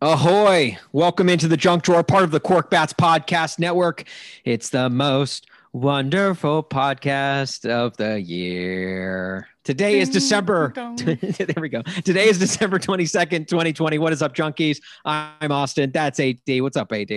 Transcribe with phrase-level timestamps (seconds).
[0.00, 0.78] Ahoy!
[0.92, 4.04] Welcome into the junk drawer, part of the Korked Bats Podcast Network.
[4.44, 9.48] It's the most wonderful podcast of the year.
[9.64, 10.72] Today is December.
[11.04, 11.82] there we go.
[12.04, 13.98] Today is December 22nd, 2020.
[13.98, 14.80] What is up, junkies?
[15.04, 15.90] I'm Austin.
[15.90, 16.38] That's AD.
[16.46, 17.10] What's up, AD?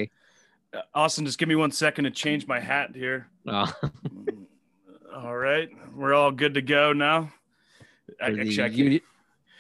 [0.74, 3.28] Uh, Austin, just give me one second to change my hat here.
[5.14, 5.70] Oh, All right.
[5.94, 7.32] We're all good to go now.
[8.20, 9.02] I- for Actually, I can't- you-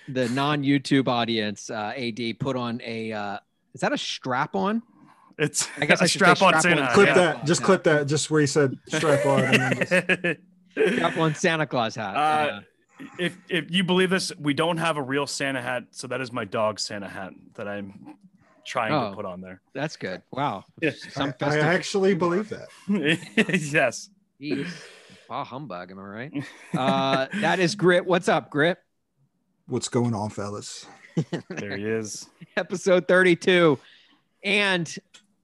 [0.07, 3.37] the non YouTube audience, uh, AD put on a, uh,
[3.73, 4.81] is that a strap on?
[5.37, 6.77] it's I guess I a should say strap on strap-on.
[6.77, 6.93] Santa.
[6.93, 7.13] Clip yeah.
[7.15, 7.45] that.
[7.45, 8.07] Just clip that.
[8.07, 9.53] Just where he said strap on.
[9.75, 9.93] Just,
[10.95, 12.15] Strap on Santa Claus hat.
[12.15, 12.61] Uh,
[13.19, 16.31] if if you believe this, we don't have a real Santa hat, so that is
[16.31, 18.15] my dog Santa hat that I'm
[18.65, 19.09] trying Oh.
[19.09, 19.61] to put on there.
[19.73, 20.21] That's good.
[20.31, 20.63] Wow.
[20.81, 20.91] Yeah.
[21.17, 22.69] I, I actually believe that.
[23.73, 24.09] yes.
[24.39, 24.69] Jeez.
[25.27, 26.43] Bah humbug, am I right?
[26.77, 28.05] Uh, that is Grit.
[28.05, 28.77] What's up, Grit?
[29.67, 30.85] What's going on, fellas?
[31.49, 32.27] There he is.
[32.57, 33.77] Episode 32.
[34.43, 34.95] And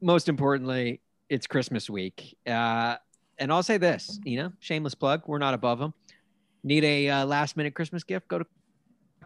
[0.02, 2.38] most importantly, it's Christmas week.
[2.48, 2.95] Uh,
[3.38, 5.23] and I'll say this, you know, shameless plug.
[5.28, 5.94] We're not above them.
[6.64, 8.28] Need a uh, last minute Christmas gift?
[8.28, 8.45] Go to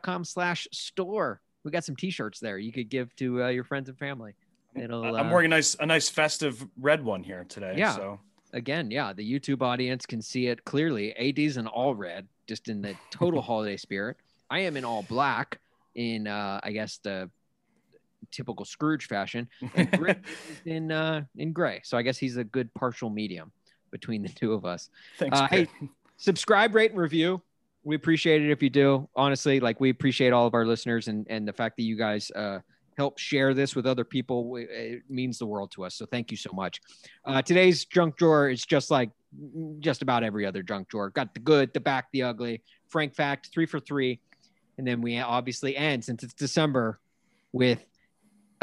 [0.02, 1.42] com slash store.
[1.64, 4.34] We got some t-shirts there you could give to uh, your friends and family.
[4.75, 7.75] It'll, I'm uh, wearing a nice a nice festive red one here today.
[7.78, 7.95] Yeah.
[7.95, 8.19] So
[8.53, 11.14] again, yeah, the YouTube audience can see it clearly.
[11.16, 14.17] AD's in all red, just in the total holiday spirit.
[14.52, 15.59] I am in all black,
[15.95, 17.31] in uh, I guess the
[18.31, 20.16] typical Scrooge fashion, and is
[20.66, 21.80] in uh, in gray.
[21.85, 23.53] So I guess he's a good partial medium
[23.91, 24.89] between the two of us.
[25.17, 25.39] thanks.
[25.39, 25.67] Uh, hey,
[26.17, 27.41] subscribe, rate, and review.
[27.83, 29.07] We appreciate it if you do.
[29.16, 32.29] Honestly, like we appreciate all of our listeners and and the fact that you guys
[32.31, 32.59] uh,
[32.97, 34.57] help share this with other people.
[34.57, 35.95] It means the world to us.
[35.95, 36.81] So thank you so much.
[37.23, 39.11] Uh, today's junk drawer is just like
[39.79, 41.09] just about every other junk drawer.
[41.09, 42.61] Got the good, the back, the ugly.
[42.89, 44.19] Frank fact, three for three,
[44.77, 47.00] and then we obviously end since it's December
[47.52, 47.86] with.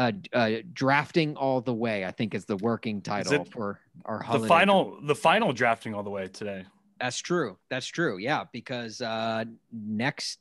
[0.01, 4.25] Uh, uh, drafting all the way, I think, is the working title it for our
[4.31, 6.65] the final the final drafting all the way today.
[7.01, 7.59] that's true.
[7.69, 8.19] That's true.
[8.19, 10.39] Yeah, because uh next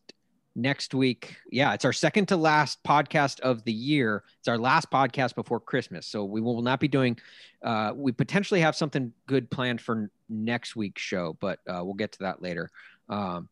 [0.56, 4.24] next week, yeah, it's our second to last podcast of the year.
[4.40, 6.08] It's our last podcast before Christmas.
[6.08, 7.18] So we will not be doing
[7.64, 12.12] uh we potentially have something good planned for next week's show, but uh we'll get
[12.14, 12.70] to that later.
[13.10, 13.50] Um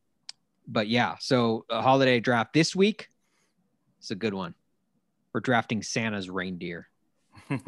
[0.68, 3.09] but yeah, so a holiday draft this week.
[4.00, 4.53] It's a good one.
[5.34, 6.88] We're drafting Santa's reindeer.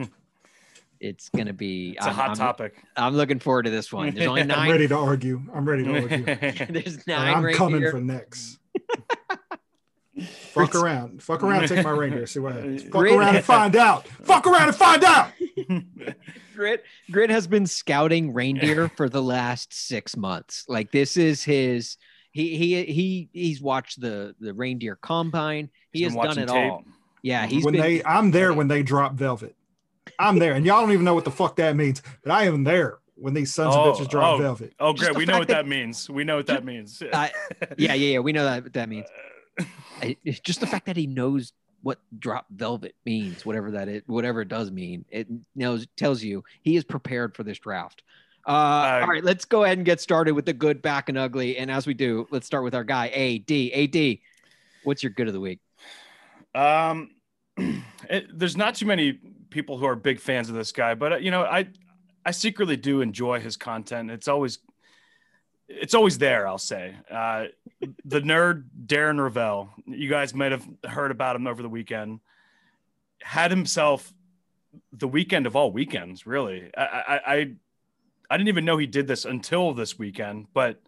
[1.00, 2.74] It's gonna be It's a I'm- hot I'm, topic.
[2.96, 4.16] I'm looking forward to this one.
[4.16, 5.44] There's only I'm nine ready to argue.
[5.54, 6.24] I'm ready to argue.
[6.82, 7.92] There's And nine I'm coming reindeer.
[7.92, 8.58] for next.
[10.26, 11.22] Fuck around.
[11.22, 11.68] Fuck around.
[11.68, 12.26] Take my reindeer.
[12.26, 12.82] See what happens.
[12.82, 14.08] Fuck Grid- around and find out.
[14.08, 15.30] Fuck around and find out.
[16.56, 20.66] Grit Grit has been scouting reindeer for the last six months.
[20.68, 21.98] Like this is his.
[22.38, 25.72] He he he he's watched the the reindeer combine.
[25.92, 26.72] He He's has done watching it tape.
[26.72, 26.84] all.
[27.24, 27.82] Yeah, he's when been.
[27.82, 29.56] they, I'm there when they drop velvet.
[30.20, 32.04] I'm there, and y'all don't even know what the fuck that means.
[32.24, 34.38] But I am there when these sons Oh, of bitches drop oh.
[34.38, 34.74] velvet.
[34.80, 35.16] Oh, great.
[35.16, 36.08] We know what that- that means.
[36.12, 37.02] We know what that means.
[37.12, 37.30] Uh,
[37.76, 38.20] yeah, yeah, yeah.
[38.20, 39.08] We know that what that means.
[40.04, 44.04] I- it's just the fact that he knows what drop velvet means, whatever that is,
[44.06, 45.06] whatever it does mean.
[45.10, 48.04] It knows tells you he is prepared for this draft.
[48.48, 51.58] Uh, all right, let's go ahead and get started with the good, back, and ugly.
[51.58, 53.52] And as we do, let's start with our guy AD.
[53.52, 54.20] AD,
[54.86, 55.60] what's your good of the week?
[56.56, 57.12] Um,
[57.58, 59.20] it, there's not too many
[59.50, 61.68] people who are big fans of this guy, but uh, you know, I
[62.26, 64.12] I secretly do enjoy his content.
[64.12, 64.60] It's always
[65.68, 66.48] it's always there.
[66.48, 67.46] I'll say uh,
[68.06, 69.70] the nerd Darren Rovell.
[69.86, 72.22] You guys might have heard about him over the weekend.
[73.22, 74.14] Had himself
[74.94, 76.26] the weekend of all weekends.
[76.26, 77.52] Really, I I I,
[78.30, 80.82] I didn't even know he did this until this weekend, but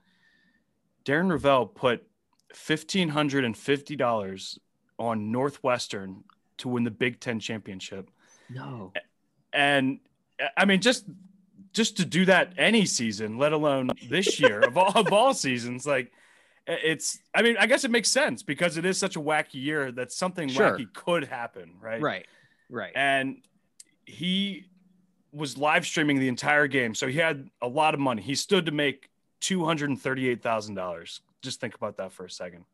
[1.06, 2.06] Darren Rovell put
[2.54, 4.60] fifteen hundred and fifty dollars
[4.98, 6.24] on Northwestern
[6.58, 8.10] to win the Big Ten championship.
[8.50, 8.92] No.
[9.54, 10.00] And
[10.58, 11.06] I mean, just
[11.74, 15.86] just to do that any season, let alone this year of all of all seasons,
[15.86, 16.12] like
[16.68, 17.20] it's.
[17.34, 20.12] I mean, I guess it makes sense because it is such a wacky year that
[20.12, 20.78] something Sure.
[20.78, 22.02] wacky could happen, right?
[22.02, 22.26] Right.
[22.70, 22.92] Right.
[22.96, 23.38] And
[24.06, 24.66] he
[25.32, 28.22] was live streaming the entire game, so he had a lot of money.
[28.22, 29.10] He stood to make
[29.40, 31.22] two hundred and thirty-eight thousand dollars.
[31.42, 32.66] Just think about that for a second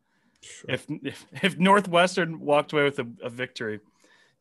[0.68, 3.80] if if, if Northwestern walked away with a, a victory,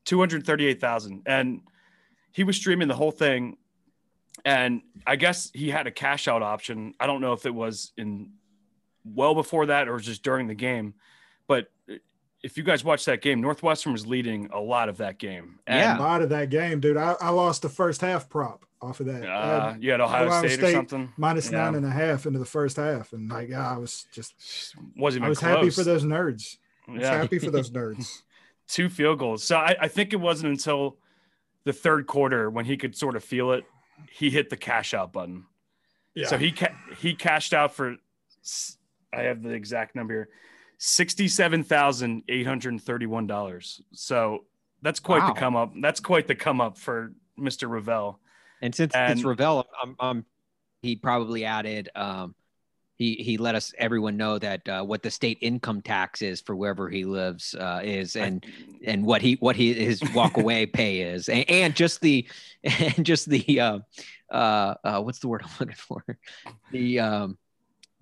[0.05, 1.61] two hundred thirty-eight thousand, and
[2.33, 3.57] he was streaming the whole thing,
[4.45, 6.95] and I guess he had a cash out option.
[7.01, 8.33] I don't know if it was in
[9.05, 10.95] well before that or just during the game,
[12.45, 15.59] if you guys watched that game, Northwestern was leading a lot of that game.
[15.67, 15.99] Yeah.
[15.99, 16.97] A lot of that game, dude.
[16.97, 19.25] I, I lost the first half prop off of that.
[19.27, 21.13] I Uh, had you had Ohio, Ohio State, or something.
[21.17, 21.65] minus yeah.
[21.65, 24.35] nine and a half into the first half, and like I was just,
[24.97, 25.57] Wasn't even I was close.
[25.57, 26.59] happy for those nerds.
[26.87, 27.17] I was Yeah.
[27.17, 28.23] happy for those nerds.
[28.69, 29.43] two field goals.
[29.43, 30.99] So I, I think it wasn't until
[31.65, 33.65] the third quarter when he could sort of feel it,
[34.11, 35.45] he hit the cash out button.
[36.15, 36.27] Yeah.
[36.29, 37.97] So he ca- he cashed out for
[39.15, 40.29] I have the exact number here.
[40.87, 43.81] Sixty-seven thousand eight hundred thirty-one dollars.
[43.93, 44.45] So
[44.83, 45.33] that's quite Wow.
[45.33, 45.73] the come up.
[45.81, 47.71] That's quite the come up for Mr.
[47.71, 48.19] Rovell.
[48.61, 50.25] And since And- it's Rovell, I'm, I'm,
[50.83, 51.89] he probably added.
[51.95, 52.35] Um,
[52.97, 56.55] he he let us everyone know that uh, what the state income tax is for
[56.55, 58.45] wherever he lives uh, is, and
[58.85, 62.29] and what he what he his walk away pay is, and, and just the
[62.63, 63.79] and just the uh,
[64.31, 66.05] uh, uh, what's the word I'm looking for?
[66.73, 67.39] The um,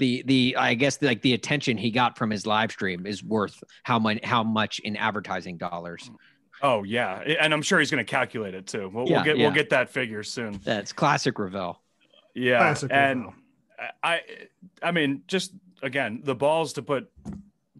[0.02, 3.62] the the I guess like the attention he got from his live stream is worth
[3.84, 6.10] how much how much in advertising dollars.
[6.60, 8.90] Oh yeah, and I'm sure he's going to calculate it too.
[8.92, 9.44] We'll, Yeah, we'll get yeah.
[9.44, 10.60] we'll get that figure soon.
[10.64, 11.76] That's classic Rovell.
[12.34, 13.34] Yeah, Classic and Rovell.
[14.02, 14.20] I,
[14.82, 15.52] I mean, just
[15.82, 17.08] again, the balls to put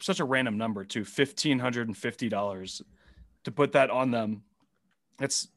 [0.00, 2.82] such a random number to fifteen hundred and fifty dollars
[3.42, 4.42] to put that on them.
[5.20, 5.48] It's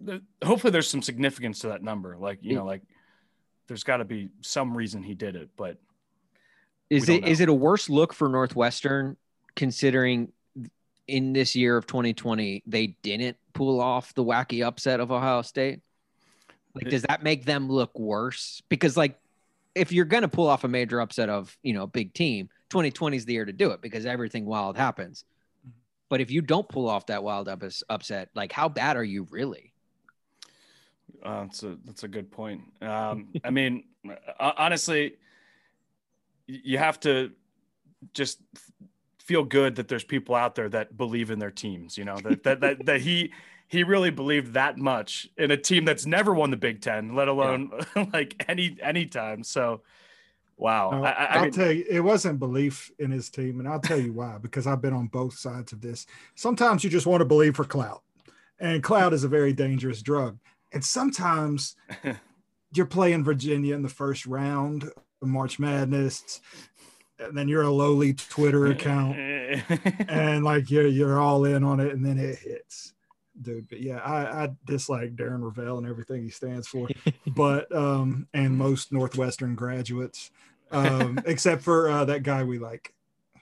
[0.43, 2.17] hopefully there's some significance to that number.
[2.17, 2.81] Like you know, like
[3.67, 5.77] there's got to be some reason he did it, but
[6.89, 9.17] Is it don't is it a worse look for Northwestern
[9.55, 10.31] considering
[11.07, 15.81] in this year of 2020 they didn't pull off the wacky upset of Ohio State?
[16.73, 18.61] Like, does that make them look worse?
[18.67, 19.17] Because like,
[19.73, 23.17] if you're gonna pull off a major upset of you know a big team, 2020
[23.17, 25.23] is the year to do it because everything wild happens.
[26.09, 29.27] But if you don't pull off that wild up- upset, like how bad are you
[29.31, 29.73] really?
[31.23, 32.61] Uh, that's a that's a good point.
[32.81, 33.85] Um, I mean,
[34.39, 35.15] uh, honestly,
[36.47, 37.31] you have to
[38.13, 38.39] just
[39.19, 41.97] feel good that there's people out there that believe in their teams.
[41.97, 43.33] You know that that that, that he
[43.67, 47.27] he really believed that much in a team that's never won the Big Ten, let
[47.27, 47.71] alone
[48.13, 49.43] like any any time.
[49.43, 49.81] So,
[50.57, 50.91] wow.
[50.91, 53.79] Uh, I, I, I I'll tell you, it wasn't belief in his team, and I'll
[53.79, 54.37] tell you why.
[54.37, 56.05] Because I've been on both sides of this.
[56.35, 58.03] Sometimes you just want to believe for clout,
[58.59, 60.37] and clout is a very dangerous drug.
[60.71, 61.75] And sometimes
[62.73, 64.91] you're playing Virginia in the first round
[65.25, 66.39] of March Madness,
[67.19, 71.91] and then you're a lowly Twitter account, and like you're you're all in on it,
[71.93, 72.93] and then it hits.
[73.41, 76.87] Dude, but yeah, I, I dislike Darren Rovell and everything he stands for,
[77.35, 80.31] but um, and most Northwestern graduates,
[80.71, 82.93] um, except for uh, that guy we like.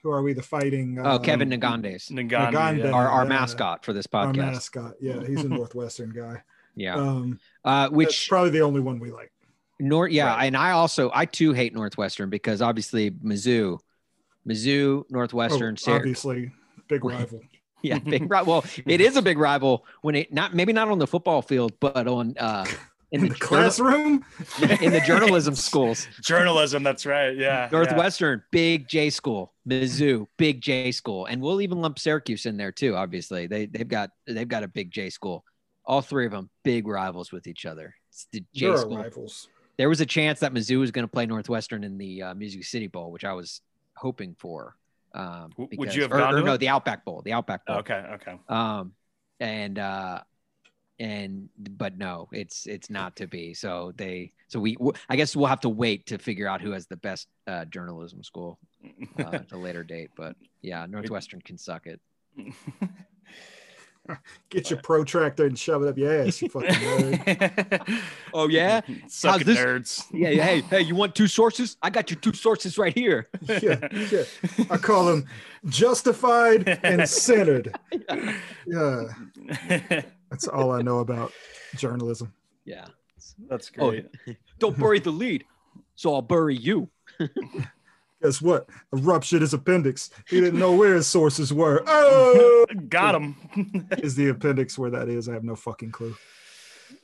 [0.02, 0.32] Who are we?
[0.34, 0.98] The fighting.
[0.98, 2.78] Oh, um, Kevin Nagandez, Nagandi, Nagande.
[2.84, 2.90] yeah.
[2.90, 4.36] our, our mascot for this our podcast.
[4.36, 4.94] mascot.
[5.00, 6.42] Yeah, he's a Northwestern guy.
[6.76, 9.32] Yeah, Um, uh, which which probably the only one we like.
[9.80, 10.46] Nor yeah, Right.
[10.46, 13.78] and I also I too hate Northwestern because obviously Mizzou,
[14.48, 16.52] Mizzou, Northwestern, Oh, Syr- obviously,
[16.88, 17.40] big rival.
[17.82, 18.52] yeah, big rival.
[18.54, 21.72] well, it is a big rival when it not maybe not on the football field,
[21.80, 22.64] but on uh
[23.12, 24.24] in In the, the journal- classroom,
[24.80, 26.08] in the journalism schools.
[26.20, 26.82] journalism.
[26.82, 27.36] That's right.
[27.36, 27.64] Yeah.
[27.64, 27.68] yeah.
[27.72, 29.52] Northwestern, big J school.
[29.68, 32.94] Mizzou, big J school, and we'll even lump Syracuse in there too.
[32.96, 35.44] Obviously, they they've got they've got a big J school.
[35.86, 37.94] All three of them big rivals with each other.
[38.10, 38.96] It's the J they're school.
[38.98, 39.48] rivals.
[39.76, 42.64] There was a chance that Mizzou was going to play Northwestern in the uh, Music
[42.64, 43.60] City Bowl, which I was
[43.96, 44.76] hoping for.
[45.14, 47.76] Um, W- would you have or, gone or no, the Outback Bowl, the Outback Bowl.
[47.78, 48.04] Okay.
[48.14, 48.34] Okay.
[48.48, 48.92] Um,
[49.40, 50.20] and uh,
[50.98, 53.54] and but no, it's it's not to be.
[53.54, 56.72] So they, so we, w- I guess we'll have to wait to figure out who
[56.72, 58.58] has the best uh, journalism school
[59.18, 60.10] uh, at a later date.
[60.16, 62.00] But yeah, Northwestern can suck it.
[64.50, 66.40] Get your protractor and shove it up your ass.
[66.42, 68.02] You fucking nerd.
[68.34, 70.04] Oh yeah, Sucking this- nerds.
[70.12, 70.42] yeah, yeah.
[70.44, 71.76] Hey, hey, you want two sources?
[71.82, 73.28] I got your two sources right here.
[73.42, 74.22] yeah, yeah.
[74.70, 75.26] I call them
[75.66, 77.74] justified and centered.
[78.66, 79.04] Yeah,
[80.30, 81.32] that's all I know about
[81.76, 82.32] journalism.
[82.64, 82.86] Yeah.
[83.48, 84.06] That's great.
[84.06, 84.36] Oh, great.
[84.58, 85.44] Don't bury the lead,
[85.94, 86.88] so I'll bury you.
[88.24, 88.66] Guess what?
[88.70, 90.08] I ruptured his appendix.
[90.26, 91.84] He didn't know where his sources were.
[92.66, 93.36] Oh, Got him.
[93.98, 95.28] is the appendix where that is?
[95.28, 96.16] I have no fucking clue.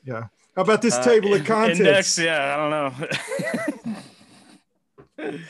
[0.05, 0.25] Yeah.
[0.57, 1.79] How about this Uh, table of contents?
[1.81, 3.71] Index, yeah, I don't
[5.19, 5.35] know.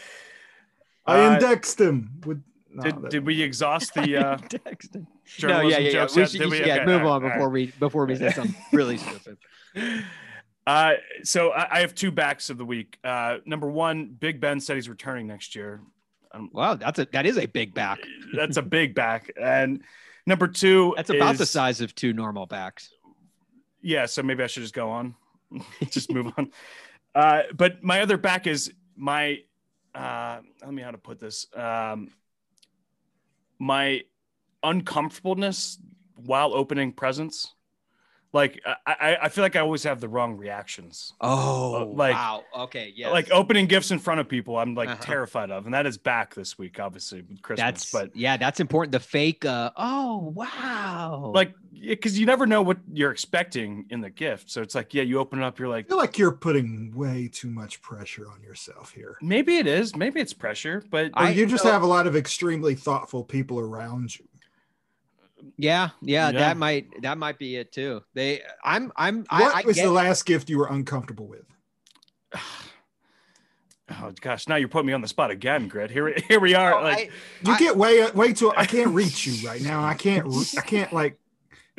[1.07, 2.43] I Uh, indexed him with.
[2.75, 4.99] no, did, that- did we exhaust the uh, Dexter.
[5.01, 5.93] No, journalism yeah, yeah, yeah.
[5.93, 6.59] jokes We should, Did we?
[6.67, 9.37] yeah, Okay, move all on right, before all we before we say something really stupid.
[10.71, 12.97] Uh, so I, I have two backs of the week.
[13.03, 15.81] Uh, number one, Big Ben said he's returning next year.
[16.31, 17.99] Um, Wow, that's a that is a big back.
[18.37, 19.33] that's a big back.
[19.41, 19.83] And
[20.29, 22.89] number two, That's about the size of two normal backs.
[23.83, 25.17] Yeah, so maybe I should just go on,
[25.91, 26.53] just move on.
[27.17, 29.39] Uh, but my other back is my.
[29.93, 31.49] Uh, tell me how to put this.
[31.53, 32.13] Um,
[33.59, 34.03] my
[34.63, 35.81] uncomfortableness
[36.15, 37.57] while opening presents.
[38.33, 41.15] Like I, I feel like I always have the wrong reactions.
[41.21, 42.45] Oh, like- wow.
[42.57, 43.11] Okay, yeah.
[43.11, 44.99] Like opening gifts in front of people, I'm like Uh-huh.
[45.03, 47.65] terrified of, and that is back this week, obviously with Christmas.
[47.67, 48.93] that's but yeah, that's important.
[48.93, 49.45] The fake.
[49.45, 51.33] uh Oh, wow.
[51.35, 55.03] like, because you never know what you're expecting in the gift, so it's like, yeah,
[55.03, 57.81] you open it up, you're like, I like, feel like you're putting way too much
[57.83, 59.17] pressure on yourself here.
[59.23, 62.07] maybe it is, maybe it's pressure, but Or I- you just so- have a lot
[62.07, 64.27] of extremely thoughtful people around you.
[65.57, 66.39] Yeah, yeah, Yeah.
[66.39, 68.03] that might that might be it too.
[68.15, 71.45] They, I'm, I'm, What I, I was get, the last gift you were uncomfortable with?
[73.91, 75.91] oh gosh, now you're putting me on the spot again, Grit.
[75.91, 76.75] Here, we- here we are.
[76.79, 77.11] Oh, like,
[77.45, 78.53] You I- get way way too.
[78.57, 79.85] I can't reach you right now.
[79.85, 80.27] I can't.
[80.57, 81.19] I can't like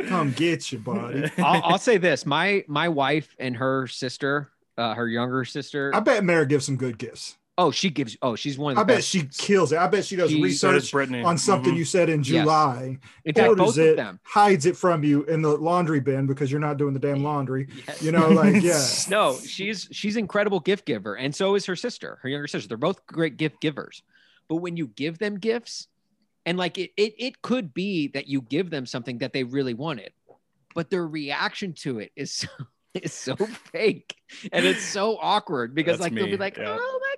[0.08, 1.30] come get you, buddy.
[1.38, 5.92] I'll, I'll say this: my my wife and her sister, uh, her younger sister.
[5.94, 7.38] I bet Mary gives some good gifts.
[7.58, 8.18] Oh, she gives.
[8.22, 9.08] Oh, she's one of the I bet best.
[9.10, 9.78] she kills it.
[9.78, 11.78] I bet she does She- research Brittany on something Mhm.
[11.78, 12.28] you said in Yes.
[12.28, 14.20] July, In fact, orders both it, of them.
[14.24, 17.68] hides it from you in the laundry bin because you're not doing the damn laundry.
[17.88, 18.02] Yes.
[18.02, 18.84] You know, like yeah.
[19.10, 22.68] No, she's she's incredible gift giver, and so is her sister, her younger sister.
[22.68, 24.02] They're both great gift givers.
[24.48, 25.88] But when you give them gifts,
[26.46, 29.74] and like it, it, it could be that you give them something that they really
[29.76, 30.12] wanted,
[30.74, 32.48] but their reaction to it is so,
[32.96, 34.16] is so fake,
[34.52, 36.76] and it's so awkward because That's like they'll be like, yeah.
[36.80, 37.16] "Oh my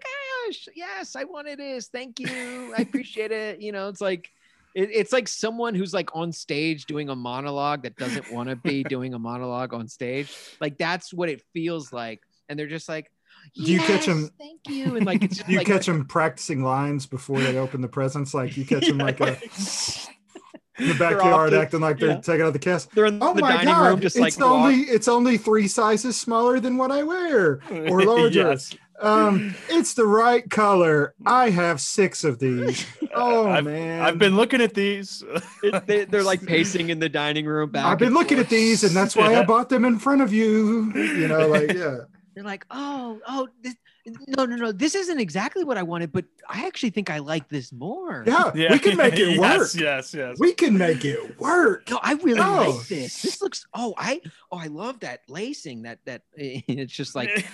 [0.76, 1.88] yes, I wanted this.
[1.88, 4.30] Thank you, I appreciate it." You know, it's like.
[4.76, 8.56] It, it's like someone who's like on stage doing a monologue that doesn't want to
[8.56, 10.36] be doing a monologue on stage.
[10.60, 13.12] Like that's what it feels like, and they're just like,
[13.54, 14.32] Do you catch them?
[14.40, 17.88] Thank you, and like Do you like catch them practicing lines before they open the
[17.88, 18.34] presents?
[18.34, 19.38] Like you catch them like a,
[20.80, 22.22] in the backyard acting like they're yeah.
[22.22, 22.90] taking out the cast.
[22.96, 23.88] they're in Oh the my dining god!
[23.90, 27.60] room, just it's like only walk- it's only three sizes smaller than what I wear.
[27.72, 28.50] or larger.
[28.50, 28.76] yes.
[29.00, 31.14] Um, it's the right color.
[31.26, 32.86] I have six of these.
[33.16, 35.24] Oh I've, man, I've been looking at these.
[35.62, 37.70] it- they, they're like pacing in the dining room.
[37.70, 38.48] Back I've been looking forth.
[38.48, 40.92] at these, and that's why I bought them in front of you.
[40.96, 41.98] You know, like yeah.
[42.34, 46.26] They're like, oh, oh, this, no, no, no, this isn't exactly what I wanted, but
[46.50, 48.24] I actually think I like this more.
[48.28, 49.60] Yeah, we can make it work.
[49.60, 50.38] Yes, yes, yes.
[50.40, 51.90] We can make it work.
[51.90, 52.76] No, I really Oh.
[52.78, 53.22] like this.
[53.22, 53.66] This looks.
[53.74, 54.22] Oh, I.
[54.52, 55.84] Oh, I love that lacing.
[55.84, 56.24] That that.
[56.38, 57.46] It's just like.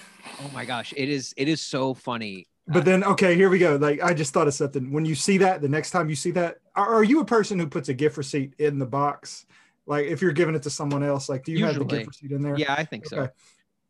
[0.41, 0.93] Oh my gosh!
[0.97, 1.33] It is.
[1.37, 2.47] It is so funny.
[2.67, 3.75] But uh, then, okay, here we go.
[3.77, 4.91] Like, I just thought of something.
[4.91, 7.57] When you see that, the next time you see that, are, are you a person
[7.57, 9.47] who puts a gift receipt in the box?
[9.87, 12.31] Like, if you're giving it to someone else, like, do you have the gift receipt
[12.31, 12.55] in there?
[12.55, 13.29] Yeah, I think so.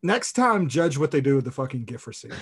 [0.02, 0.06] Okay.
[0.12, 2.32] Next time, judge what they do with the fucking gift receipt.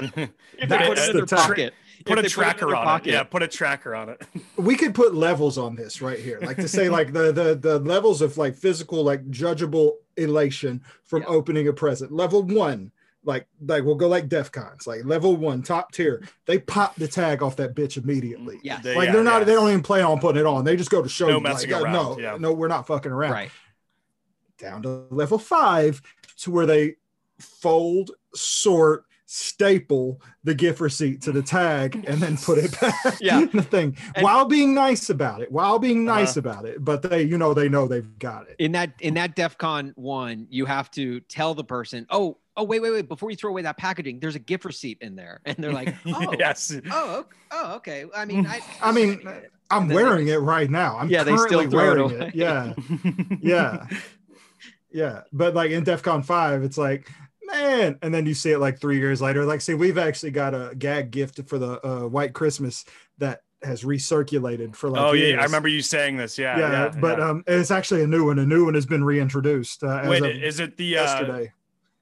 [0.00, 1.74] That's put it the their pocket.
[2.06, 3.08] put a they tracker their on pocket.
[3.08, 3.12] it.
[3.12, 4.22] Yeah, put a tracker on it.
[4.56, 7.78] we could put levels on this right here, like to say, like the the the
[7.80, 11.28] levels of like physical, like judgeable elation from Yeah.
[11.28, 12.12] opening a present.
[12.12, 12.92] Level one,
[13.24, 16.22] like like we'll go like DEF cons, like level one, top tier.
[16.46, 18.58] They pop the tag off that bitch immediately.
[18.62, 18.82] Yes.
[18.82, 19.44] They- like yeah, they're not yeah.
[19.44, 21.40] they don't even plan on putting it on they just go to show No you,
[21.42, 22.36] messing like, uh, around, no yeah.
[22.38, 23.50] no we're not fucking around Right.
[24.60, 26.00] Down to level five
[26.38, 26.94] to where they
[27.38, 33.38] fold sort staple the gift receipt to the tag and then put it back Yeah.
[33.42, 36.18] in the thing And- while being nice about it while being Uh-huh.
[36.18, 39.14] nice about it but they you know they know they've got it In that in
[39.14, 43.08] that DEF CON one, you have to tell the person, oh, oh, wait, wait, wait,
[43.08, 45.94] before you throw away that packaging, there's a gift receipt in there, and they're like,
[46.08, 46.74] oh, yes.
[46.90, 48.04] oh, ok- oh, okay.
[48.14, 49.20] I mean, I, i mean
[49.72, 52.74] i'm wearing it right now i'm Yeah, they still currently throw it wearing it yeah
[53.40, 53.86] yeah
[54.92, 57.10] yeah but like in defcon 5 it's like
[57.46, 60.54] man and then you see it like three years later like see we've actually got
[60.54, 62.84] a gag gift for the uh, white christmas
[63.18, 66.38] that has recirculated for like oh yeah, I remember you saying this.
[66.38, 66.88] Yeah, yeah, yeah.
[66.98, 67.28] but yeah.
[67.28, 70.60] um it's actually a new one a new one has been reintroduced uh, wait, is
[70.60, 71.52] it the uh, yesterday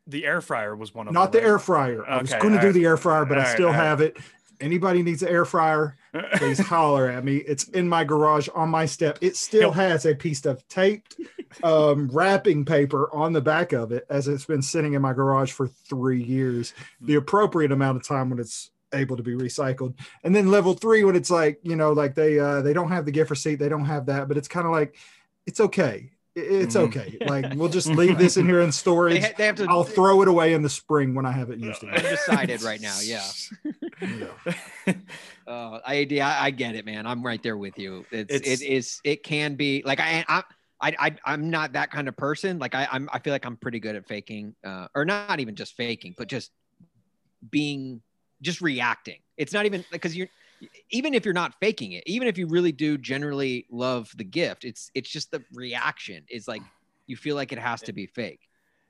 [0.06, 1.42] the air fryer was one of not them?
[1.42, 3.66] the air fryer i was Okay, going to do the air fryer but i still
[3.66, 3.80] alright.
[3.82, 4.16] have it
[4.60, 5.94] anybody needs an air fryer right?
[6.36, 7.36] Please holler at me.
[7.38, 9.18] It's in my garage on my step.
[9.20, 11.16] It still has a piece of taped
[11.62, 15.52] um, wrapping paper on the back of it as it's been sitting in my garage
[15.52, 19.94] for three years, the appropriate amount of time when it's able to be recycled.
[20.24, 23.04] And then level three, when it's like, you know, like they uh, they don't have
[23.04, 24.96] the gift receipt, they don't have that, but it's kind of like
[25.46, 26.10] it's okay.
[26.38, 26.80] I- It's Mhm.
[26.88, 27.18] okay.
[27.26, 29.22] Like we'll just leave this in here in they, storage.
[29.22, 29.66] ha- they have to.
[29.68, 31.88] I'll throw it away in the spring when I haven't used it.
[31.94, 32.98] undecided right now.
[33.02, 33.24] Yeah.
[34.00, 34.94] Yeah.
[35.46, 37.06] Uh, I, yeah, I get it, man.
[37.06, 38.04] I'm right there with you.
[38.12, 40.42] It's, It's- it is it can be like I I
[40.80, 42.58] I, I I'm not that kind of person.
[42.60, 45.56] Like I I'm I feel like I'm pretty good at faking, uh, or not even
[45.56, 46.52] just faking, but just
[47.50, 48.00] being
[48.42, 49.18] just reacting.
[49.36, 50.28] It's not even because you're
[50.90, 54.64] even if you're not faking it, even if you really do generally love the gift,
[54.64, 56.62] it's it's just the reaction is like
[57.06, 58.40] you feel like it has to be fake.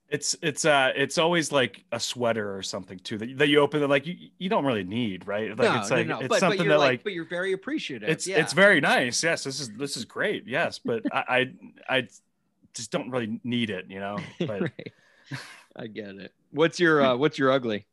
[0.08, 3.80] It's it's uh it's always like a sweater or something too that, that you open
[3.80, 6.20] that like you, you don't really need right like no, it's like no, no.
[6.20, 8.08] it's but, but something you're that like, like but you're very appreciative.
[8.08, 8.38] it's yeah.
[8.38, 11.52] it's very nice yes this is this is great yes but I,
[11.86, 12.08] I I
[12.78, 14.18] just don't really need it, you know.
[14.38, 14.92] But right.
[15.76, 16.32] I get it.
[16.52, 17.86] What's your uh, what's your ugly?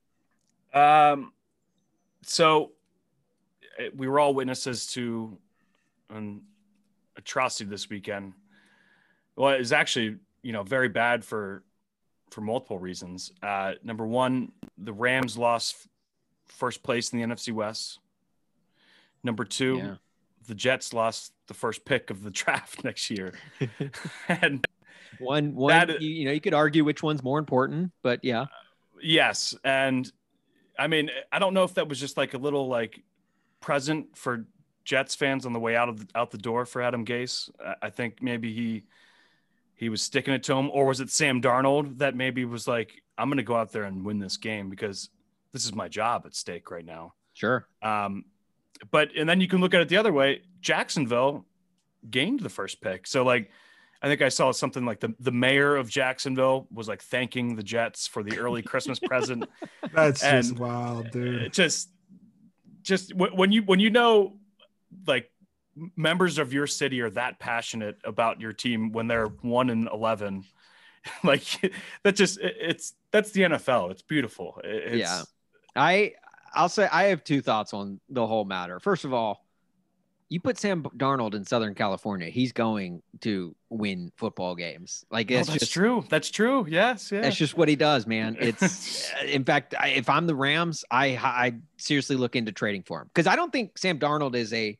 [0.73, 1.33] um,
[2.21, 2.71] so
[3.95, 5.37] we were all witnesses to
[6.09, 6.41] an
[7.17, 8.33] atrocity this weekend.
[9.35, 11.63] Well, it was actually you know very bad for
[12.31, 13.31] for multiple reasons.
[13.43, 15.87] Uh, number one, the Rams lost
[16.47, 17.99] first place in the NFC West.
[19.23, 19.95] Number two, Yeah.
[20.47, 23.33] the Jets lost the first pick of the draft next year.
[24.29, 24.65] and
[25.19, 28.45] One one That- you, you know you could argue which one's more important, but yeah.
[29.01, 30.11] yes, and
[30.77, 33.01] I mean, I don't know if that was just like a little like
[33.65, 34.45] present for
[34.83, 37.49] Jets fans on the way out of the, out the door for Adam Gase.
[37.59, 38.83] I- I think maybe he
[39.73, 43.01] he was sticking it to him, or was it Sam Darnold that maybe was like,
[43.17, 45.09] "I'm going to go out there and win this game because
[45.51, 47.67] this is my job at stake right now." Sure.
[47.81, 48.25] Um,
[48.91, 50.43] but and then you can look at it the other way.
[50.61, 51.45] Jacksonville
[52.09, 53.49] gained the first pick, so like
[54.01, 57.63] I think I saw something like the the mayor of Jacksonville was like thanking the
[57.63, 59.43] Jets for the early Christmas present.
[59.93, 61.41] That's just wild, dude.
[61.41, 61.89] It just
[62.85, 64.37] just when you when you know
[65.07, 65.29] like
[65.97, 70.45] members of your city are that passionate about your team when they're one and eleven.
[71.23, 71.43] Like
[72.01, 73.91] that, just it's that's the NFL.
[73.91, 74.59] It's beautiful.
[74.63, 75.21] It's, Yeah.
[75.75, 76.13] I
[76.51, 78.79] I'll say I have two thoughts on the whole matter.
[78.79, 79.44] First of all,
[80.35, 85.05] you put Sam Darnold in Southern California, he's going to win football games.
[85.09, 86.03] Like Oh, it's that's just true.
[86.09, 86.65] That's true.
[86.69, 87.09] Yes.
[87.11, 87.21] Yeah.
[87.21, 88.35] that's just what he does, man.
[88.41, 93.01] It's in fact, I, if I'm the Rams, I I seriously look into trading for
[93.01, 94.77] him because I don't think Sam Darnold is a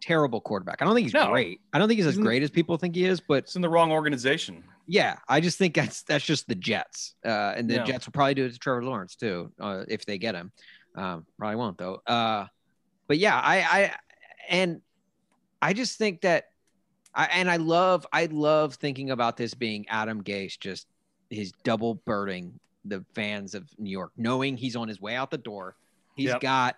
[0.00, 0.80] terrible quarterback.
[0.80, 1.30] I don't think he's No.
[1.30, 1.60] great.
[1.72, 3.68] I don't think he's as great as people think he is, but it's in the
[3.68, 4.64] wrong organization.
[4.86, 7.78] yeah, I just think that's that's just the Jets, uh, and the.
[7.80, 10.52] Jets will probably do it to Trevor Lawrence too, uh, if they get him.
[10.94, 12.00] Um, probably won't though.
[12.06, 12.46] Uh,
[13.08, 13.92] but yeah, I, I
[14.48, 14.80] and
[15.60, 16.46] I just think that,
[17.14, 20.86] I and I love I love thinking about this being Adam Gase just
[21.30, 25.38] his double birding the fans of New York, knowing he's on his way out the
[25.38, 25.76] door.
[26.14, 26.40] He's Yep.
[26.40, 26.76] got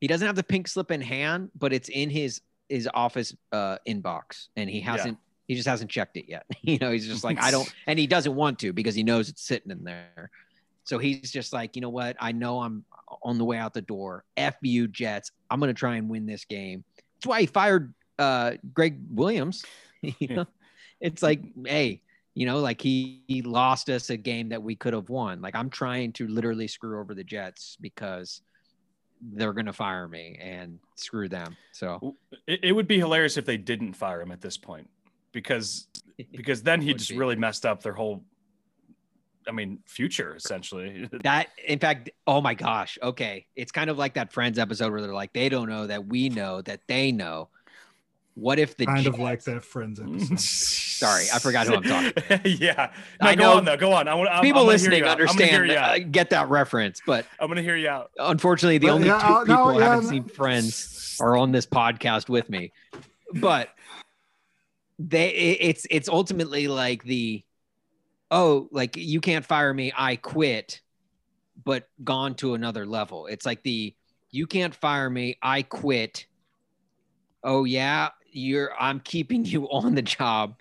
[0.00, 3.78] he doesn't have the pink slip in hand, but it's in his his office uh,
[3.86, 6.46] inbox, and he hasn't he just hasn't checked it yet.
[6.62, 9.28] you know, he's just like, I don't, and he doesn't want to because he knows
[9.28, 10.30] it's sitting in there.
[10.84, 12.16] So he's just like, you know what?
[12.18, 12.84] I know I'm
[13.22, 14.24] on the way out the door.
[14.36, 15.30] F you, Jets.
[15.50, 16.84] I'm going to try and win this game.
[17.16, 19.64] That's why he fired uh, Gregg Williams.
[20.02, 20.46] you know,
[21.00, 22.00] it's like, hey,
[22.34, 25.42] you know, like he, he lost us a game that we could have won.
[25.42, 28.40] Like I'm trying to literally screw over the Jets because
[29.34, 31.56] they're going to fire me and screw them.
[31.72, 34.88] So It, it would be hilarious if they didn't fire him at this point,
[35.32, 35.86] because
[36.32, 37.18] because then he just be.
[37.18, 38.24] really messed up their whole.
[39.48, 41.08] I mean, future essentially.
[41.24, 42.96] That, in fact, oh my gosh.
[43.02, 43.46] Okay.
[43.56, 46.28] It's kind of like that Friends episode where they're like, they don't know that we
[46.28, 47.48] know that they know.
[48.34, 50.40] What if the kind of Jets- like that Friends episode.
[50.40, 52.40] Sorry, I forgot who I'm talking.
[52.44, 52.90] yeah,
[53.20, 53.76] no, I go know on though.
[53.76, 54.08] Go on.
[54.08, 55.20] I want I'm, people I'm gonna listening you out.
[55.20, 58.10] I'm gonna hear understand, you uh, get that reference, but I'm gonna hear you out.
[58.18, 60.10] unfortunately, the Well, only yeah, two uh, no, people who yeah, haven't no.
[60.10, 62.72] seen Friends are on this podcast with me.
[63.34, 63.68] But
[64.98, 67.44] they, it's it's ultimately like the,
[68.30, 70.80] oh, like you can't fire me, I quit,
[71.64, 73.26] but gone to another level.
[73.26, 73.94] It's like the
[74.30, 76.26] you can't fire me, I quit.
[77.44, 80.60] Oh yeah, you're I'm keeping you on the job.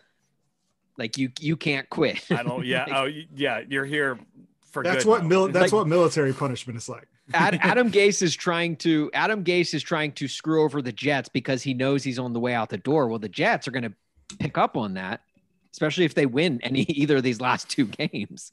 [0.98, 2.24] Like you you can't quit.
[2.32, 2.66] I don't.
[2.66, 2.86] Yeah.
[2.86, 3.62] Like, oh, yeah.
[3.68, 4.20] You're here
[4.72, 7.08] for That's good what mil- that's Like- what military punishment is like.
[7.34, 11.30] Ad, Adam Gase is trying to Adam Gase is trying to screw over the Jets
[11.30, 13.08] because he knows he's on the way out the door.
[13.08, 13.94] Well, the Jets are going to
[14.40, 15.22] pick up on that,
[15.72, 18.52] especially if they win any either of these last two games.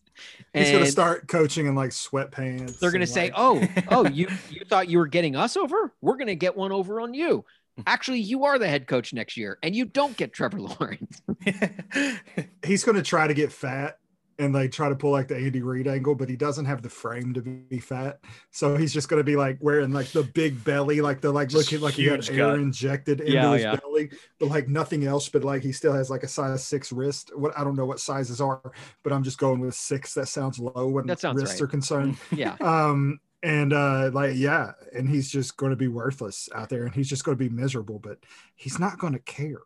[0.54, 2.78] He's gonna start coaching in like sweatpants.
[2.78, 5.92] They're going to say, like- "Oh, oh, you you thought you were getting us over?
[6.00, 7.44] We're going to get one over on you."
[7.87, 11.23] Actually, you are the head coach next year, and you don't get Trevor Lawrence.
[12.64, 13.99] he's gonna try to get fat
[14.41, 16.88] and like try to pull like the Andy Reid angle, but he doesn't have the
[16.88, 18.21] frame to be fat.
[18.53, 21.81] So he's just gonna be like wearing like the big belly, like the like looking
[21.81, 22.59] like he had huge air gut.
[22.61, 23.77] injected into Yeah, his yeah.
[23.77, 25.29] belly, but like nothing else.
[25.29, 27.33] But like he still has like a size six wrist.
[27.37, 28.62] What I don't know what sizes are,
[29.03, 30.14] but I'm just going with six.
[30.14, 31.64] That sounds low when That sounds wrists right.
[31.64, 32.17] are concerned.
[32.31, 36.85] yeah, um and uh like yeah and he's just going to be worthless out there
[36.85, 38.18] and he's just going to be miserable but
[38.57, 39.61] he's not going to care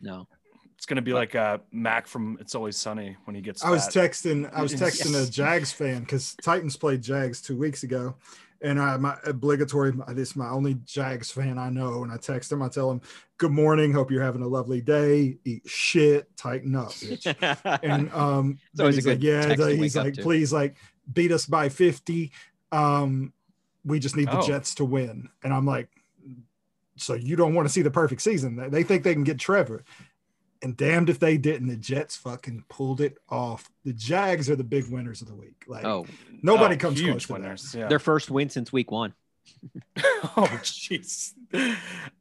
[0.00, 0.26] no,
[0.76, 3.64] it's gonna be like uh, Mac from It's Always Sunny when he gets.
[3.64, 3.94] i was fat.
[4.10, 5.28] texting i was texting Yes.
[5.28, 8.16] a jags fan because titans played jags two weeks ago
[8.60, 12.02] and I, my obligatory, this is my only Jags fan I know.
[12.02, 13.02] And I text him, I tell him,
[13.36, 15.36] "Good morning, hope you're having a lovely day.
[15.44, 19.96] Eat shit, Titan up." bitch." and um It's always he's a like, yeah text he's
[19.96, 20.22] like to.
[20.22, 20.76] please like
[21.12, 22.32] beat us by 50
[22.74, 23.32] um
[23.84, 24.46] we just need the Oh.
[24.46, 25.88] jets to win and i'm like
[26.96, 29.38] so you don't want to see the perfect season They- they think they can get
[29.38, 29.84] trevor
[30.62, 31.68] And damned if they didn't.
[31.68, 33.70] The Jets fucking pulled it off.
[33.84, 35.64] The Jags are the big winners of the week.
[35.66, 36.06] Like Oh,
[36.42, 37.78] nobody Oh, comes huge close to that.
[37.78, 37.88] Yeah.
[37.88, 39.12] their first win since week one.
[39.98, 41.34] oh jeez.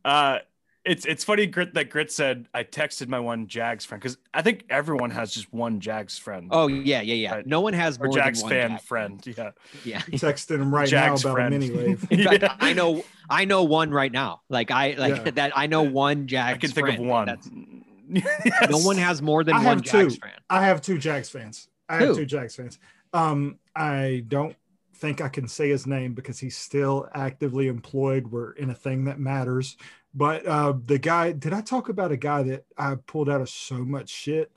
[0.03, 0.39] Uh
[0.85, 4.41] it's it's funny Grit that Grit said I texted my one Jags friend because I
[4.41, 6.49] think everyone has just one Jags friend.
[6.51, 7.35] Oh yeah, yeah, yeah.
[7.35, 7.47] Right.
[7.47, 8.81] No one has or more Jags than one fan Jag.
[8.81, 9.23] friend.
[9.37, 9.51] Yeah.
[9.85, 9.99] Yeah.
[10.01, 11.55] Texting him right Jags now about friend.
[11.55, 12.05] a mini wave.
[12.11, 12.55] In fact, Yeah.
[12.59, 14.41] I know I know one right now.
[14.49, 15.31] Like I like Yeah.
[15.31, 15.51] that.
[15.57, 16.55] I know one Jags.
[16.55, 17.83] I can think of one.
[18.09, 18.69] Yes.
[18.69, 20.19] No one has more than I one have Jags two.
[20.21, 20.31] fan.
[20.49, 21.69] I have two Jags fans.
[21.89, 22.15] I have Who?
[22.17, 22.77] two Jags fans.
[23.13, 24.55] Um, I don't
[24.95, 28.27] think I can say his name because he's still actively employed.
[28.27, 29.77] We're in a thing that matters.
[30.13, 33.49] But uh, the guy, did I talk about a guy that I pulled out of
[33.49, 34.55] so much shit,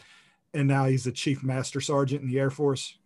[0.53, 2.99] and now he's the chief master sergeant in the Air Force?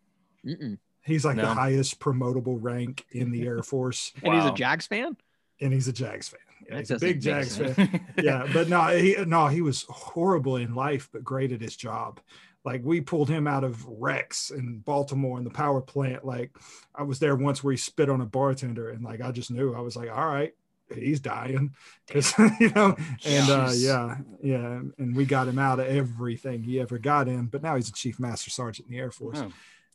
[0.45, 0.79] Mm-mm.
[1.03, 5.17] He's like the highest promotable rank in the Air Force, And he's a Jags fan.
[5.61, 6.41] and he's a Jags fan.
[6.69, 7.75] Yeah, he's a big Jags sense.
[7.75, 8.07] fan.
[8.23, 12.21] yeah, but no, he no, he was horrible in life, but great at his job.
[12.65, 16.25] Like we pulled him out of Rex in Baltimore in the power plant.
[16.27, 16.51] Like
[16.95, 19.75] I was there once where he spit on a bartender, and like I just knew
[19.75, 20.53] I was like, all right,
[20.95, 21.75] he's dying,
[22.07, 26.81] because you know, and uh, yeah, yeah, and we got him out of everything he
[26.81, 27.47] ever got in.
[27.47, 29.53] But now he's a chief master sergeant in the Air Force, Oh.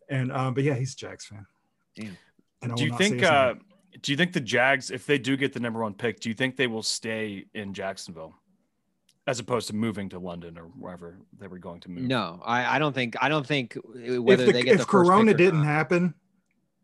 [0.10, 1.46] and um, but yeah, he's a Jags fan.
[1.96, 2.18] Damn.
[2.62, 3.56] And Do you think uh
[4.02, 6.36] do you think the Jags, if they do get the number one pick, do you
[6.36, 8.34] think they will stay in Jacksonville
[9.28, 12.04] as opposed to moving to London or wherever they were going to move?
[12.04, 13.16] No, I, I don't think.
[13.22, 15.38] I don't think uh, whether if, the, they get if the first Corona pick or
[15.38, 15.68] didn't not.
[15.68, 16.14] happen,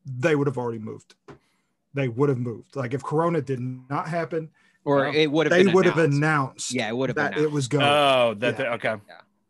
[0.06, 1.16] they would have already moved.
[1.94, 2.76] They would have moved.
[2.76, 4.50] Like if Corona did not happen,
[4.86, 5.12] or No.
[5.12, 5.52] it would have.
[5.52, 6.18] they been would have announced.
[6.18, 7.44] announced Yeah, it would have that been.
[7.44, 7.86] it was going.
[7.86, 8.64] Oh, that Yeah.
[8.64, 8.96] they, okay.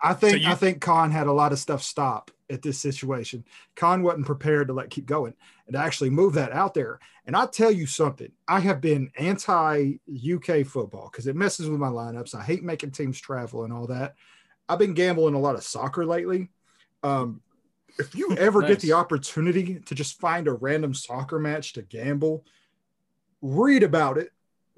[0.02, 3.46] I think you- I think Khan had a lot of stuff stop at this situation.
[3.76, 5.36] Khan wasn't prepared to let keep going
[5.68, 7.00] and to actually move that out there.
[7.28, 11.80] And I tell you something, I have been anti UK football because it messes with
[11.80, 12.34] my lineups.
[12.34, 14.16] I hate making teams travel and all that.
[14.68, 16.50] I've been gambling a lot of soccer lately.
[17.04, 17.42] Um,
[18.00, 22.46] if you ever get the opportunity to just find a random soccer match to gamble,
[23.42, 24.32] read about it.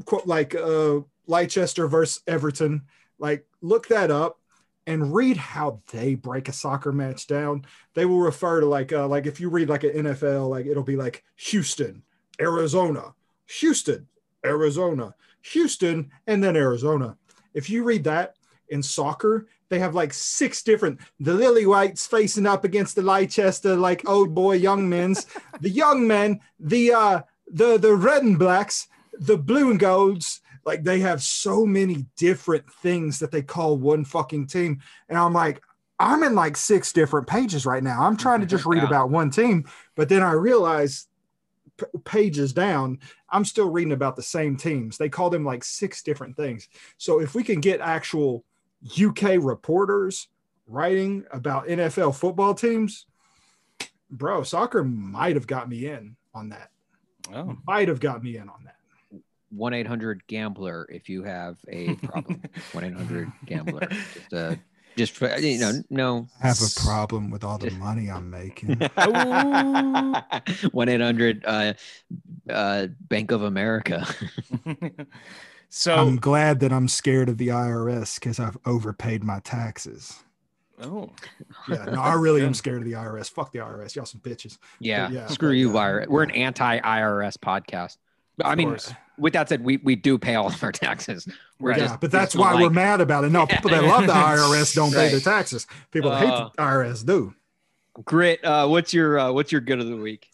[0.06, 2.84] Quote like uh, Leicester versus Everton.
[3.20, 4.40] Like look that up
[4.86, 7.66] and read how they break a soccer match down.
[7.94, 10.84] They will refer to like uh, like if you read like an NFL, like it'll
[10.84, 12.04] be like Houston,
[12.42, 13.14] Arizona,
[13.60, 14.08] Houston,
[14.46, 17.18] Arizona, Houston, and then Arizona.
[17.54, 18.36] If you read that
[18.70, 23.76] in soccer, they have like six different the lily whites facing up against the Leicester,
[23.76, 25.26] like old boy young men's,
[25.62, 30.84] the young men, the uh the the red and blacks, the blue and golds, like
[30.84, 34.80] they have so many different things that they call one fucking team.
[35.10, 35.60] And I'm like,
[36.00, 38.04] I'm in like six different pages right now.
[38.04, 41.08] I'm trying to just read about one team, but then I realize
[41.80, 45.00] p- pages down, I'm still reading about the same teams.
[45.00, 46.68] They call them like six different things.
[46.98, 48.46] So if we can get actual
[48.86, 50.28] UK reporters
[50.68, 53.06] writing about NFL football teams,
[54.10, 56.70] bro, soccer might have got me in on that.
[57.34, 57.58] Oh.
[57.66, 58.76] Might have got me in on that.
[59.50, 62.42] one eight hundred gambler if you have a problem.
[62.74, 63.88] One eight hundred gambler.
[63.90, 64.56] Just uh,
[64.96, 66.28] just for, you know, no.
[66.42, 68.76] I have a problem with all the money I'm making.
[70.72, 71.74] One eight hundred uh,
[72.50, 74.06] uh, Bank of America.
[75.76, 80.20] so I'm glad that I'm scared of the IRS because I've overpaid my taxes.
[80.80, 81.10] oh
[81.68, 83.32] Yeah, no, I really am scared of the IRS.
[83.32, 83.96] Fuck the IRS.
[83.96, 84.60] Y'all some bitches.
[84.80, 86.08] Yeah, yeah, screw but, you, uh, IRS.
[86.10, 87.98] We're an anti IRS podcast.
[88.38, 88.94] But, I mean, course.
[89.18, 91.28] with that said, we we do pay all of our taxes.
[91.60, 93.32] We're yeah, just- but that's why don't we're mad about it.
[93.32, 95.66] No, people that love the IRS don't pay their taxes.
[95.90, 97.34] People that hate Uh, the IRS do.
[98.06, 100.28] Grit, uh, what's your uh, what's your good of the week?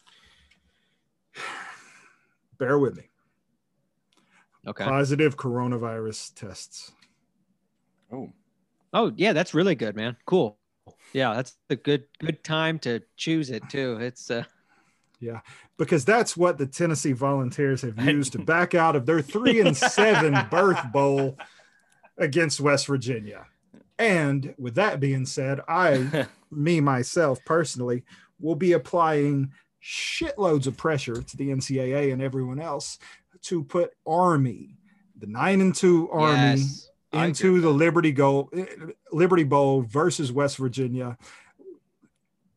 [2.59, 3.08] Bear with me.
[4.69, 4.85] Okay.
[4.85, 6.91] Positive coronavirus tests.
[8.11, 8.31] oh
[8.93, 10.15] Oh yeah, that's really good, man.
[10.25, 10.57] Cool.
[11.13, 13.97] Yeah, that's a good good time to choose it too.
[14.01, 14.43] It's uh
[15.19, 15.41] yeah,
[15.77, 19.75] because that's what the Tennessee Volunteers have used to back out of their three and
[19.77, 21.37] seven birth bowl
[22.17, 23.45] against West Virginia.
[23.97, 28.05] And with that being said, I, me myself personally,
[28.39, 29.51] will be applying
[29.83, 32.97] shitloads of pressure to the NCAA and everyone else
[33.43, 34.77] to put Army,
[35.17, 37.69] the nine and two Army, yes, into the.
[37.69, 38.65] Liberty Goal, eh,
[39.11, 41.17] Liberty Bowl versus West Virginia.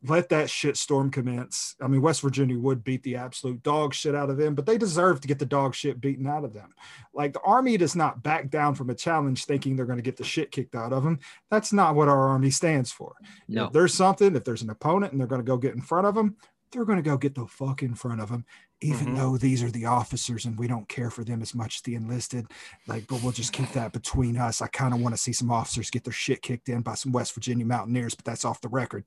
[0.05, 1.77] Let that shit storm commence.
[1.79, 4.77] I mean, West Virginia would beat the absolute dog shit out of them, but they
[4.77, 6.73] deserve to get the dog shit beaten out of them.
[7.13, 10.17] Like the Army does not back down from a challenge thinking they're going to get
[10.17, 11.19] the shit kicked out of them.
[11.49, 13.15] That's not what our Army stands for.
[13.47, 13.67] no.
[13.67, 16.05] If there's something, if there's an opponent and they're going to go get in front
[16.05, 16.35] of them,
[16.73, 18.45] they're going to go get the fuck in front of them,
[18.83, 19.15] even Mhm.
[19.17, 21.95] though these are the officers and we don't care for them as much as the
[21.95, 22.47] enlisted,
[22.87, 24.61] like, but we'll just keep that between us.
[24.61, 27.11] I kind of want to see some officers get their shit kicked in by some
[27.11, 29.05] West Virginia mountaineers, but that's off the record.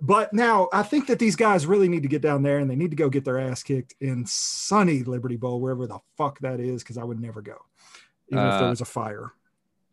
[0.00, 2.76] But now I think that these guys really need to get down there and they
[2.76, 6.58] need to go get their ass kicked in sunny Liberty Bowl, wherever the fuck that
[6.60, 7.56] is, because I would never go,
[8.30, 9.32] even if there Uh, was a fire.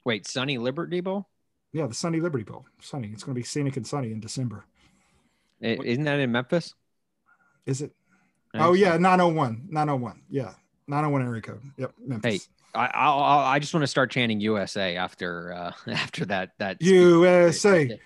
[0.04, 1.28] Wait, Sunny Liberty Bowl?
[1.74, 2.66] Yeah, the Sunny Liberty Bowl.
[2.80, 3.10] Sunny.
[3.12, 4.66] It's going to be scenic and sunny in December.
[5.60, 6.74] Isn't that in Memphis?
[7.66, 7.94] Is it?
[8.56, 9.68] I Oh yeah, 901.
[9.70, 10.22] 901.
[10.30, 10.54] Yeah.
[10.88, 11.62] 901 area code.
[11.78, 11.94] Yep.
[12.06, 12.50] Memphis.
[12.74, 16.82] I, I, I I just want to start chanting USA after uh, after that that.
[16.82, 18.00] USA.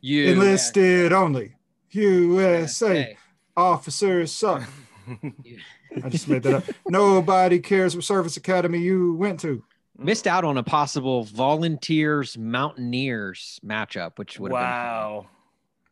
[0.00, 1.54] You Enlisted only.
[1.90, 3.16] USA.
[3.56, 4.62] Officers suck.
[6.02, 6.64] I just made that up.
[6.88, 9.62] Nobody cares what service academy you went to.
[9.96, 15.26] Missed out on a possible Volunteers Mountaineers matchup, which would have wow.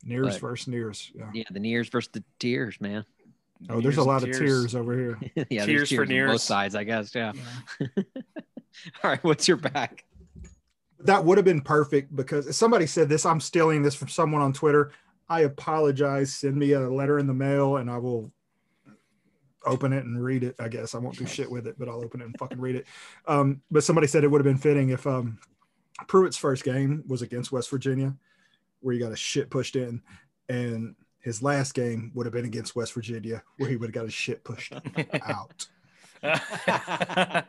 [0.05, 1.13] Nears versus Nears.
[1.15, 1.31] Yeah.
[1.33, 3.05] yeah the Nears versus the Tears, man.
[3.69, 5.19] Oh, there's a lot and of tears over here.
[5.51, 7.15] yeah, Tears there's for tears both sides, I guess.
[7.15, 7.33] Yeah.
[7.81, 10.05] All right, what's your back?
[11.01, 13.27] That would have been perfect because somebody said this.
[13.27, 14.93] I'm stealing this from someone on Twitter.
[15.29, 16.33] I apologize.
[16.33, 18.33] Send me a letter in the mail and I will
[19.65, 20.57] open it and read it.
[20.59, 22.77] I guess I won't do shit with it, but I'll open it and fucking read
[22.77, 22.87] it.
[23.27, 25.39] Um, but somebody said it would have been fitting if um,
[26.09, 28.15] Pruitt's first game was against West Virginia,
[28.81, 30.03] where he got a shit pushed in,
[30.49, 34.05] and his last game would have been against West Virginia, where he would have got
[34.05, 34.73] his shit pushed
[35.25, 35.67] out.
[36.25, 37.45] I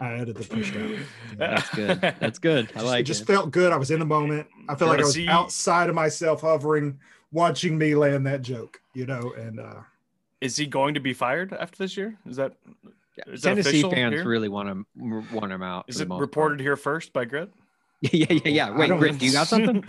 [0.00, 0.90] added the pushed out.
[1.36, 2.00] That's good.
[2.00, 2.68] That's good.
[2.70, 3.26] I Just- like it just it.
[3.26, 3.72] felt good.
[3.72, 4.46] I was in the moment.
[4.68, 6.98] I felt like I was See- outside of myself, hovering,
[7.32, 8.80] watching me land that joke.
[8.94, 9.80] You know, and uh,
[10.40, 12.16] Is he going to be fired after this year?
[12.26, 12.54] Is that
[13.26, 14.26] is that Tennessee official fans here?
[14.26, 14.86] really want him
[15.32, 15.84] want him out.
[15.88, 17.52] Is it the most reported here first by Grit?
[18.02, 18.12] Part.
[18.14, 18.76] yeah, yeah, yeah.
[18.76, 19.84] Wait, don't- do you got something?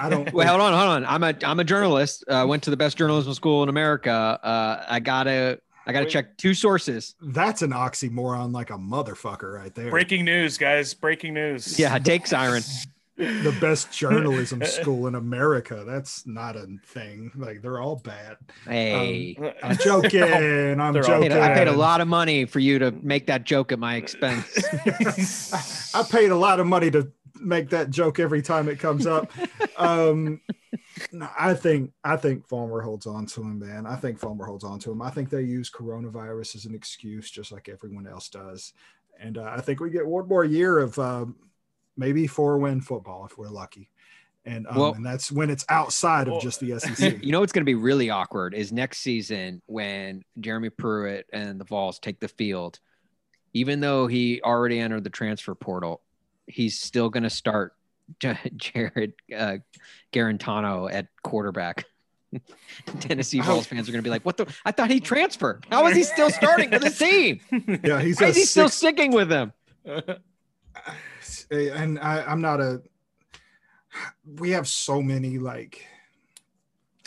[0.00, 0.32] I don't.
[0.32, 1.04] Wait, hold on, hold on.
[1.06, 2.24] I'm a I'm a journalist.
[2.28, 4.12] Uh, went to the best journalism school in America.
[4.42, 6.10] Uh, I gotta I gotta Wait.
[6.12, 7.14] check two sources.
[7.20, 9.90] That's an oxymoron, like a motherfucker, right there.
[9.90, 10.94] Breaking news, guys!
[10.94, 11.78] Breaking news.
[11.78, 12.62] Yeah, take siren.
[13.16, 15.84] the best journalism school in America.
[15.86, 17.30] That's not a thing.
[17.36, 18.38] Like they're all bad.
[18.66, 20.20] Hey, I'm joking.
[20.22, 21.30] I'm They're all- I, joking.
[21.30, 23.94] paid, I paid a lot of money for you to make that joke at my
[23.94, 24.52] expense.
[25.94, 27.08] I paid a lot of money to
[27.44, 29.30] make that joke every time it comes up.
[29.76, 30.40] Um,
[31.12, 33.86] no, I think I think Fulmer holds on to him, man.
[33.86, 35.02] I think Fulmer holds on to him.
[35.02, 38.72] I think they use coronavirus as an excuse, just like everyone else does.
[39.20, 41.36] And uh, I think we get one more year of um,
[41.96, 43.90] maybe four win football if we're lucky.
[44.44, 47.22] And um, Well- and that's when it's outside of just the SEC.
[47.22, 51.60] you know what's going to be really awkward is next season when Jeremy Pruitt and
[51.60, 52.78] the Vols take the field.
[53.56, 56.02] Even though he already entered the transfer portal,
[56.46, 57.74] he's still going to start
[58.56, 59.56] Jarrett uh,
[60.12, 61.84] Guarantano at quarterback.
[63.00, 64.52] Tennessee How- Vols fans are going to be like, "What the?
[64.64, 65.66] I thought he transferred.
[65.70, 67.40] How is he still starting with the team?
[67.84, 69.52] yeah, he's Why is he still sticking with them?"
[71.50, 72.82] and I, I'm not a.
[74.38, 75.86] We have so many like.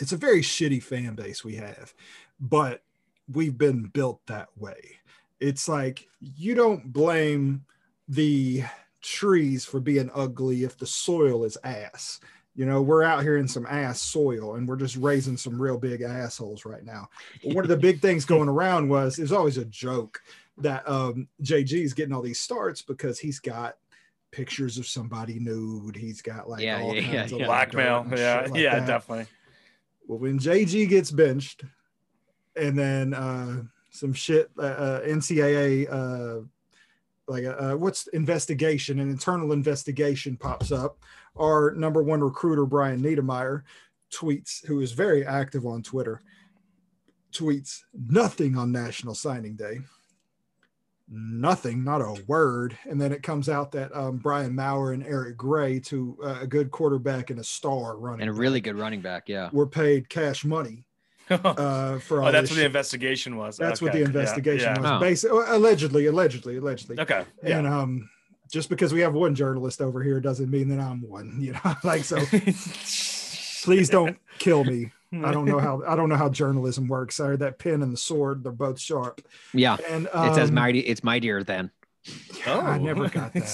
[0.00, 1.92] It's a very shitty fan base we have,
[2.40, 2.82] but
[3.30, 5.00] we've been built that way.
[5.40, 7.64] It's like you don't blame
[8.08, 8.62] the
[9.02, 12.20] trees for being ugly if the soil is ass.
[12.54, 15.78] You know, we're out here in some ass soil and we're just raising some real
[15.78, 17.08] big assholes right now.
[17.44, 20.20] But one of the big things going around was it was always a joke
[20.58, 23.76] that um JG is getting all these starts because he's got
[24.32, 25.94] pictures of somebody nude.
[25.94, 27.46] He's got like Yeah, all yeah, yeah, of yeah.
[27.46, 28.06] Blackmail.
[28.10, 28.86] Yeah, like yeah, that.
[28.86, 29.26] definitely.
[30.06, 31.64] Well, when JG gets benched,
[32.56, 36.44] and then uh, some shit, uh, uh, NCAA, uh,
[37.28, 40.98] like uh, what's investigation, an internal investigation pops up.
[41.36, 43.62] Our number one recruiter, Brian Niedermeyer,
[44.12, 46.22] tweets, who is very active on Twitter,
[47.32, 49.80] tweets nothing on National Signing Day.
[51.10, 52.76] Nothing, not a word.
[52.84, 56.46] And then it comes out that um, Brian Maurer and Eric Gray, to uh, a
[56.46, 59.48] good quarterback and a star running, And a back, really good running back, yeah.
[59.52, 60.84] were paid cash money
[61.44, 63.56] uh, for all oh, that's this what the investigation was.
[63.56, 64.80] That's what the investigation yeah.
[64.80, 64.90] was.
[64.90, 65.00] Oh.
[65.00, 67.00] Basically, allegedly, allegedly, allegedly.
[67.00, 67.24] Okay.
[67.42, 67.58] Yeah.
[67.58, 68.10] And um,
[68.50, 71.38] just because we have one journalist over here doesn't mean that I'm one.
[71.40, 72.18] You know, like so.
[73.64, 74.92] please don't kill me.
[75.12, 77.16] I don't know how I don't know how journalism works.
[77.16, 79.22] Sorry, that pen and the sword, they're both sharp.
[79.54, 79.78] Yeah.
[79.88, 80.80] And um, It says mighty.
[80.80, 81.70] It's mightier than.
[82.46, 82.60] Oh.
[82.60, 83.42] I never got that.
[83.42, 83.48] I never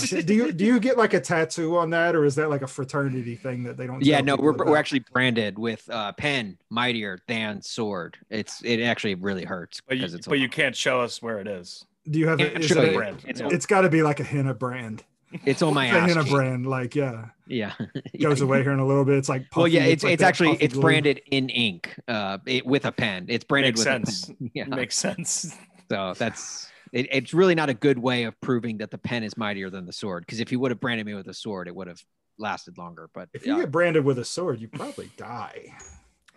[0.00, 0.24] got that.
[0.26, 2.66] Do you do you get like a tattoo on that, or is that like a
[2.66, 4.02] fraternity thing that they don't?
[4.04, 4.66] Yeah, no, we're, about?
[4.66, 8.16] we're actually branded with uh, pen mightier than sword.
[8.30, 11.22] It's it actually really hurts But you, because it's a but you can't show us
[11.22, 11.84] where it is.
[12.10, 12.40] Do you have?
[12.40, 13.24] A, is it a brand?
[13.26, 15.04] It's, it's got to be like a henna brand.
[15.44, 16.08] It's on my It's a ass.
[16.10, 16.32] henna cheek.
[16.32, 17.72] brand, like yeah, Yeah.
[18.22, 19.16] goes away here in a little bit.
[19.16, 20.82] It's like Well, yeah, it's like it's actually it's glue.
[20.82, 23.24] branded in ink, uh, it, with a pen.
[23.28, 24.24] It's branded Makes with sense.
[24.24, 24.50] a pen.
[24.54, 24.64] Yeah.
[24.66, 25.56] Makes sense.
[25.90, 29.36] So that's it, it's really not a good way of proving that the pen is
[29.36, 30.24] mightier than the sword.
[30.24, 32.00] Because if you would have branded me with a sword, it would have
[32.38, 33.10] lasted longer.
[33.12, 35.74] But If you yeah, get branded with a sword, you probably die.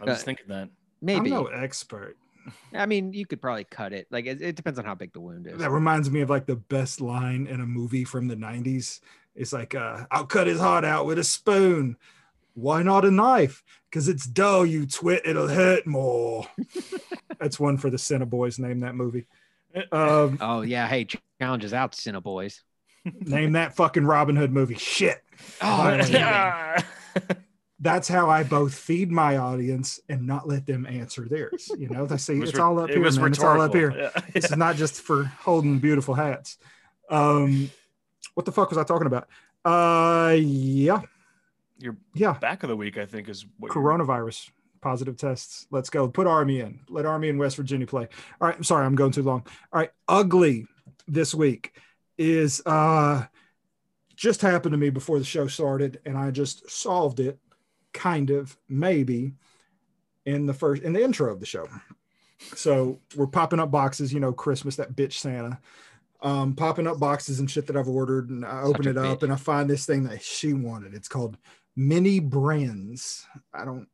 [0.01, 0.69] I was Uh, thinking that.
[1.01, 1.31] maybe.
[1.31, 2.17] I'm no expert.
[2.73, 4.07] I mean, you could probably cut it.
[4.09, 5.57] Like it, it depends on how big the wound is.
[5.59, 8.99] That reminds me of like the best line in a movie from the 90s.
[9.35, 11.97] It's like, uh, I'll cut his heart out with a spoon.
[12.55, 13.63] Why not a knife?
[13.89, 15.21] Because it's dull, you twit.
[15.25, 16.47] It'll hurt more.
[17.39, 18.57] That's one for the Cineboys.
[18.57, 19.27] Name that movie.
[19.91, 21.07] Um, Oh yeah, hey,
[21.41, 22.59] challenges out, Cineboys.
[23.21, 24.75] name that fucking Robin Hood movie.
[24.75, 25.21] Shit.
[25.61, 26.11] Oh, Finally.
[26.11, 26.83] damn.
[27.79, 31.69] That's how I both feed my audience and not let them answer theirs.
[31.77, 33.27] You know, they say It it's re- all up it here, was man.
[33.31, 33.89] It's all up here.
[33.89, 34.21] rhetorical.
[34.25, 34.31] Yeah.
[34.33, 36.57] This is not just for holding beautiful hats.
[37.09, 37.69] Um,
[38.33, 39.27] what the fuck was I talking about?
[39.63, 41.01] Uh, yeah,
[41.77, 42.33] Your yeah.
[42.33, 44.49] back of the week, I think, is what you're- Coronavirus
[44.81, 45.67] positive tests.
[45.71, 46.07] Let's go.
[46.07, 46.79] Put Army in.
[46.89, 48.07] Let Army and West Virginia play.
[48.39, 48.55] All right.
[48.57, 48.85] I'm sorry.
[48.85, 49.45] I'm going too long.
[49.71, 49.91] All right.
[50.07, 50.67] Ugly
[51.07, 51.73] this week
[52.17, 53.23] is uh
[54.15, 57.37] just happened to me before the show started, and I just solved it,
[57.93, 59.33] kind of, maybe,
[60.25, 61.67] in the first in the intro of the show.
[62.55, 65.59] So we're popping up boxes, you know, Christmas, that bitch Santa.
[66.21, 69.23] Um, popping up boxes and shit that I've ordered, and I open it up bitch.
[69.23, 70.95] and I find this thing that she wanted.
[70.95, 71.37] It's called
[71.75, 73.25] Mini Brands.
[73.53, 73.87] I don't.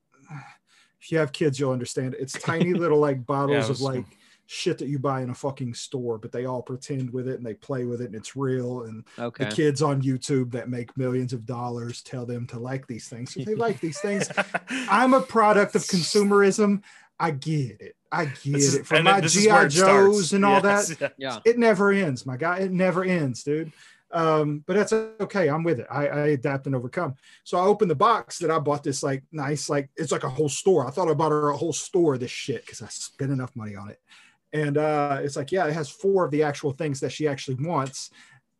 [1.03, 2.21] If you have kids, you'll understand it.
[2.21, 4.05] It's tiny little like bottles it of like
[4.45, 7.45] shit that you buy in a fucking store, but they all pretend with it and
[7.45, 8.83] they play with it and it's real.
[8.83, 9.45] And Okay.
[9.45, 13.33] the kids on YouTube that make millions of dollars tell them to like these things.
[13.33, 14.29] So they like these things.
[14.69, 16.81] I'm a product of consumerism.
[17.19, 17.95] I get it.
[18.11, 18.85] I get is- it.
[18.85, 19.75] From my this GI it starts.
[19.75, 21.33] Joes and all Yes, that, yeah.
[21.35, 21.39] Yeah.
[21.51, 22.59] it never ends, my guy.
[22.59, 23.71] It never ends, dude.
[24.13, 25.49] Um, but that's okay.
[25.49, 25.87] I'm with it.
[25.89, 27.15] I, I adapt and overcome.
[27.43, 30.29] So I opened the box that I bought this like nice, like it's like a
[30.29, 30.87] whole store.
[30.87, 33.55] I thought I bought her a whole store of this shit because I spent enough
[33.55, 33.99] money on it.
[34.53, 37.55] And uh, it's like, yeah, it has four of the actual things that she actually
[37.55, 38.11] wants,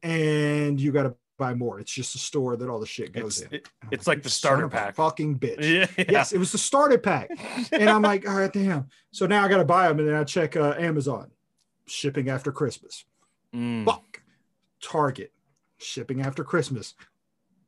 [0.02, 1.80] and you got to buy more.
[1.80, 3.56] It's just a store that all the shit goes It's, in.
[3.58, 4.96] it- it's like "You the starter pack.
[4.96, 5.88] Fucking bitch.
[5.98, 6.06] Yeah.
[6.10, 7.30] Yes, it was the starter pack.
[7.72, 8.88] And I'm like, all right, damn.
[9.12, 11.30] So now I got to buy them, and then I check uh, Amazon,
[11.86, 13.06] shipping after Christmas.
[13.54, 13.86] Mm.
[13.86, 14.22] Fuck.
[14.82, 15.32] Target,
[15.84, 16.96] shipping after Christmas.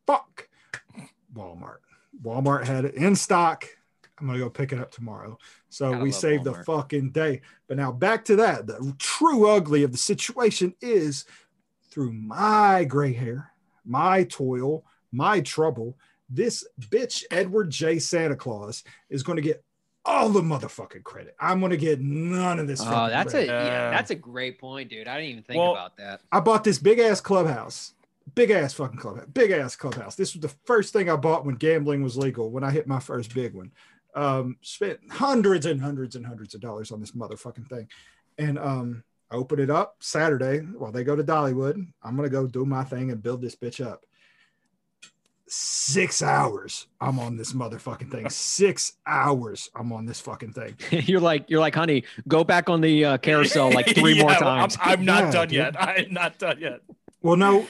[0.07, 0.49] Fuck.
[1.33, 1.79] Walmart.
[2.23, 3.67] Walmart had it in stock.
[4.19, 5.37] I'm gonna go pick it up tomorrow.
[5.69, 7.41] So Gotta we love saved the fucking day.
[7.67, 8.65] But now back to that.
[8.67, 11.25] The true ugly of the situation is
[11.89, 13.51] through my gray hair,
[13.83, 15.97] my toil, my trouble.
[16.29, 17.99] This bitch Edward J.
[17.99, 19.63] Santa Claus is going to get
[20.05, 21.35] all the motherfucking credit.
[21.39, 22.79] I'm going to get none of this.
[22.81, 25.07] Oh, fucking that's a yeah, that's a great point, dude.
[25.07, 26.21] I didn't even think Well- about that.
[26.31, 27.93] I bought this big ass clubhouse,
[28.33, 30.15] big ass fucking clubhouse, big ass clubhouse.
[30.15, 32.49] This was the first thing I bought when gambling was legal.
[32.49, 33.71] When I hit my first big one,
[34.15, 37.87] um, spent hundreds and hundreds and hundreds of dollars on this motherfucking thing,
[38.37, 41.85] and um, I open it up Saturday while they go to Dollywood.
[42.01, 44.05] I'm gonna go do my thing and build this bitch up.
[45.47, 48.27] Six hours I'm on this motherfucking thing.
[48.31, 50.75] Six hours I'm on this fucking thing.
[50.89, 54.39] you're like you're like, honey, go back on the uh, carousel like three more Yeah,
[54.41, 54.77] well, times.
[54.81, 55.57] I'm, I'm not Yeah, done dude.
[55.57, 55.75] yet.
[55.79, 56.79] I'm not done yet.
[57.25, 57.65] Well, no,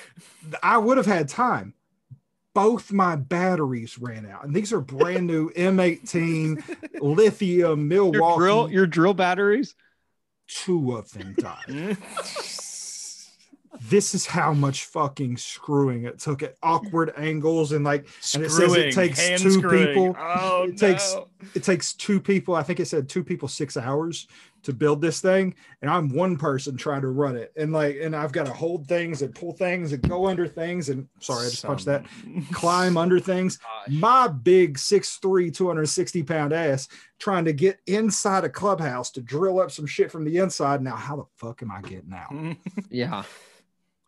[0.61, 1.73] I would have had time.
[2.53, 8.37] Both my batteries ran out, and these are brand new M18 lithium your Milwaukee.
[8.37, 9.75] drill, your drill batteries.
[10.47, 11.97] Two of them died.
[13.81, 18.49] this is how much fucking screwing it took at awkward angles and like And it
[18.51, 19.87] says it takes two screwing.
[19.87, 20.15] people.
[20.19, 21.15] Oh, It takes-
[21.53, 22.55] it takes two people.
[22.55, 24.27] I think it said two people six hours
[24.65, 27.51] to build this thing, and I'm one person trying to run it.
[27.55, 30.89] And like, and I've got to hold things and pull things and go under things.
[30.89, 32.05] And sorry, I just punched that.
[32.51, 33.57] Climb under things.
[33.87, 36.87] My big 6'3, 260 pound ass
[37.19, 40.81] trying to get inside a clubhouse to drill up some shit from the inside.
[40.83, 42.33] Now, how the fuck am I getting out?
[42.89, 43.23] Yeah.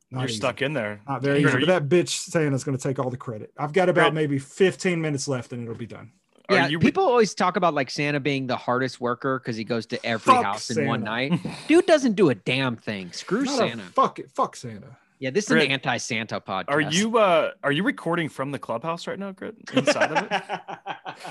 [0.10, 0.38] Not You're easy.
[0.38, 1.02] stuck in there.
[1.08, 1.52] Not very easy.
[1.60, 3.52] you- But that bitch Santa's going to take all the credit.
[3.58, 4.14] I've got about Right.
[4.14, 6.12] maybe 15 minutes left and it'll be done.
[6.50, 9.64] Are Yeah, you- people always talk about like Santa being the hardest worker because he
[9.64, 11.34] goes to every Fuck house in one night.
[11.68, 13.12] Dude doesn't do a damn thing.
[13.12, 13.84] Screw Not Santa.
[13.94, 14.32] fuck it.
[14.32, 14.96] Fuck Santa.
[15.20, 15.66] yeah, this is Grit.
[15.66, 16.70] an anti-Santa podcast.
[16.70, 19.56] Are you uh are you recording from the clubhouse right now, Grit?
[19.74, 20.42] Inside of it?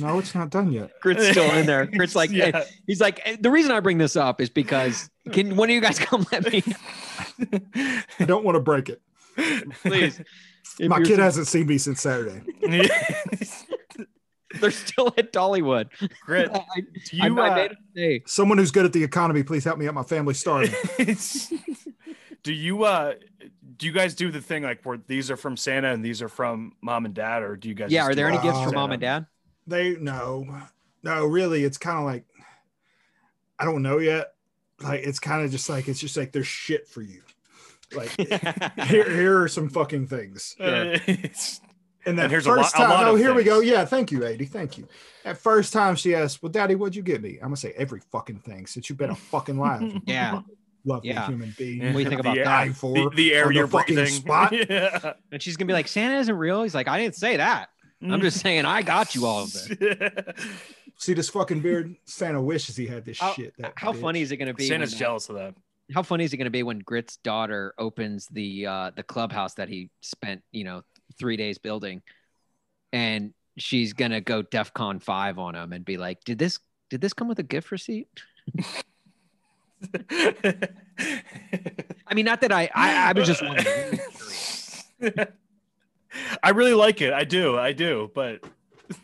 [0.00, 0.90] No, it's not done yet.
[1.00, 1.86] Grit's still in there.
[1.86, 2.50] Grit's like, Yeah.
[2.54, 5.74] eh, he's like, eh, the reason I bring this up is because can one of
[5.74, 6.62] you guys come let me,
[8.20, 9.00] I don't want to break it.
[9.82, 10.20] please?
[10.78, 12.42] If My you're- kid hasn't seen me since Saturday.
[14.60, 15.88] They're still at Dollywood.
[16.24, 18.28] Grit, I, do you I uh, made a mistake.
[18.28, 19.94] Someone who's good at the economy, please help me out.
[19.94, 20.74] My family's starving.
[22.42, 23.14] do you uh
[23.76, 26.28] do you guys do the thing like where these are from Santa and these are
[26.28, 27.90] from mom and dad, or do you guys?
[27.90, 28.04] Yeah.
[28.04, 29.26] Are there any gifts Uh, for mom and dad?
[29.66, 30.62] They no,
[31.02, 32.24] no, really, it's kind of like
[33.58, 34.34] I don't know yet.
[34.80, 37.22] Like it's kind of just like it's just like there's shit for you.
[37.94, 38.10] Like
[38.86, 40.54] here, here are some fucking things.
[40.58, 40.96] Sure.
[42.00, 43.44] It's- And that And here's a first lot- a time, lot oh, of here we
[43.44, 43.60] go.
[43.60, 44.44] Yeah, thank you, Adi.
[44.46, 44.86] Thank you.
[45.24, 48.00] That first time she asked, "Well, Daddy, what'd you get me?" I'm gonna say every
[48.12, 49.82] fucking thing since you've been a fucking live.
[50.06, 50.40] Yeah.
[50.84, 51.26] lovely Yeah.
[51.26, 51.80] human being.
[51.80, 52.44] What do you think about the, that?
[52.44, 54.14] Dying for The, the air on the you're fucking breathing.
[54.14, 54.52] spot.
[54.70, 55.12] yeah.
[55.32, 56.62] And she's gonna be like, Santa isn't real.
[56.62, 57.68] He's like, I didn't say that.
[58.00, 60.36] I'm just saying I got you all of it.
[60.98, 61.96] See this fucking beard?
[62.04, 63.54] Santa wishes he had this How, shit.
[63.58, 64.00] That how bitch.
[64.00, 64.66] funny is it gonna be?
[64.68, 65.54] Santa's when, uh, jealous of that.
[65.92, 69.54] how funny is it going to be when Grit's daughter opens the uh, the clubhouse
[69.54, 70.82] that he spent you know
[71.18, 72.02] three days building,
[72.92, 76.58] and she's gonna go DefCon five on him and be like, "Did this
[76.90, 78.08] did this come with a gift receipt?"
[82.08, 84.00] I mean, not that I I, I was just wondering.
[86.42, 87.12] I really like it.
[87.12, 87.58] I do.
[87.58, 88.10] I do.
[88.14, 88.42] But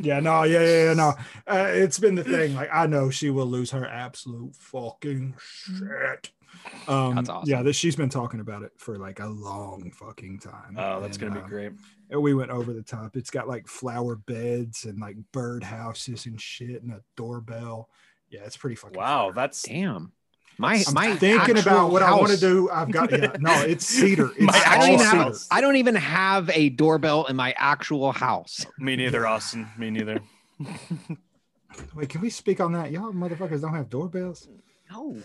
[0.00, 1.12] Yeah, no, yeah, yeah, yeah no.
[1.46, 2.54] Uh, it's been the thing.
[2.54, 6.30] Like, I know she will lose her absolute fucking shit.
[6.88, 7.50] Um, That's awesome.
[7.50, 10.76] Yeah, this, she's been talking about it for like a long fucking time.
[10.78, 11.72] oh, that's And, gonna be uh, great.
[12.14, 13.16] And we went over the top.
[13.16, 17.88] It's got like flower beds and like bird houses and shit and a doorbell.
[18.30, 18.96] Yeah, it's pretty fucking.
[18.96, 19.32] Wow, fire.
[19.34, 20.12] that's Damn,
[20.56, 22.70] my I'm my thinking about actual what I want to do.
[22.70, 24.30] I've got yeah, no, it's cedar.
[24.36, 25.16] It's My I don't all even cedar.
[25.24, 28.64] have I don't even have a doorbell in my actual house.
[28.78, 29.68] me neither, Austin.
[29.76, 30.20] Me neither.
[31.96, 32.92] Wait, can we speak on that?
[32.92, 34.46] Y'all motherfuckers don't have doorbells.
[34.88, 35.16] No.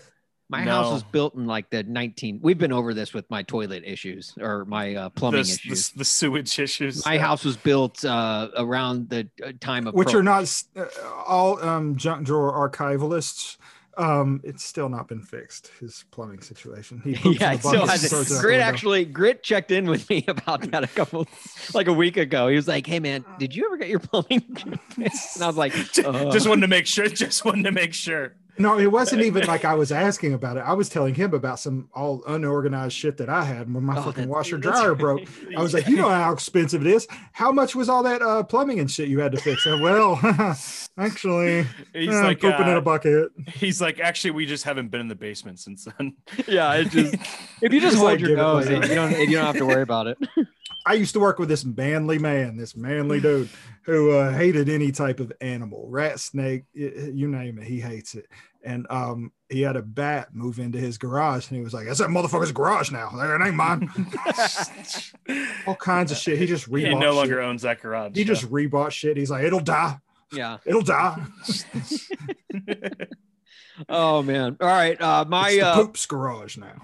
[0.50, 3.84] My house was built in like the 19 we've been over this with my toilet
[3.86, 5.90] issues or my uh, plumbing The, issues.
[5.90, 7.04] the, the sewage issues.
[7.06, 10.86] my house was built uh, around the uh, time of which Pearl- are not uh,
[11.26, 13.56] all um, junk drawer archivalists.
[13.96, 15.70] Um, it's still not been fixed.
[15.78, 17.00] His plumbing situation.
[17.04, 18.16] He yeah, in the still has it it.
[18.16, 21.26] out the Grit actually Grit checked in with me about that a couple
[21.74, 22.48] like a week ago.
[22.48, 24.40] He was like, "Hey man, did you ever get your plumbing?"
[24.90, 27.08] fixed?" and I was like, uh, just wanted to make sure.
[27.08, 28.34] Just wanted to make sure.
[28.60, 30.60] No, it wasn't even like I was asking about it.
[30.60, 34.02] I was telling him about some all unorganized shit that I had when my Oh,
[34.02, 34.98] fucking washer dryer right.
[34.98, 35.22] broke.
[35.56, 37.06] I was like, you know how expensive it is.
[37.32, 39.66] How much was all that uh, plumbing and shit you had to fix?
[39.66, 40.18] And, well,
[40.98, 43.30] actually, He's eh, like, pooping in uh, a bucket.
[43.54, 46.14] he's like, actually, we just haven't been in the basement since then.
[46.46, 47.14] yeah, it just
[47.62, 49.66] if you just Just, hold like, your give nose, you don't you don't have to
[49.66, 50.18] worry about it.
[50.86, 53.48] I used to work with this manly man, this manly dude
[53.84, 58.14] who uh, hated any type of animal, rat, snake, y- you name it, he hates
[58.14, 58.26] it.
[58.62, 61.98] And um, he had a bat move into his garage, and he was like, "That's
[62.00, 63.08] that motherfucker's garage now.
[63.16, 63.90] That ain't mine."
[65.66, 66.38] All kinds of shit.
[66.38, 67.00] He just he rebought.
[67.00, 67.14] no shit.
[67.14, 68.12] longer owns that garage.
[68.14, 69.16] He just rebought shit.
[69.16, 69.96] He's like, "It'll die.
[70.30, 70.58] Yeah.
[70.66, 71.24] It'll die."
[73.88, 74.58] Oh man.
[74.60, 75.00] All right.
[75.00, 76.82] Uh, my it's the uh, poop's garage now.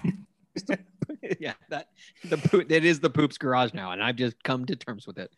[1.41, 1.89] yeah, that
[2.25, 5.19] the poop it is the poops garage now, and I've just come to terms with
[5.19, 5.31] it.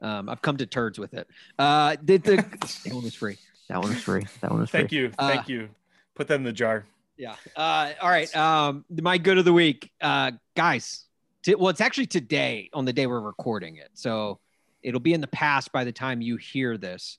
[0.00, 1.28] Um, I've come to turds with it.
[1.58, 2.36] Uh, did the
[2.84, 3.38] that one was free.
[3.68, 4.26] That one was free.
[4.40, 4.80] That one was free.
[4.80, 5.12] Thank you.
[5.18, 5.68] Uh, Thank you.
[6.14, 6.86] Put that in the jar.
[7.16, 7.34] Yeah.
[7.56, 8.34] Uh, all right.
[8.36, 11.04] Um, my good of the week, uh, guys.
[11.42, 14.40] T- well, it's actually today on the day we're recording it, so
[14.82, 17.18] it'll be in the past by the time you hear this.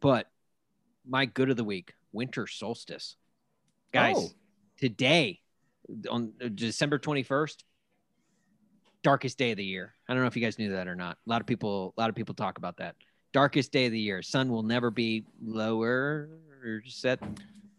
[0.00, 0.28] But
[1.06, 3.16] my good of the week, winter solstice,
[3.92, 4.16] guys.
[4.18, 4.30] Oh.
[4.78, 5.41] Today,
[6.10, 7.64] on December twenty first,
[9.02, 9.94] darkest day of the year.
[10.08, 11.18] I don't know if you guys knew that or not.
[11.26, 12.96] A lot of people, a lot of people talk about that.
[13.32, 14.22] Darkest day of the year.
[14.22, 16.28] Sun will never be lower
[16.64, 17.18] or set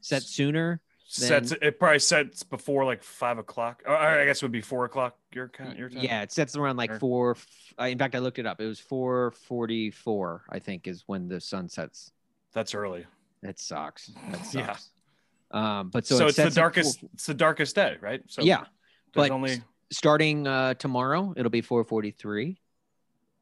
[0.02, 0.82] set sooner.
[1.06, 3.84] Sets it probably sets before like five o'clock.
[3.86, 6.02] Or I guess it would be four o'clock your kind your time.
[6.02, 7.38] Yeah, it sets around like four.
[7.78, 8.60] In fact, I looked it up.
[8.60, 10.46] It was four forty-four.
[10.50, 12.12] I think is when the sun sets.
[12.54, 13.06] That's early.
[13.44, 14.12] That sucks.
[14.32, 14.90] That sucks.
[15.54, 17.00] Um, but so, So, it it's the darkest.
[17.00, 18.22] four- It's the darkest day, right?
[18.28, 18.66] So yeah,
[19.14, 22.60] but only starting uh, tomorrow, it'll be four forty-three,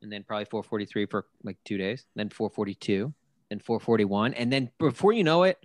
[0.02, 2.06] and then probably four forty-three for like two days.
[2.16, 3.14] Then four forty-two,
[3.50, 5.58] then four forty-one, and then before you know it,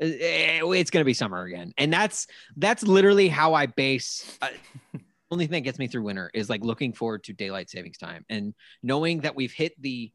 [0.00, 1.72] it's gonna be summer again.
[1.78, 2.26] And that's
[2.56, 4.36] that's literally how I base.
[4.42, 4.48] Uh,
[5.30, 8.26] only thing that gets me through winter is like looking forward to daylight savings time
[8.28, 10.12] and knowing that we've hit the.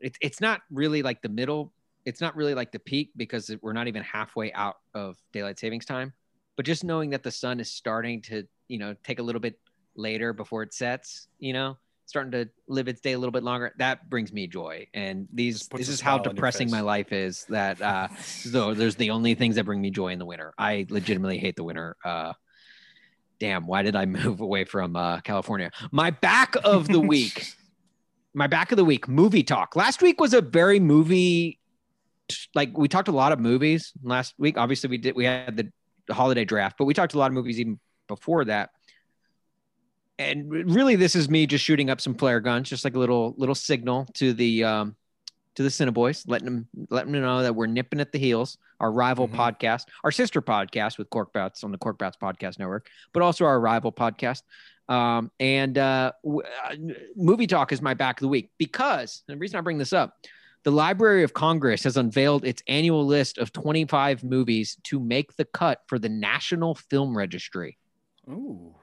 [0.00, 1.72] It's it's not really like the middle.
[2.04, 5.84] It's not really like the peak because we're not even halfway out of daylight savings
[5.84, 6.12] time.
[6.56, 9.58] But just knowing that the sun is starting to you know take a little bit
[9.96, 11.76] later before it sets, you know,
[12.06, 13.72] starting to live its day a little bit longer.
[13.78, 14.86] That brings me joy.
[14.94, 17.44] And these this is how smile on your depressing my life is.
[17.48, 20.52] That uh, so there's the only things that bring me joy in the winter.
[20.58, 21.96] I legitimately hate the winter.
[22.04, 22.32] Uh,
[23.38, 25.70] damn, why did I move away from uh, California?
[25.90, 27.54] My back of the week.
[28.36, 29.76] My back of the week movie talk.
[29.76, 31.60] Last week was a very movie
[32.54, 34.56] like we talked a lot of movies last week.
[34.56, 35.72] Obviously, we did we had the,
[36.12, 38.70] holiday draft, but we talked a lot of movies even before that.
[40.18, 43.34] and really, this is me just shooting up some flare guns, just like a little
[43.36, 44.96] little signal to the um,
[45.56, 48.58] to the Cineboys, letting them letting them know that we're nipping at the heels.
[48.80, 49.36] Our rival Mhm.
[49.36, 53.44] podcast, our sister podcast with Korked Bats on the Korked Bats Podcast Network, but also
[53.44, 54.42] our rival podcast.
[54.88, 56.74] Um, and uh, w- uh,
[57.16, 60.14] movie talk is my back of the week because the reason I bring this up,
[60.64, 65.44] the Library of Congress has unveiled its annual list of 25 movies to make the
[65.44, 67.76] cut for the National Film Registry.
[68.28, 68.74] Ooh.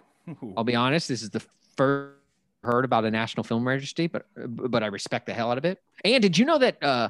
[0.56, 1.42] I'll be honest, this is the
[1.76, 2.16] first
[2.64, 5.80] heard about a national film registry, but but I respect the hell out of it.
[6.06, 7.10] And did you know that uh,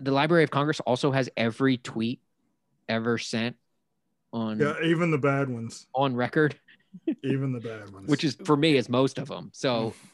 [0.00, 2.20] the Library of Congress also has every tweet
[2.88, 3.56] ever sent
[4.32, 5.86] on Yeah, even the bad ones.
[5.94, 6.58] on record,
[7.22, 8.08] Even the bad ones.
[8.08, 9.50] which is for me is most of them.
[9.52, 9.92] So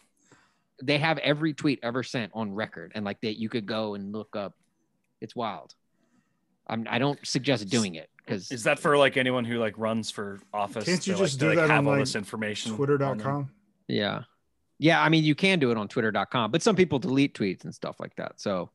[0.83, 4.13] they have every tweet ever sent on record, and like that you could go and
[4.13, 4.55] look up.
[5.21, 5.75] It's wild.
[6.67, 10.11] I'm, I don't suggest doing it because Is that for like anyone who like runs
[10.11, 10.85] for office?
[10.85, 12.73] Can't you to, like, just to, do like, that have on, all like, this information?
[12.73, 12.77] on?
[12.77, 13.51] Twitter.com.
[13.89, 14.23] yeah,
[14.79, 15.03] yeah.
[15.03, 17.99] I mean, you can do it on Twitter.com, but some people delete tweets and stuff
[17.99, 18.41] like that.
[18.41, 18.71] So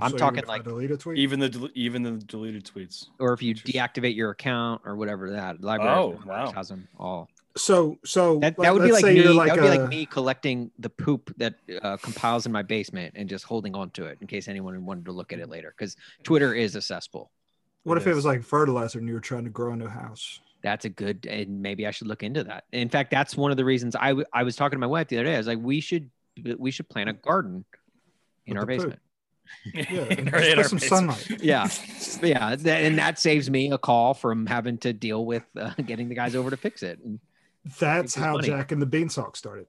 [0.00, 1.18] I'm So talking like- delete a tweet.
[1.18, 3.06] Even the even the deleted tweets.
[3.18, 6.52] or if you deactivate your account or whatever that library Oh, wow.
[6.52, 7.28] has them all.
[7.58, 9.14] So so That, that would be like me.
[9.20, 13.14] you're that would be like me collecting the poop that uh, compiles in my basement
[13.16, 15.74] and just holding on to it in case anyone wanted to look at it later.
[15.76, 17.30] Because Twitter is a cesspool.
[17.82, 19.88] What It if it was like fertilizer and you were trying to grow a new
[19.88, 20.40] house?
[20.62, 22.64] That's a good, and maybe I should look into that.
[22.72, 25.06] In fact, that's one of the reasons I, w- I was talking to my wife
[25.08, 25.34] the other day.
[25.34, 26.10] I was like, we should
[26.58, 27.64] we should plant a garden
[28.46, 28.98] in With our basement.
[29.74, 31.26] Yeah, In our- in some sunlight.
[31.42, 31.68] Yeah,
[32.22, 36.14] yeah, and that saves me a call from having to deal with uh, getting the
[36.14, 36.98] guys over to fix it.
[37.04, 37.18] And
[37.78, 38.46] That's how money.
[38.48, 39.66] Jack and the Beanstalk started.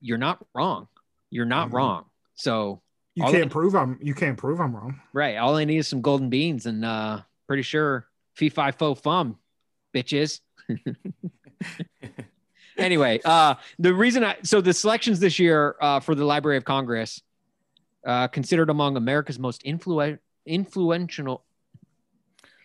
[0.00, 0.88] you're not wrong.
[1.30, 1.74] You're not Mhm.
[1.74, 2.04] wrong.
[2.34, 2.82] So
[3.14, 5.00] You can't I- prove I'm you can't prove I'm wrong.
[5.12, 5.36] Right.
[5.36, 9.38] All I need is some golden beans, and uh pretty sure fee fi fo fum,
[9.94, 10.40] bitches.
[12.76, 16.64] anyway, uh the reason I so the selections this year uh for the Library of
[16.64, 17.22] Congress,
[18.04, 21.44] uh considered among America's most influen- influential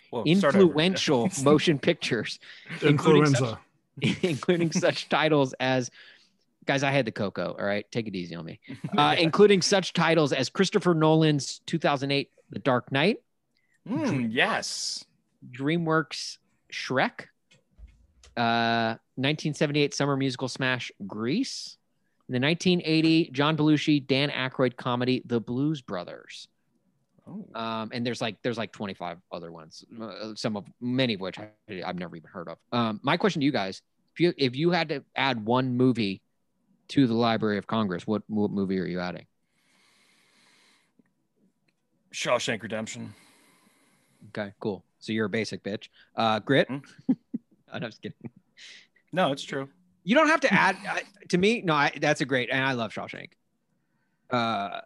[0.09, 2.39] Whoa, start influential motion pictures,
[2.81, 3.59] Including Influenza.
[4.21, 5.89] including such titles as
[6.67, 7.55] guys, I had the cocoa.
[7.57, 8.59] All right, take it easy on me.
[8.97, 13.17] Uh, including such titles as Christopher Nolan's 2008 The Dark Knight.
[13.87, 15.05] Mm, yes.
[15.51, 16.37] DreamWorks
[16.71, 17.27] Shrek,
[18.35, 21.77] uh, 1978 summer musical smash Grease,
[22.27, 26.47] the 1980 John Belushi Dan Aykroyd comedy The Blues Brothers.
[27.27, 27.45] Oh.
[27.59, 31.37] Um, and there's like there's like 25 other ones, uh, some of many of which
[31.39, 31.49] I,
[31.85, 32.57] I've never even heard of.
[32.71, 33.81] Um, my question to you guys:
[34.13, 36.21] if you if you had to add one movie
[36.89, 39.25] to the Library of Congress, what, what movie are you adding?
[42.13, 43.13] Shawshank Redemption.
[44.29, 44.83] Okay, cool.
[44.99, 45.89] So you're a basic bitch.
[46.15, 46.67] Uh, Grit.
[46.67, 46.77] Hmm?
[47.71, 48.17] I'm just kidding.
[49.11, 49.69] No, it's true.
[50.03, 51.61] You don't have to add I, to me.
[51.61, 53.31] No, I, that's a great, and I love Shawshank.
[54.29, 54.81] Uh,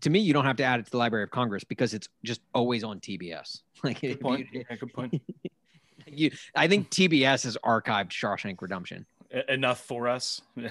[0.00, 2.08] to me, you don't have to add it to the Library of Congress because it's
[2.24, 3.62] just always on TBS.
[3.82, 4.46] Like, Good point.
[4.50, 5.20] you, Yeah, good point.
[6.06, 9.04] you, I think TBS has archived Shawshank Redemption.
[9.48, 10.40] Enough for us.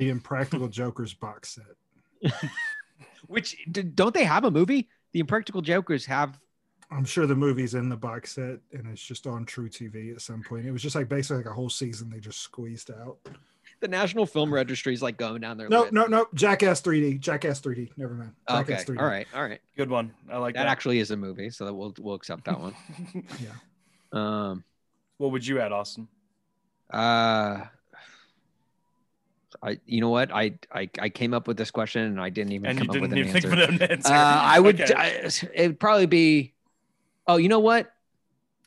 [0.00, 1.58] The Impractical Jokers box
[2.22, 2.32] set.
[3.26, 4.88] Which don't they have a movie?
[5.12, 6.38] The Impractical Jokers have.
[6.90, 10.42] I'm sure the movie's in the box set and it's just on truTV at some
[10.42, 10.64] point.
[10.64, 13.18] It was just like basically like a whole season they just squeezed out.
[13.80, 15.68] The National Film Registry is like going down there.
[15.68, 16.26] No, no, no.
[16.34, 17.18] Jackass 3D.
[17.18, 17.90] Jackass 3D.
[17.96, 18.32] Never mind.
[18.48, 18.74] Okay.
[18.74, 19.00] 3D.
[19.00, 19.26] All right.
[19.34, 19.60] All right.
[19.76, 20.12] good one.
[20.30, 20.68] I like That that.
[20.70, 22.74] actually is a movie, so that we'll we'll accept that one.
[23.42, 23.50] Yeah.
[24.12, 24.64] Um.
[25.16, 26.08] what would you add, Austin?
[26.92, 27.64] Uh,
[29.62, 32.52] I you know what I I, I came up with this question and I didn't
[32.52, 33.74] even And come you up with didn't an even think answer.
[33.74, 34.12] of an answer.
[34.12, 34.94] Uh, I would Okay.
[34.94, 36.52] I, it'd probably be.
[37.26, 37.92] Oh, you know what?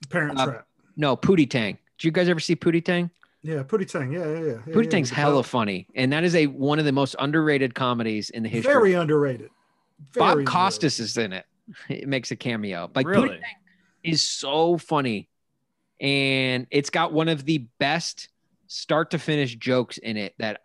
[0.10, 0.68] Parent Uh, Trap.
[0.96, 1.78] No, Pootie Tang.
[1.98, 3.10] Did you guys ever see Pootie Tang?
[3.44, 4.12] Yeah, Pootie Tang.
[4.12, 4.46] Yeah, yeah, yeah.
[4.66, 6.92] yeah Pootie yeah, Tang's the hella pop- funny, and that is a one of the
[6.92, 8.74] most underrated comedies in the history.
[8.74, 9.50] Very underrated.
[10.16, 11.46] Bob Very Costas is in it.
[11.88, 12.92] It makes a cameo.
[12.94, 13.28] Like Pootie really?
[13.30, 13.56] Tang
[14.04, 15.30] is so funny,
[16.02, 18.30] and it's got one of the best
[18.68, 20.60] start to finish jokes in it that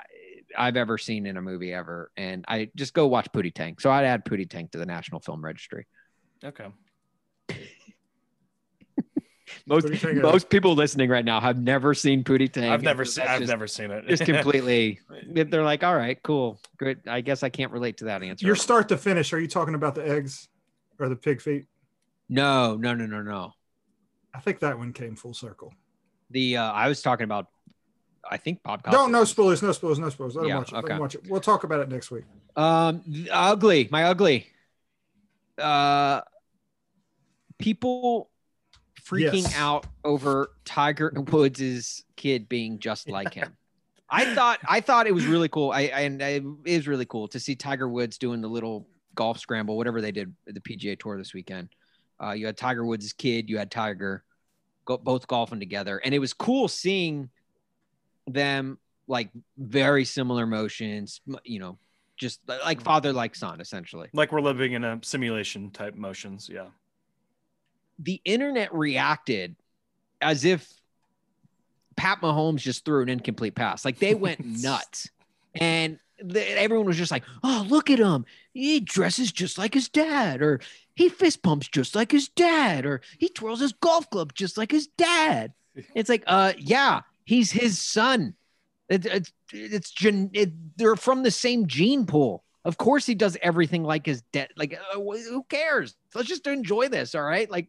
[0.57, 2.11] I've ever seen in a movie ever.
[2.17, 3.77] And I just go watch Pootie Tang.
[3.79, 5.87] So I'd add Pootie Tang to the National Film Registry.
[6.45, 6.67] Okay.
[9.67, 12.71] Most most people listening right now have never seen Pootie Tang.
[12.71, 13.27] I've never seen.
[13.27, 14.07] I've just- never seen it.
[14.09, 15.01] just completely.
[15.33, 17.01] They're like, all right, cool, good.
[17.07, 18.47] I guess I can't relate to that answer.
[18.47, 19.33] Your start to finish.
[19.33, 20.49] Are you talking about the eggs
[20.99, 21.67] or the pig feet?
[22.29, 23.53] no, no, no, no, no.
[24.35, 25.73] I think that one came full circle.
[26.31, 27.47] The uh, I was talking about.
[28.31, 28.83] I think Bob.
[28.83, 29.01] Costas.
[29.01, 30.37] Don't no spoilers, no spoilers, no spoilers.
[30.37, 30.77] Let Yeah, watch it.
[30.77, 30.99] Okay.
[30.99, 31.23] watch it.
[31.29, 32.25] We'll talk about it next week.
[32.57, 34.49] Um, ugly, my ugly.
[35.57, 36.21] Uh,
[37.59, 38.31] people
[39.09, 39.57] freaking Yes.
[39.57, 43.57] out over Tiger Woods' kid being just like him.
[44.11, 45.71] I thought I thought it was really cool.
[45.71, 49.39] I, I and it is really cool to see Tiger Woods doing the little golf
[49.39, 51.69] scramble, whatever they did at the PGA Tour this weekend.
[52.23, 54.25] Uh, you had Tiger Woods' kid, you had Tiger,
[54.85, 57.29] go, both golfing together, and it was cool seeing
[58.27, 61.21] them like very similar motions.
[61.45, 61.79] You know,
[62.17, 64.09] just like father like son, essentially.
[64.13, 66.49] Like we're living in a simulation type motions.
[66.53, 66.67] Yeah.
[67.99, 69.57] The internet reacted
[70.21, 70.69] as if
[71.97, 73.85] Pat Mahomes just threw an incomplete pass.
[73.85, 75.11] Like they went nuts.
[75.55, 78.25] And the, everyone was just like, oh, look at him.
[78.53, 80.61] He dresses just like his dad, or
[80.95, 84.71] he fist pumps just like his dad, or he twirls his golf club just like
[84.71, 85.53] his dad.
[85.95, 88.35] It's like, uh, yeah, he's his son.
[88.89, 92.43] It, it's it's gen, it, they're from the same gene pool.
[92.65, 94.49] Of course, he does everything like his dad.
[94.57, 95.95] Like, uh, who cares?
[96.17, 97.15] Let's just enjoy this.
[97.15, 97.49] All right.
[97.49, 97.69] Like,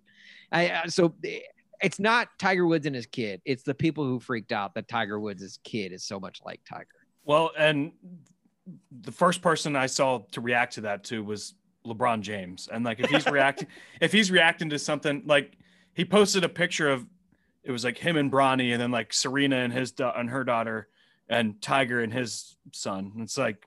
[0.51, 1.39] I so eh,
[1.81, 3.41] it's not Tiger Woods and his kid.
[3.45, 6.87] It's the people who freaked out that Tiger Woods' kid is so much like Tiger.
[7.23, 7.91] Well, and
[9.01, 12.69] the first person I saw to react to that too was LeBron James.
[12.71, 13.67] And like if he's reacting
[14.01, 15.57] if he's reacting to something like
[15.93, 17.05] he posted a picture of
[17.63, 20.43] it was like him and Bronny and then like Serena and his da- and her
[20.43, 20.87] daughter
[21.27, 23.11] and Tiger and his son.
[23.13, 23.65] And it's like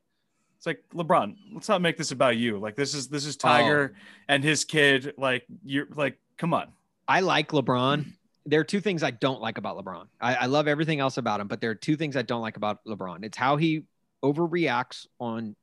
[0.56, 2.58] it's like LeBron, let's not make this about you.
[2.58, 3.94] Like this is this is Tiger
[4.28, 5.14] and his kid.
[5.18, 6.66] Like you're like, come on.
[7.06, 8.04] I like LeBron.
[8.46, 10.06] There are two things I don't like about LeBron.
[10.20, 12.56] I, I love everything else about him, but there are two things I don't like
[12.56, 13.24] about LeBron.
[13.24, 13.84] It's how he
[14.24, 15.54] overreacts on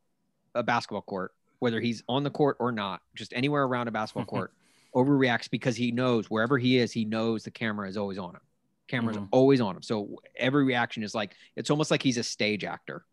[0.56, 4.24] a basketball court, whether he's on the court or not, just anywhere around a basketball
[4.38, 4.54] court,
[4.96, 8.42] overreacts because he knows wherever he is, he knows the camera is always on him.
[8.88, 9.28] Camera's Mhm.
[9.32, 9.82] always on him.
[9.82, 13.04] So every reaction is like it's almost like he's a stage actor.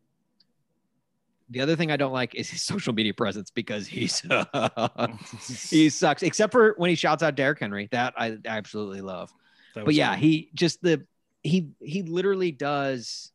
[1.51, 4.21] The other thing I don't like is his social media presence because he's
[5.71, 6.23] he sucks.
[6.23, 9.33] Except for when he shouts out Derrick Henry, that I absolutely love.
[9.75, 11.07] But yeah, he just the
[11.43, 13.33] he he literally does.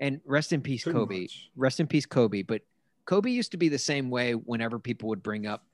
[0.00, 1.22] And rest in peace, Too Kobe.
[1.22, 1.50] much.
[1.54, 2.42] Rest in peace, Kobe.
[2.42, 2.62] But
[3.06, 5.64] Kobe used to be the same way whenever people would bring up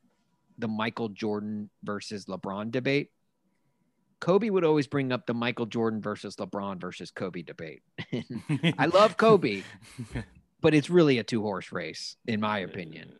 [0.58, 3.10] the Michael Jordan versus LeBron debate.
[4.20, 7.80] Kobe would always bring up the Michael Jordan versus LeBron versus Kobe debate.
[8.78, 9.62] I love Kobe,
[10.61, 13.12] but it's really a two horse race, in my opinion.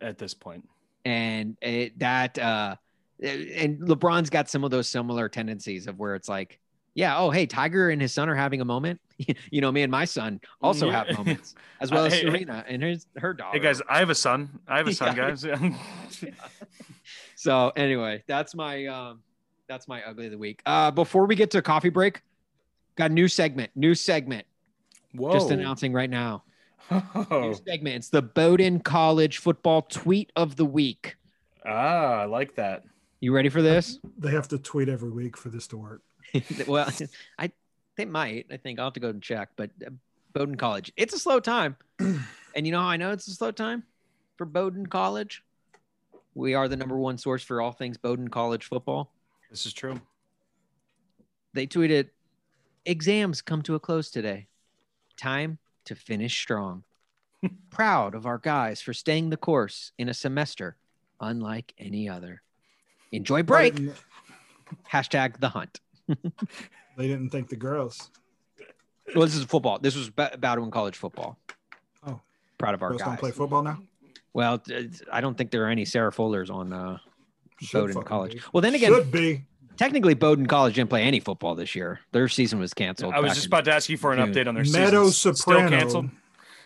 [0.00, 0.68] at this point.
[1.04, 2.76] And it, that, uh,
[3.22, 6.58] and LeBron's got some of those similar tendencies of where it's like,
[6.94, 9.00] yeah, oh, hey, Tiger and his son are having a moment.
[9.50, 11.04] you know, me and my son also Yeah.
[11.04, 13.58] have moments, as well as hey, Serena and his her daughter.
[13.58, 14.60] Hey guys, I have a son.
[14.68, 15.30] I have a son, Yeah.
[15.30, 15.44] guys.
[17.36, 19.22] So anyway, that's my um
[19.68, 20.62] that's my ugly of the week.
[20.66, 22.22] Uh before we get to coffee break,
[22.96, 24.46] got a new segment, new segment.
[25.12, 25.32] Whoa.
[25.32, 26.44] Just announcing right now.
[26.90, 27.52] New Oh.
[27.66, 27.96] segment.
[27.96, 31.16] It's the Bowdoin College football tweet of the week.
[31.64, 32.84] Ah, I like that.
[33.20, 33.98] You ready for this?
[34.18, 36.02] They have to tweet every week for this to work.
[36.66, 36.88] well,
[37.38, 37.50] I
[37.96, 38.46] they might.
[38.50, 39.90] I think I'll have to go and check, but uh,
[40.32, 40.92] Bowdoin College.
[40.96, 41.76] It's a slow time.
[41.98, 43.84] and you know how I know it's a slow time
[44.36, 45.42] for Bowdoin College?
[46.34, 49.12] We are the number one source for all things Bowdoin College football.
[49.50, 50.00] This is true.
[51.54, 52.10] they tweeted
[52.84, 54.48] exams come to a close today
[55.16, 56.84] time to finish strong
[57.70, 60.76] proud of our guys for staying the course in a semester
[61.20, 62.40] unlike any other
[63.12, 63.74] enjoy break
[64.90, 65.80] hashtag the hunt
[66.96, 68.10] they didn't think the girls.
[69.14, 71.38] well this is football this was bowdoin college football
[72.06, 72.20] Oh.
[72.58, 73.78] proud of our Girls don't play football now.
[74.32, 74.62] well
[75.12, 76.98] i don't think there are any sarah fullers on uh
[77.60, 78.40] Should bowdoin college be.
[78.52, 79.44] well then again should be.
[79.76, 83.30] Technically bowdoin college didn't play any football this year their season was canceled I was
[83.30, 84.32] back just in- about to ask you for an June.
[84.34, 85.12] update on their Meadow season.
[85.12, 85.68] Still Soprano.
[85.68, 86.10] canceled.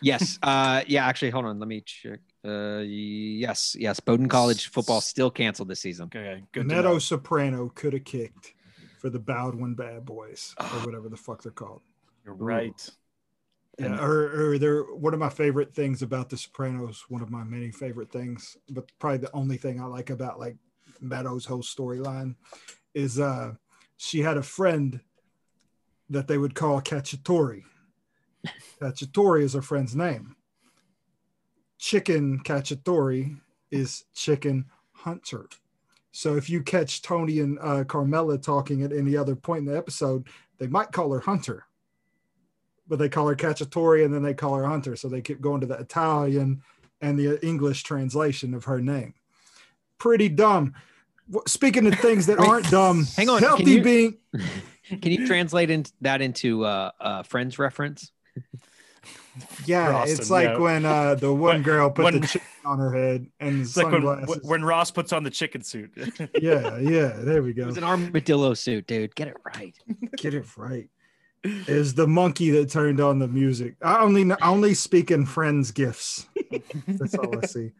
[0.01, 0.39] Yes.
[0.41, 1.05] Uh, yeah.
[1.05, 1.59] Actually, hold on.
[1.59, 2.19] Let me check.
[2.45, 3.75] Uh, yes.
[3.77, 3.99] Yes.
[3.99, 6.05] Bowdoin College football still canceled this season.
[6.05, 6.67] Okay, good.
[6.67, 6.99] Meadow.
[6.99, 8.53] Soprano could have kicked
[8.97, 11.81] for the Bowdoin Bad Boys or whatever the fuck they're called.
[12.23, 12.89] You're right.
[13.77, 17.03] Yeah, or, or they're one of my favorite things about the Sopranos.
[17.09, 20.55] One of my many favorite things, but probably the only thing I like about like
[21.01, 22.35] Meadows' whole storyline
[22.93, 23.53] is uh
[23.97, 25.01] she had a friend
[26.09, 27.61] that they would call Cacciatore.
[28.81, 30.35] Cacciatore is her friend's name.
[31.77, 33.37] Chicken Cacciatore
[33.71, 35.47] is Chicken Hunter.
[36.11, 39.77] So if you catch Tony and uh, Carmela talking at any other point in the
[39.77, 40.27] episode,
[40.57, 41.65] they might call her Hunter,
[42.87, 44.95] but they call her Cacciatore and then they call her Hunter.
[44.95, 46.61] So they keep going to the Italian
[47.01, 49.13] and the English translation of her name.
[49.97, 50.73] Pretty dumb.
[51.31, 54.17] W- Speaking of things that aren't dumb, hang on, can you- being
[54.89, 58.11] Can you translate in, that into uh, uh, Friends reference?
[59.65, 60.57] Yeah, Roston, it's like yeah.
[60.57, 63.77] when uh, the one When- girl put when- the chicken on her head and It's
[63.77, 65.91] like when, when Ross puts on the chicken suit.
[66.41, 67.67] yeah, yeah, there we go.
[67.67, 69.13] was an armadillo suit, dude.
[69.15, 69.75] Get it right.
[70.17, 70.89] Get it right.
[71.43, 73.75] Is the monkey that turned on the music?
[73.81, 76.27] I only I only speak in friends' gifts.
[76.87, 77.71] That's all I see.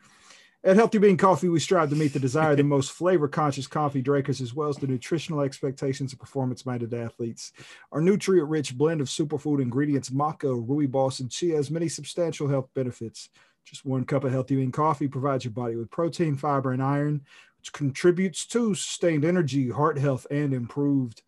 [0.62, 3.66] At Healthy Bean Coffee, we strive to meet the desire of the most flavor conscious
[3.66, 7.54] coffee drinkers as well as the nutritional expectations of performance minded athletes.
[7.94, 12.68] Our nutrient rich blend of superfood ingredients, maca, rooibos, and chia, has many substantial health
[12.74, 13.30] benefits.
[13.64, 17.22] Just one cup of Healthy Bean Coffee provides your body with protein, fiber, and iron,
[17.60, 21.22] which contributes to sustained energy, heart health, and improved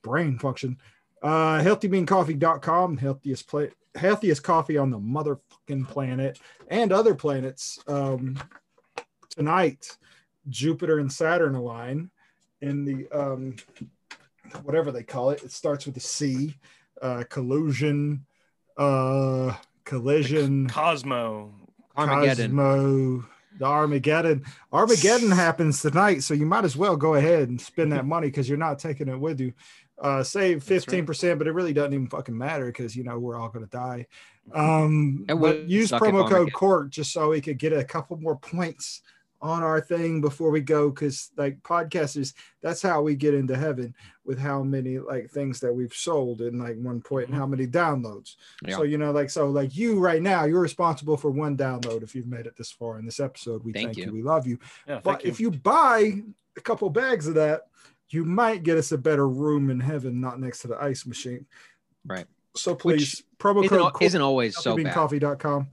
[0.00, 0.78] brain function.
[1.24, 7.78] Uh, healthybeancoffee.com, healthiest play, healthiest coffee on the motherfucking planet and other planets.
[7.88, 8.38] Um,
[9.30, 9.96] tonight,
[10.50, 12.10] Jupiter and Saturn align
[12.60, 13.56] in the um,
[14.64, 15.42] whatever they call it.
[15.42, 16.56] It starts with a C,
[17.00, 18.26] uh, collusion,
[18.76, 19.54] uh,
[19.86, 21.54] collision, Cosmo.
[21.96, 22.50] Armageddon.
[22.50, 23.24] Cosmo,
[23.58, 24.44] the Armageddon.
[24.72, 28.46] Armageddon happens tonight, so you might as well go ahead and spend that money because
[28.46, 29.54] you're not taking it with you.
[30.02, 33.48] Uh, save 15%, but it really doesn't even fucking matter because you know we're all
[33.48, 34.06] gonna die.
[34.52, 37.84] Um, It but would use promo code Armageddon- court just so we could get a
[37.84, 39.02] couple more points
[39.40, 42.32] on our thing before we go because like podcasters
[42.62, 46.58] that's how we get into heaven with how many like things that we've sold in
[46.58, 48.36] like one point and how many downloads
[48.66, 48.76] Yeah.
[48.76, 52.14] so you know like so like you right now you're responsible for one download if
[52.14, 54.04] you've made it this far in this episode we Thank thank, you.
[54.06, 54.12] you.
[54.12, 56.22] we love you Yeah, thank but if you buy
[56.56, 57.66] a couple bags of that
[58.10, 61.46] you might get us a better room in heaven not next to the ice machine
[62.06, 62.26] Right.
[62.56, 65.68] so please Which promo Isn't, code isn't always so bad coffee.com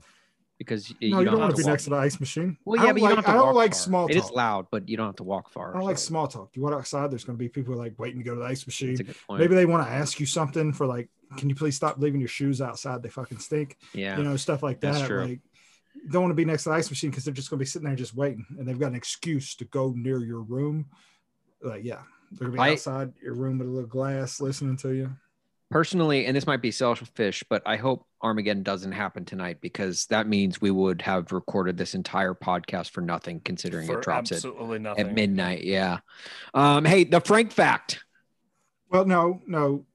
[0.58, 2.56] because y- no you, you, don't, want to be walk- next to the ice machine
[2.64, 3.78] Well, I yeah, don't but you like, don't have to I don't like far.
[3.80, 5.70] small It talk is loud, but you don't have to walk far.
[5.74, 6.50] I don't like small talk.
[6.54, 8.64] You want outside, there's going to be people like waiting to go to the ice
[8.66, 8.90] machine.
[8.90, 9.40] That's a good point.
[9.40, 12.28] Maybe they want to ask you something for like, can you please stop leaving your
[12.28, 13.02] shoes outside?
[13.02, 13.76] They fucking stink.
[13.92, 14.16] yeah.
[14.18, 14.88] You know, stuff like that.
[14.92, 15.06] That's that.
[15.08, 15.24] true.
[15.24, 15.40] Like,
[16.10, 17.66] don't want to be next to the ice machine because they're just going to be
[17.66, 20.86] sitting there just waiting, and they've got an excuse to go near your room.
[21.62, 22.02] Like, yeah,
[22.38, 25.10] they're going to be I- outside your room with a little glass listening to you.
[25.70, 30.28] Personally, and this might be selfish, but I hope Armageddon doesn't happen tonight because that
[30.28, 34.36] means we would have recorded this entire podcast for nothing, considering for it drops at,
[34.36, 35.06] absolutely nothing.
[35.06, 35.64] at midnight.
[35.64, 36.00] Yeah.
[36.52, 38.04] Um, hey, the Frank fact.
[38.90, 39.86] Well, no, no,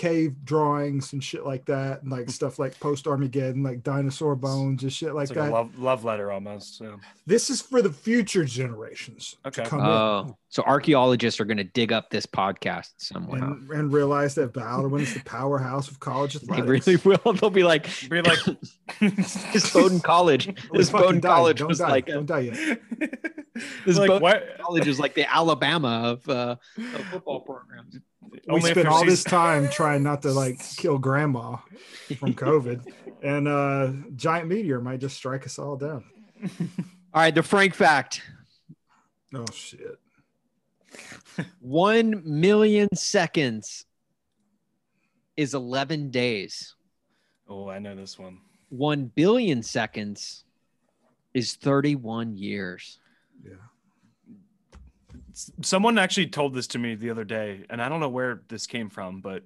[0.00, 4.82] cave drawings and shit like that, and like stuff like post Armageddon, like dinosaur bones
[4.82, 5.50] and shit like like that.
[5.50, 6.80] a love love letter almost.
[6.80, 6.96] Yeah.
[7.26, 9.36] This is for the future generations.
[9.44, 9.64] to Okay.
[9.64, 9.86] come in.
[9.86, 13.44] Oh, so archaeologists are going to dig up this podcast somewhere.
[13.44, 17.32] and, and realize that Bowdoin is the powerhouse of college They really will.
[17.34, 18.38] They'll be like, Be like
[19.00, 20.46] this Bowdoin College.
[20.72, 21.28] This fucking Bowdoin die.
[21.28, 21.88] College Don't was die.
[21.90, 22.80] like don't die yet.
[23.86, 24.58] this like Bowdoin what?
[24.60, 27.98] College is like the Alabama of, uh, of football programs.
[28.28, 31.56] We Only spent their all this time trying not to like kill grandma
[32.18, 32.92] from COVID,
[33.22, 36.04] and uh giant meteor might just strike us all down.
[37.12, 38.22] All right, the Frank fact:
[39.34, 39.98] Oh shit!
[41.60, 43.84] one million seconds
[45.36, 46.76] is eleven days.
[47.48, 48.38] Oh, I know this one.
[48.68, 50.44] One billion seconds
[51.34, 53.00] is thirty-one years.
[53.42, 53.54] Yeah.
[55.40, 58.42] S- Someone actually told this to me the other day, and I don't know where
[58.48, 59.42] this came from, but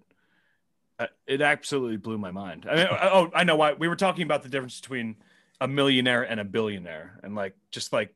[0.99, 2.67] uh, it absolutely blew my mind.
[2.71, 3.73] I mean, oh, I know why.
[3.75, 5.17] We were talking about the difference between
[5.61, 8.13] a millionaire and a billionaire, and like just like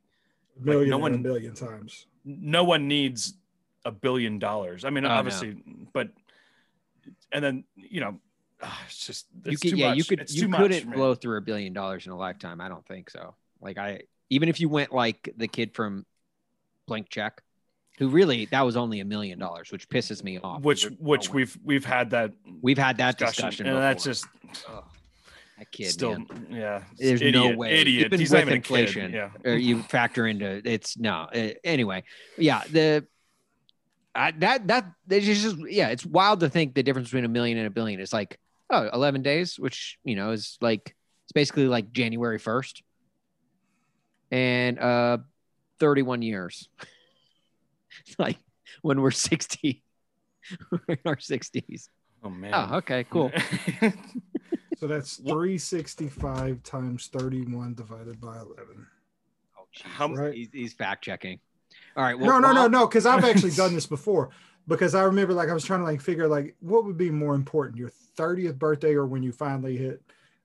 [0.61, 2.07] A million no one- a million times.
[2.25, 3.35] no one needs
[3.85, 4.85] a billion dollars.
[4.85, 5.15] I mean, Oh, no.
[5.15, 5.57] obviously,
[5.93, 6.11] but
[7.33, 8.19] and then you know,
[8.63, 11.41] ah, it's just You could, too yeah, you could, It's you couldn't blow through a
[11.41, 12.61] billion dollars in a lifetime.
[12.61, 13.35] I don't think so.
[13.61, 16.05] Like I, even if you went like the kid from
[16.87, 17.43] Blank Check,
[17.99, 20.63] who really that was only a million dollars, which pisses me off.
[20.63, 22.33] which which we've we've had that
[22.63, 24.27] we've had that discussion, discussion, and that's just
[24.69, 24.85] Ugh,
[25.59, 26.47] that kid, still man.
[26.51, 26.83] yeah.
[26.97, 27.73] There's idiot, no way.
[27.81, 28.07] idiot.
[28.07, 29.33] Even He's with inflation, a kid.
[29.45, 29.51] Yeah.
[29.51, 31.27] or you factor into it's no.
[31.35, 32.05] uh, anyway,
[32.37, 33.05] yeah, the
[34.15, 37.59] I, that that it's just yeah, it's wild to think the difference between a million
[37.59, 38.39] and a billion is like
[38.71, 40.95] oh 11 days, which you know is like
[41.25, 42.83] it's basically like January 1st,
[44.31, 45.19] and uh
[45.81, 46.69] 31 years.
[48.07, 48.39] It's like
[48.83, 49.83] when we're 60,
[50.71, 51.89] we're in our 60s.
[52.23, 52.53] Oh man.
[52.55, 53.31] Oh, okay, cool.
[54.79, 58.87] So that's 365 times 31 divided by 11.
[59.59, 60.35] Oh, How- Right.
[60.35, 61.41] he's, he's fact checking.
[61.97, 62.17] All right.
[62.17, 64.31] no, well, no, no, Rob- no, because I've actually done this before.
[64.69, 67.35] Because I remember, like, I was trying to like figure, like, what would be more
[67.35, 70.01] important, your 30th birthday or when you finally hit,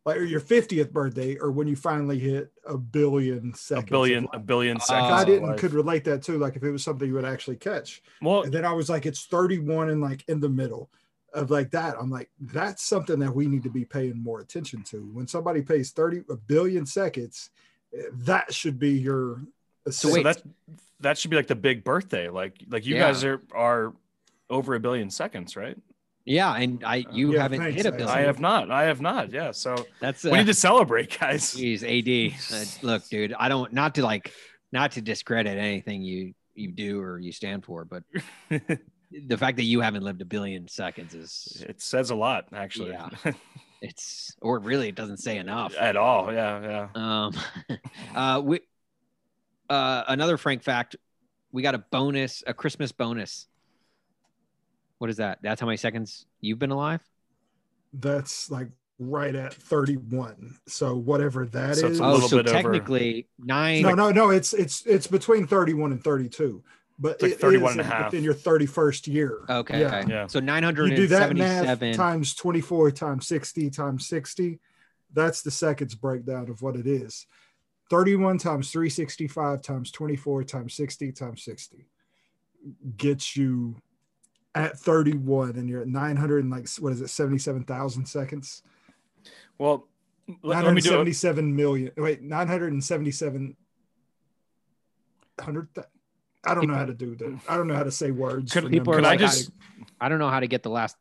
[0.05, 3.83] like, or your 50th birthday or when you finally hit a billion seconds.
[3.85, 5.11] of billion, a billion seconds.
[5.11, 5.59] I didn't life.
[5.59, 6.37] could relate that too.
[6.37, 8.01] like if it was something you would actually catch.
[8.21, 10.89] Well, And then I was like, it's 31 and like in the middle
[11.33, 11.95] of like that.
[11.99, 14.97] I'm like, that's something that we need to be paying more attention to.
[15.13, 17.49] When somebody pays 30 a billion seconds,
[17.97, 19.41] eh, That should be your.
[19.85, 20.23] So So wait.
[20.23, 20.43] that's
[20.99, 22.29] that should be like the big birthday.
[22.29, 23.01] Like like you Yeah.
[23.07, 23.93] guys are are
[24.49, 25.77] over a billion seconds, right?
[26.25, 28.17] Yeah, and I you Yeah, haven't thanks, hit a I- billion.
[28.17, 28.71] I have not.
[28.71, 29.31] I have not.
[29.31, 29.51] Yeah.
[29.51, 31.53] So That's we uh, need to celebrate, guys.
[31.53, 32.33] Jeez, AD.
[32.53, 34.31] Uh, look, dude, I don't not to like
[34.71, 38.03] not to discredit anything you you do or you stand for, but
[38.49, 42.91] the fact that you haven't lived a billion seconds is it says a lot, actually.
[42.91, 43.09] Yeah.
[43.81, 45.75] it's or really it doesn't say enough.
[45.77, 46.31] At all.
[46.31, 46.87] Yeah.
[46.95, 47.25] Yeah.
[47.27, 47.33] Um,
[48.15, 48.61] uh, we
[49.69, 50.95] uh another Frank fact.
[51.51, 53.47] We got a bonus, a Christmas bonus.
[55.03, 55.39] What is that?
[55.41, 57.01] That's how many seconds you've been alive?
[57.91, 60.55] That's like right at 31.
[60.65, 61.79] So whatever that is.
[61.81, 63.81] So it's a Oh, so bit over- technically nine.
[63.81, 64.29] no, no, no.
[64.29, 66.63] It's it's it's between 31 and 32.
[66.97, 68.05] But like it 31 is and a half.
[68.13, 69.39] within your 31st year.
[69.49, 69.81] Okay.
[69.81, 69.87] Yeah.
[69.99, 70.09] okay.
[70.09, 70.27] Yeah.
[70.27, 70.45] So You
[70.95, 71.95] do that math 977.
[71.97, 74.61] times 24 times 60 times 60.
[75.11, 77.27] That's the seconds breakdown of what it is.
[77.89, 81.87] 31 times 365 times 24 times 60 times 60
[82.95, 83.75] gets you
[84.55, 88.63] at 31 and you're at 900 and like what is it 77,000 seconds
[89.57, 89.87] Well,
[90.41, 91.03] let, let me do it.
[91.09, 93.55] 977 million wait 977
[95.39, 95.87] hundred th-
[96.45, 97.39] I don't know how to do that.
[97.47, 98.51] I don't know how to say words.
[98.51, 99.51] Could- people are Could I just
[100.01, 100.97] I don't know how to get the last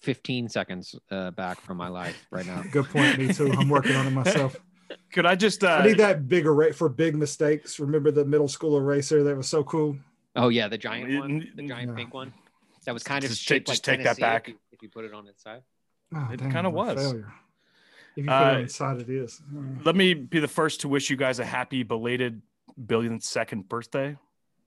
[0.00, 2.64] 15 seconds uh, back from my life right now.
[2.72, 3.18] good point.
[3.18, 3.52] Me too.
[3.52, 4.56] I'm working on it myself.
[5.12, 7.78] could I just uh I need that big array for big mistakes.
[7.78, 9.96] Remember the middle school eraser that was so cool?
[10.36, 11.96] Oh yeah, the giant one, the giant yeah.
[11.96, 12.32] pink one.
[12.88, 14.48] That was kind of Just shaped take- just like take that Tennessee if back.
[14.48, 15.62] you- If you, put it on its side.
[16.14, 16.98] Oh, It kinda was.
[16.98, 17.30] failure.
[18.16, 19.42] If you put Uh, it inside, it is.
[19.54, 22.40] Uh, let me be the first to wish you guys a happy belated
[22.86, 24.16] billionth second birthday.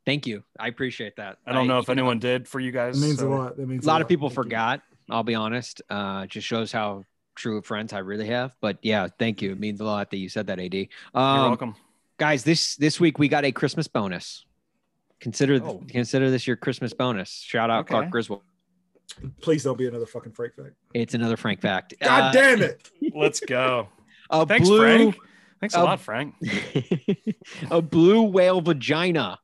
[0.05, 0.43] Thank you.
[0.59, 1.39] I appreciate that.
[1.47, 3.01] I don't know if you anyone did for you guys.
[3.01, 3.57] It means so- a lot.
[3.57, 4.01] It means A lot lot.
[4.03, 4.43] of people Thank you.
[4.43, 4.81] forgot.
[5.09, 5.81] I'll be honest.
[5.89, 8.55] Uh, it just shows how true of friends I really have.
[8.61, 9.51] But yeah, thank you.
[9.53, 10.75] It means a lot that you said that, AD.
[11.15, 11.75] You're Um, welcome.
[12.17, 14.45] guys, this this week we got a Christmas bonus.
[15.21, 15.81] Consider Oh.
[15.87, 17.29] consider this your Christmas bonus.
[17.29, 17.89] Shout out Okay.
[17.91, 18.41] Clark Griswold.
[19.41, 20.73] Please don't be another fucking Frank fact.
[20.93, 21.93] It's another Frank fact.
[22.01, 22.89] God Uh, damn it!
[23.15, 23.87] Let's go.
[24.29, 25.15] A Thanks, blue, Frank.
[25.59, 26.35] Thanks a uh, lot, Frank.
[27.71, 29.37] a blue whale vagina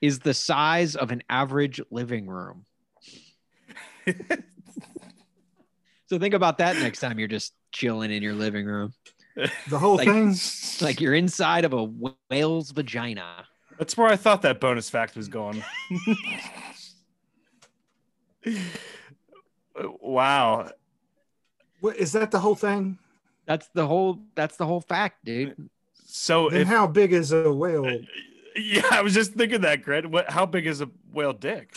[0.00, 2.64] is the size of an average living room.
[6.06, 8.92] so think about that next time you're just chilling in your living room.
[9.68, 10.34] The whole Like- thing.
[10.80, 11.84] Like you're inside of a
[12.30, 13.46] whale's vagina.
[13.80, 15.64] That's where I thought that bonus fact was going.
[20.02, 20.70] wow.
[21.80, 22.98] What, is that the whole thing?
[23.46, 25.70] That's the whole that's the whole fact, dude.
[26.04, 28.00] So Then if how big is a whale?
[28.54, 30.04] yeah, I was just thinking that, Greg.
[30.04, 31.74] What how big is a whale dick?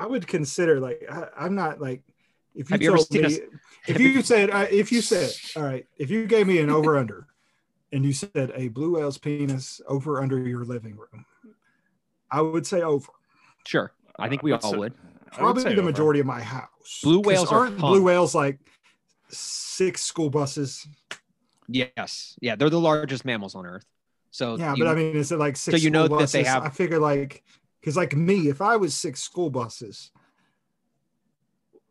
[0.00, 2.02] I would consider like I, I'm not like
[2.56, 3.38] if you Have you ever told seen me us-
[3.86, 6.98] if you said uh, if you said all right if you gave me an over
[6.98, 7.28] under
[7.92, 11.24] and you said a blue whale's penis over under your living room,
[12.30, 13.10] I would say over.
[13.66, 13.92] Sure.
[14.18, 14.92] I think we Uh, all would.
[14.92, 15.90] I would Probably say the over.
[15.90, 17.00] majority of my house.
[17.02, 17.90] Blue whales are aren't hung.
[17.92, 18.58] blue whales like
[19.28, 20.86] six school buses.
[21.68, 22.36] Yes.
[22.40, 23.84] Yeah, they're the largest mammals on earth.
[24.30, 25.76] So Yeah, you- but I mean, is it like six?
[25.78, 26.52] So you know school that they buses?
[26.52, 27.44] have- I figure like
[27.80, 30.10] because like me, if I was six school buses,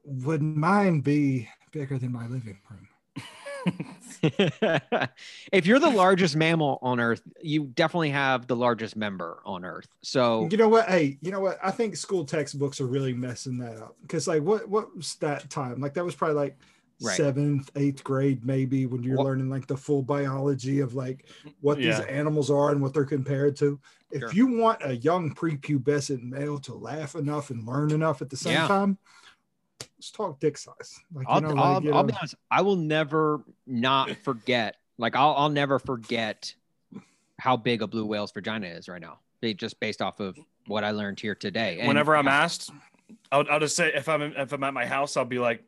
[0.04, 2.88] would mine be bigger than my living room?
[5.52, 9.88] if you're the largest mammal on earth, you definitely have the largest member on earth.
[10.02, 10.88] So You know what?
[10.88, 11.58] Hey, you know what?
[11.64, 15.50] I think school textbooks are really messing that up because, like, what what was that
[15.50, 15.80] time?
[15.82, 16.58] Like, that was probably like
[17.02, 17.18] Right.
[17.18, 21.26] seventh, eighth grade, maybe when you're What- learning like the full biology of like
[21.60, 22.00] what Yeah.
[22.00, 23.78] these animals are and what they're compared to.
[24.12, 24.32] If Sure.
[24.32, 28.54] you want a young prepubescent male to laugh enough and learn enough at the same
[28.54, 28.68] Yeah.
[28.70, 28.98] time,
[29.80, 31.00] let's talk dick size.
[31.14, 32.36] Like, I'll, you know, I'll, like, you I'll know, be honest.
[32.52, 34.76] I will never not forget.
[34.98, 36.54] Like I'll, I'll never forget
[37.40, 39.20] how big a blue whale's vagina is right now.
[39.42, 41.80] They just based off of what I learned here today.
[41.80, 42.72] And- Whenever I'm asked,
[43.32, 45.62] I'll, I'll just say if I'm if I'm at my house, I'll be like,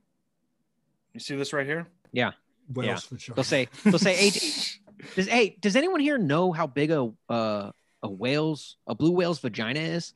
[1.14, 2.32] "You see this right here?" Yeah,
[2.74, 3.36] whales for sure.
[3.36, 4.30] they'll say, they'll say, hey,
[5.16, 9.40] does hey, does anyone here know how big a uh, a whale's a blue whale's
[9.40, 10.14] vagina is?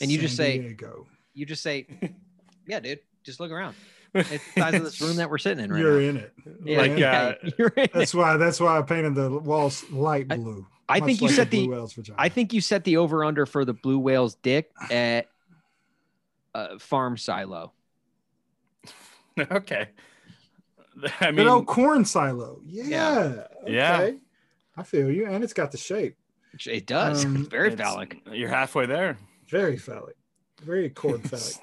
[0.00, 1.06] and you just say- Diego.
[1.34, 1.86] You just say,
[2.66, 2.98] yeah, dude,
[3.28, 3.74] just look around.
[4.14, 6.08] It's the size of this room that we're sitting in right you're now.
[6.08, 6.32] in it.
[6.64, 7.92] Yeah, Like, yeah, uh, you're in it.
[7.92, 8.36] That's why.
[8.38, 10.66] That's why I painted the walls light blue.
[10.88, 12.10] I much think you like a set blue the whale's.
[12.16, 15.26] I think you set the over under for the blue whale's dick at
[16.54, 17.72] uh, farm silo.
[19.38, 19.88] okay.
[21.20, 22.60] I Good mean, old corn silo.
[22.64, 22.84] Yeah.
[22.86, 23.46] Yeah.
[23.66, 24.10] Yeah.
[24.76, 25.26] I feel you.
[25.26, 26.16] And it's got the shape.
[26.66, 27.24] It does.
[27.24, 28.20] Um, it's very phallic.
[28.32, 29.18] You're halfway there.
[29.48, 30.16] Very phallic.
[30.62, 31.56] Very corn phallic.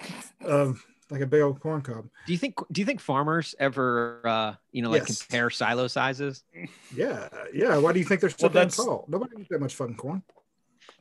[0.47, 0.79] um,
[1.09, 2.07] like a big old corn cob.
[2.25, 5.21] Do you think do you think farmers ever uh you know like Yes.
[5.21, 6.43] compare silo sizes?
[6.95, 7.77] Yeah, yeah.
[7.77, 9.05] Why do you think they're so Well, damn tall?
[9.07, 10.23] Nobody eats that much fucking corn.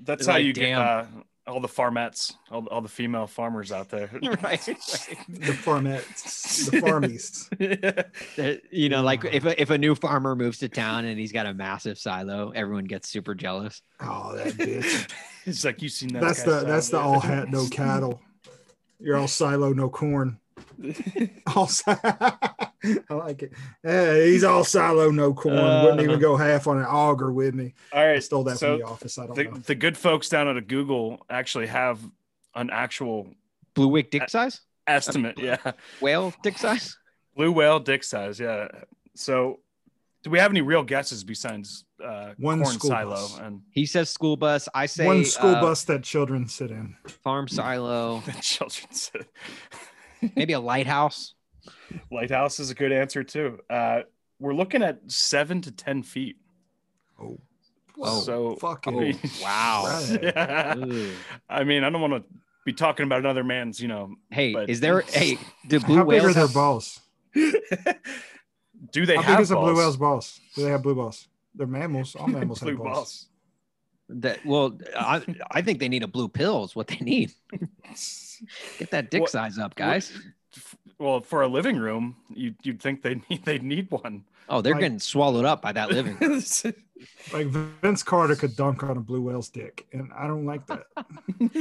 [0.00, 1.04] That's They're how like, you get uh,
[1.46, 4.10] all the farmettes, all, all the female farmers out there.
[4.22, 4.42] right.
[4.42, 4.66] right.
[4.66, 8.60] The farmettes, the farmies.
[8.70, 11.46] You know, like if a, if a new farmer moves to town and he's got
[11.46, 13.82] a massive silo, everyone gets super jealous.
[14.00, 15.10] Oh, that bitch.
[15.46, 16.22] it's like you seen that.
[16.22, 18.20] That's the that's the all hat no cattle.
[19.04, 20.38] You're all silo no corn.
[21.54, 22.50] All si- I
[23.10, 23.52] like it.
[23.82, 25.54] Hey, he's all silo no corn.
[25.56, 26.18] Wouldn't even Uh.
[26.18, 27.74] go half on an auger with me.
[27.92, 29.18] All I stole that so from the office.
[29.18, 29.56] I don't the, know.
[29.58, 31.98] the good folks down at Google actually have
[32.54, 33.28] an actual
[33.74, 34.60] Blue wig dick size?
[34.86, 35.38] estimate.
[35.38, 36.96] Yeah, Whale dick size?
[37.36, 38.38] blue whale dick size.
[38.40, 38.68] Yeah.
[39.14, 39.60] So,
[40.24, 43.38] do we have any real guesses besides uh, One corn school silo bus.
[43.38, 44.68] and He says school bus.
[44.74, 46.96] I say One school uh, bus that children sit in.
[47.22, 49.12] farm silo, the children's
[50.36, 51.34] maybe a lighthouse.
[52.10, 53.60] lighthouse is a good answer too.
[53.70, 54.00] Uh,
[54.40, 56.36] we're looking at seven to ten feet.
[57.22, 57.38] Oh,
[57.96, 58.94] Oh, so fuck I it.
[58.96, 60.04] mean- Wow.
[60.22, 60.74] Yeah.
[61.48, 62.24] I mean, I don't want to
[62.64, 64.16] be talking about another man's, you know.
[64.30, 66.98] Hey, But- is there hey do blue How big are whales their have, balls?
[68.92, 70.40] Do they How have big is a blue whale's balls?
[70.54, 71.28] Do they have blue balls?
[71.54, 72.14] They're mammals.
[72.16, 72.94] All mammals blue have balls.
[72.96, 73.26] balls?
[74.10, 77.32] that well I, I think they need a blue pill is what they need.
[78.78, 80.12] Get that dick What- size up, guys.
[80.98, 84.24] Well, for a living room, you you'd think they need they need one.
[84.48, 86.16] Oh, they're Like- getting swallowed up by that living.
[87.32, 90.84] Like Vince Carter could dunk on a blue whale's dick, and I don't like that.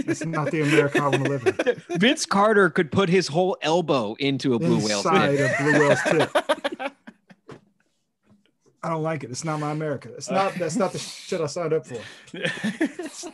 [0.06, 1.48] That's not the America I want to live
[1.90, 2.00] in.
[2.00, 5.52] Vince Carter could put his whole elbow into a blue whale's Inside dick.
[5.60, 6.83] a blue whale's tip.
[8.84, 9.32] I don't like it.
[9.32, 10.10] It's not my America.
[10.16, 10.56] It's not.
[10.56, 12.02] That's not the shit I signed up for.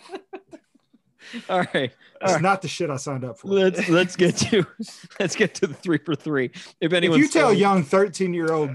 [1.49, 1.91] All right.
[2.21, 3.47] It's not the shit I signed up for.
[3.47, 4.65] Let's let's get to
[5.19, 6.51] let's get to the three for three.
[6.81, 8.71] If anyone, If you tell young 13 year old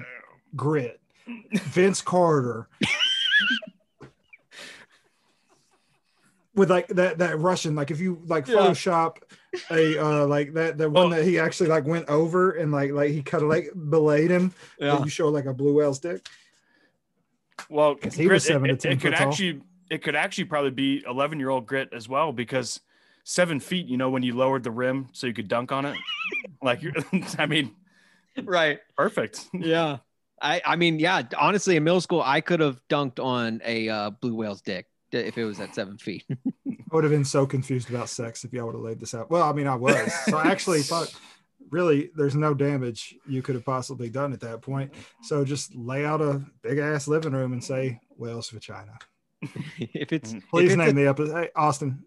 [0.56, 1.00] grit,
[1.52, 2.68] Vince Carter,
[6.54, 8.56] with like that that Russian, like if you like Yeah.
[8.56, 9.18] Photoshop
[9.70, 12.90] a uh like that the one Well- that he actually like went over and like
[12.92, 14.96] like he cut a like belayed him, yeah.
[14.96, 16.26] and you show like a blue whale's dick.
[17.68, 19.28] Well, 'Cause he was seven it, to 10 it could tall.
[19.28, 19.60] actually
[19.90, 22.80] it could actually probably be eleven year old grit as well because
[23.24, 23.86] seven feet.
[23.86, 25.96] You know, when you lowered the rim so you could dunk on it,
[26.62, 26.92] like you're,
[27.38, 27.74] I mean,
[28.44, 28.80] right.
[28.96, 29.46] perfect.
[29.52, 29.98] Yeah.
[30.42, 34.10] I I mean, yeah, honestly, in middle school, I could have dunked on a uh,
[34.10, 36.24] blue whale's dick if it was at seven feet.
[36.66, 39.30] I would have been so confused about sex if y'all would have laid this out.
[39.30, 40.12] Well, I mean, I was.
[40.26, 41.12] So I actually thought,
[41.74, 44.92] really, there's no damage you could have possibly done at that point.
[45.22, 48.96] So just lay out a big ass living room and say, whale's China.
[49.78, 50.36] if it's Mhm.
[50.38, 51.36] if Please it's name a- the episode.
[51.36, 52.04] Hey, Austin,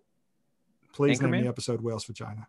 [0.93, 2.47] please name the episode whale's China.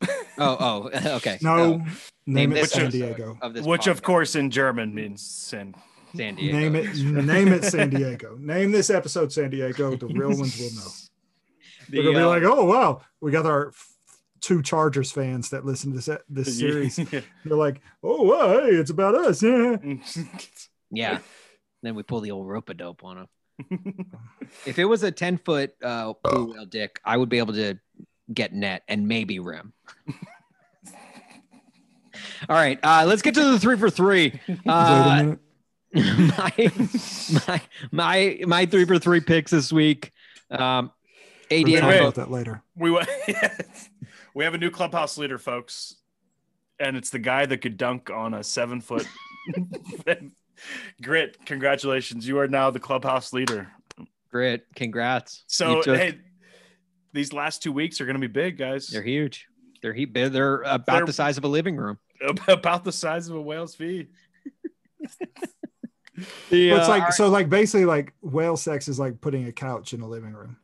[0.38, 1.38] oh oh okay.
[1.40, 1.86] No, Oh, name,
[2.26, 3.38] name it this San Diego.
[3.40, 5.74] of this Which, of course, in German means sin.
[6.14, 6.58] San Diego.
[6.58, 6.96] Name it.
[6.98, 8.36] Name it San Diego.
[8.38, 9.96] Name this episode San Diego.
[9.96, 10.90] The real ones will know.
[11.88, 13.91] They're gonna be uh, like, oh wow, we got our f-
[14.42, 16.96] two Chargers fans that listen to this this series.
[16.96, 19.42] They're like, oh wow, hey, it's about us.
[19.42, 19.76] Yeah.
[20.90, 21.18] yeah.
[21.82, 23.28] Then we pull the old rope a dope on him.
[24.66, 27.78] If it was a 10 foot uh, blue whale dick, I would be able to
[28.32, 29.72] get net and maybe rim.
[32.48, 34.38] All right, uh, let's get to the three for three.
[34.66, 35.36] Uh,
[35.94, 36.72] my,
[37.46, 40.12] my my my three for three picks this week.
[40.50, 40.92] Um,
[41.50, 42.62] AD We'll talk about that later.
[42.76, 43.04] we wa-
[44.34, 45.96] we have a new clubhouse leader, folks,
[46.80, 49.06] and it's the guy that could dunk on a seven foot
[51.02, 51.36] grit.
[51.46, 53.68] Congratulations, you are now the clubhouse leader.
[54.30, 54.66] grit.
[54.74, 55.44] Congrats.
[55.46, 56.18] So took- hey,
[57.12, 58.86] these last two weeks are going to be big, guys.
[58.88, 59.46] they're huge.
[59.82, 61.98] They're he- they're, they're about They're- the size of a living room.
[62.46, 64.10] About the size of a whale's feet.
[66.50, 69.52] The, Well, it's uh, like so, like basically, like whale sex is like putting a
[69.52, 70.56] couch in a living room.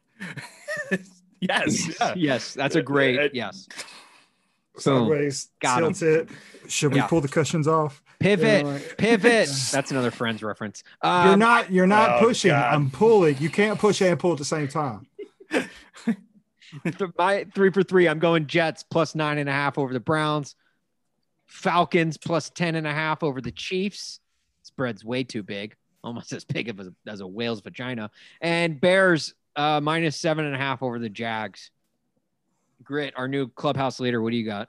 [1.49, 1.99] yes.
[2.01, 2.15] Yeah.
[2.17, 3.67] yes, that's a great Uh, yes.
[4.85, 5.09] Boom.
[5.09, 5.93] Sideways, Got 'em.
[5.93, 6.29] tilt it.
[6.69, 7.07] Should we Yeah.
[7.07, 8.03] pull the cushions off?
[8.21, 9.49] Pivot, You know, like- pivot.
[9.73, 10.83] That's another Friends reference.
[11.03, 11.71] Um, You're not.
[11.73, 12.51] You're not oh, pushing.
[12.51, 12.75] God.
[12.75, 13.39] I'm pulling.
[13.39, 15.07] You can't push and pull at the same time.
[17.19, 18.09] my three for three.
[18.09, 20.55] I'm going Jets plus nine and a half over the Browns.
[21.47, 24.21] Falcons plus ten and a half over the Chiefs.
[24.63, 28.11] Spread's way too big, almost as big of a, as a whale's vagina.
[28.41, 31.71] And Bears uh, minus seven and a half over the Jags.
[32.85, 34.23] Grit, our new clubhouse leader.
[34.23, 34.69] What do you got?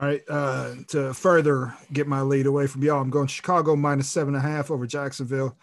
[0.00, 0.22] All right.
[0.28, 4.44] Uh, to further get my lead away from y'all, I'm going Chicago minus seven and
[4.44, 5.56] a half over Jacksonville.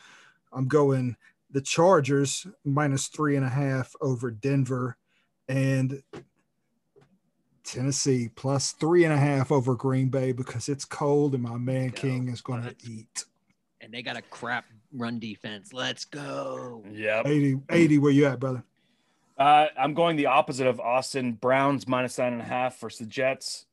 [0.51, 1.17] I'm going
[1.51, 4.97] the Chargers minus three and a half over Denver.
[5.49, 6.01] And
[7.63, 11.91] Tennessee plus three and a half over Green Bay because it's cold and my man.
[11.91, 13.25] King is going to eat.
[13.83, 14.63] And they got a crap
[14.93, 15.73] run defense.
[15.73, 16.83] Let's go.
[16.91, 17.25] Yep.
[17.27, 18.63] AD, AD, where you at, brother?
[19.37, 21.33] Uh, I'm going the opposite of Austin.
[21.33, 23.65] Browns minus nine and a half versus the Jets.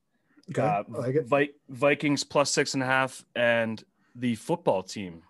[0.50, 1.26] Okay, Uh, I like it.
[1.26, 3.84] Vi- Vikings plus six and a half, and
[4.16, 5.22] the football team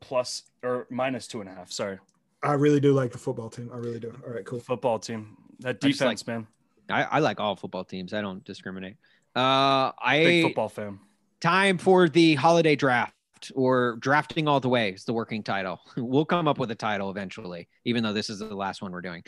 [0.00, 1.70] plus or minus two and a half.
[1.70, 1.98] Sorry,
[2.42, 3.70] I really do like the football team.
[3.72, 4.12] I really do.
[4.26, 4.58] All right, cool.
[4.60, 5.36] football team.
[5.60, 6.46] That I like- defense, man.
[6.90, 8.12] I, I like all football teams.
[8.12, 8.96] I don't discriminate.
[9.36, 10.98] Uh, Big I football fan.
[11.40, 13.14] time for the holiday draft
[13.54, 15.80] or drafting all the way is the working title.
[15.96, 19.00] We'll come up with a title eventually, even though this is the last one we're
[19.00, 19.24] doing.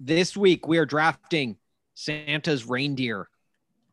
[0.00, 1.56] This week we are drafting
[1.94, 3.28] Santa's reindeer.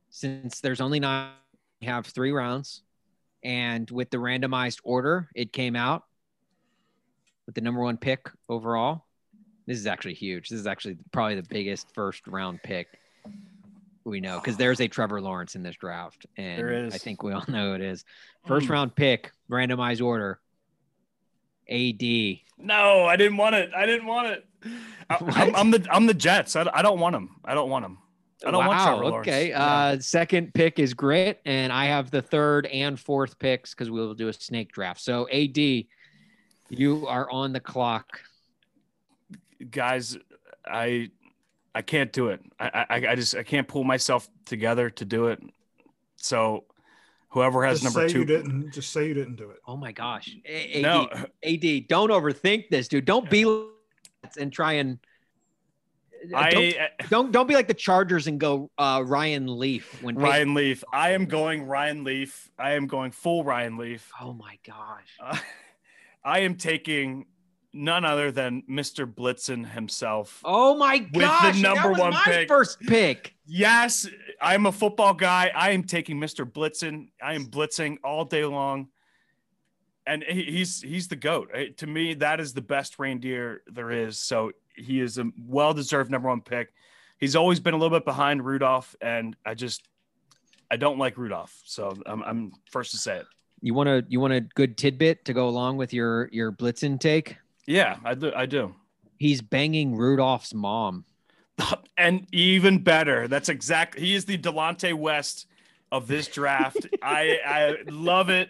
[0.10, 1.32] Since there's only nine,
[1.80, 2.84] we have three rounds,
[3.44, 6.04] and with the randomized order, it came out
[7.46, 9.06] with the number one pick overall.
[9.68, 10.50] This is actually huge.
[10.50, 12.88] This is actually probably the biggest first round pick
[14.04, 16.94] we know because there's a Trevor Lawrence in this draft, and There is.
[16.94, 18.04] I think we all know who it is.
[18.48, 18.72] First Mm.
[18.72, 20.40] round pick, randomized order.
[21.70, 22.02] AD.
[22.58, 23.72] No, I didn't want it.
[23.76, 24.46] I didn't want it.
[25.10, 26.56] I, I'm, I'm the I'm the Jets.
[26.56, 27.38] I, I don't want them.
[27.46, 27.98] I don't want them.
[28.46, 29.28] I don't want Trevor Lawrence.
[29.28, 29.50] Okay.
[29.50, 29.64] Yeah.
[29.64, 34.16] Uh, second pick is Grit, and I have the third and fourth picks because we'll
[34.16, 35.00] do a snake draft.
[35.00, 35.58] So AD,
[36.70, 38.20] you are on the clock.
[39.70, 40.18] guys,
[40.66, 41.12] I
[41.74, 42.42] I can't do it.
[42.60, 45.42] I, I I just I can't pull myself together to do it.
[46.18, 46.66] So
[47.30, 48.72] whoever has Just number say two, you didn't.
[48.72, 49.58] Just say you didn't do it.
[49.66, 50.36] Oh my gosh.
[50.46, 51.10] A- AD, no,
[51.44, 53.06] AD, don't overthink this, dude.
[53.06, 53.46] Don't be
[54.38, 55.00] and try and
[56.30, 60.30] don't, I don't don't be like the Chargers and go uh, Ryan Leaf when Peyton-
[60.30, 60.84] Ryan Leaf.
[60.92, 62.52] I am going Ryan Leaf.
[62.60, 64.12] I am going full Ryan Leaf.
[64.22, 65.18] Oh my gosh.
[65.20, 65.38] Uh,
[66.24, 67.26] I am taking
[67.74, 69.12] none other than Mr.
[69.12, 70.42] Blitzen himself.
[70.44, 71.56] Oh my the gosh.
[71.56, 72.48] that number was one my pick.
[72.48, 73.36] first pick.
[73.46, 74.08] Yes,
[74.42, 75.52] I'm a football guy.
[75.56, 76.50] I am taking Mr.
[76.50, 77.10] Blitzen.
[77.22, 78.90] I am blitzing all day long.
[80.08, 81.52] And he's he's the goat.
[81.78, 84.18] To me, that is the best reindeer there is.
[84.18, 86.74] So he is a well-deserved number one pick.
[87.20, 89.88] He's always been a little bit behind Rudolph, and I just
[90.72, 91.56] I don't like Rudolph.
[91.66, 93.26] So I'm, I'm first to say it.
[93.62, 97.00] You want to you want a good tidbit to go along with your your Blitzen
[97.00, 97.38] take?
[97.72, 98.34] Yeah, I do.
[98.36, 98.76] I do.
[99.18, 101.06] He's banging Rudolph's mom.
[101.98, 104.00] And even better, that's exact.
[104.00, 105.46] He is the Delonte West
[105.92, 106.88] of this draft.
[107.04, 108.50] I I love it.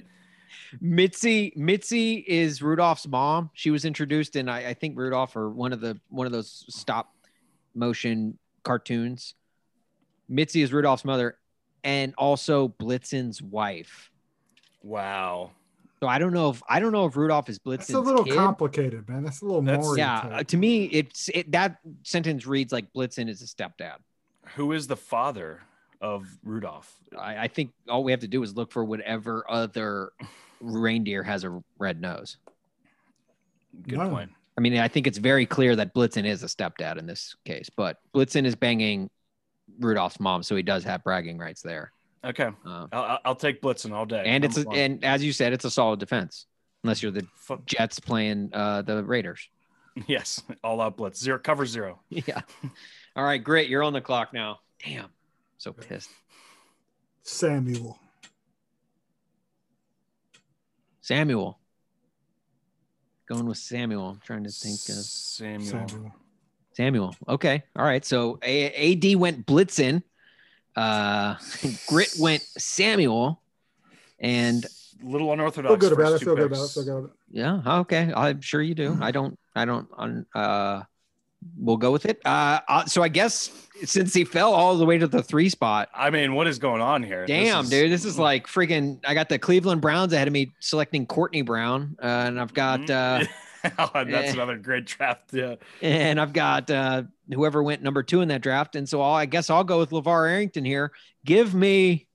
[0.80, 3.50] Mitzi Mitzi is Rudolph's mom.
[3.54, 6.64] She was introduced in I, I think Rudolph or one of the one of those
[6.70, 7.14] stop
[7.76, 9.36] motion cartoons.
[10.30, 11.38] Mitzi is Rudolph's mother
[11.84, 14.10] and also Blitzen's wife.
[14.82, 15.52] Wow.
[16.02, 18.24] So I don't know if I don't know if Rudolph is Blitzen's That's a little
[18.26, 18.36] kid.
[18.36, 19.24] complicated, man.
[19.24, 19.97] That's a little That's- more.
[19.99, 23.97] yeah, uh, to me it's it, that sentence reads like Blitzen is a stepdad.
[24.56, 25.62] Who is the father
[26.02, 26.91] of Rudolph?
[27.16, 30.12] I, I think all we have to do is look for whatever other
[30.60, 32.38] reindeer has a red nose.
[33.88, 34.10] Good No.
[34.10, 34.32] point.
[34.58, 37.70] I mean, I think it's very clear that Blitzen is a stepdad in this case,
[37.70, 39.10] but Blitzen is banging
[39.80, 41.91] Rudolph's mom, so he does have bragging rights there.
[42.24, 44.24] Okay, Uh, I'll, I'll- I'll take Blitzen all day.
[44.26, 46.46] and it's a, and as you said, it's a solid defense,
[46.84, 49.50] unless you're the Fuck- Jets playing uh, the Raiders.
[50.08, 52.00] yes, all out blitz zero cover zero.
[52.10, 52.42] Yeah.
[53.16, 53.70] All right, great.
[53.70, 54.60] You're on the clock now.
[54.86, 55.10] Damn,
[55.58, 56.10] so pissed.
[57.24, 57.98] Samuel.
[61.02, 61.60] Samuel.
[63.28, 64.10] Going with Samuel.
[64.10, 65.88] I'm trying to think of Samuel.
[65.88, 66.12] Samuel.
[66.74, 67.16] Samuel.
[67.28, 67.64] Okay.
[67.76, 68.04] All right.
[68.06, 70.04] So AD went Blitzen.
[70.76, 71.36] Uh,
[71.88, 73.42] Grit went Samuel.
[74.20, 74.70] And a
[75.04, 75.72] Little unorthodox.
[75.72, 76.20] Feel good about it.
[76.20, 76.70] Feel good about it.
[76.70, 77.12] Feel good about it.
[77.32, 78.14] yeah, okay.
[78.16, 78.98] I'm sure you do.
[79.02, 80.84] I don't, I don't, un- uh,
[81.58, 82.22] we'll go with it.
[82.24, 83.50] Uh, uh, so I guess
[83.84, 86.82] since he fell all the way to the three spot, I mean, what is going
[86.82, 87.26] on here?
[87.26, 89.00] This damn, is- dude, this is like freaking.
[89.04, 92.88] I got the Cleveland Browns ahead of me selecting Courtney Brown, uh, and I've got,
[92.88, 93.24] uh,
[93.78, 94.33] Oh, that's Eh.
[94.33, 95.33] another great draft.
[95.33, 95.55] Yeah.
[95.82, 98.75] and I've got uh, whoever went number two in that draft.
[98.75, 100.92] And so I'll, I guess I'll go with LaVar Arrington here.
[101.25, 102.08] Give me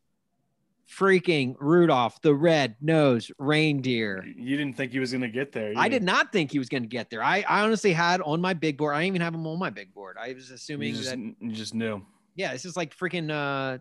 [0.88, 4.24] freaking Rudolph, the red nose reindeer.
[4.36, 5.72] You didn't think he was going to get there.
[5.76, 7.22] I did not think he was going to get there.
[7.22, 8.94] I, I honestly had on my big board.
[8.94, 10.16] I didn't even have him on my big board.
[10.20, 12.02] I was You assuming just, that, you just knew.
[12.36, 13.78] yeah, this is like freaking, uh,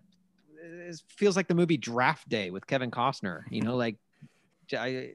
[0.57, 3.97] it feels like the movie Draft Day with Kevin Costner, you know, like
[4.75, 5.13] I,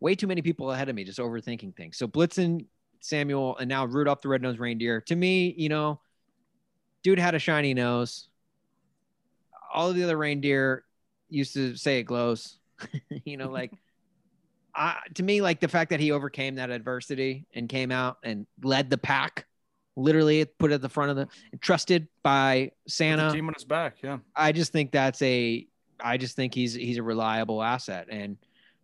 [0.00, 1.96] way too many people ahead of me, just overthinking things.
[1.96, 2.66] So Blitzen,
[3.00, 5.00] Samuel, and now Rudolph the Red-Nosed Reindeer.
[5.02, 6.00] To me, you know,
[7.02, 8.28] dude had a shiny nose.
[9.72, 10.84] All of the other reindeer
[11.28, 12.58] used to say it glows.
[13.24, 13.72] you know, like
[14.74, 18.46] I, to me, like the fact that he overcame that adversity and came out and
[18.62, 19.46] led the pack
[19.96, 21.28] literally put at the front of the
[21.60, 23.32] trusted by The Santa.
[23.32, 23.96] team on his back.
[24.02, 24.18] Yeah.
[24.34, 25.66] I just think that's a
[25.98, 28.38] I just think he's he's a reliable asset and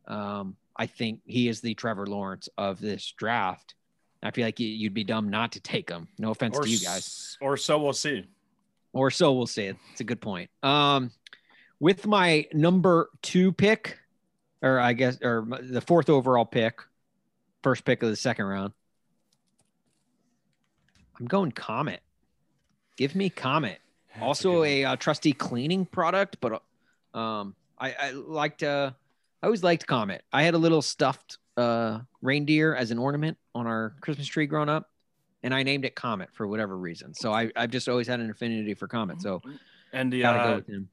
[0.06, 3.74] um I think he is the Trevor Lawrence of this draft.
[4.22, 6.08] I feel like you- you'd be dumb not to take him.
[6.18, 7.38] No offense Or to you guys.
[7.40, 8.26] Or so we'll see.
[8.92, 9.72] Or so we'll see.
[9.92, 10.50] It's a good point.
[10.62, 11.10] Um
[11.78, 13.98] with my number 2 pick
[14.62, 16.80] or I guess or the fourth overall pick,
[17.62, 18.72] first pick of the second round.
[21.18, 22.00] I'm going Comet.
[22.96, 23.78] Give me Comet
[24.14, 24.68] That's also good one.
[24.68, 26.62] a, uh, trusty cleaning product but
[27.14, 28.90] um i i liked uh
[29.42, 33.66] i always liked comet i had a little stuffed uh reindeer as an ornament on
[33.66, 34.90] our christmas tree growing up
[35.42, 38.30] and i named it comet for whatever reason so i i've just always had an
[38.30, 39.40] affinity for comet so
[39.92, 40.88] and the gotta uh, go with him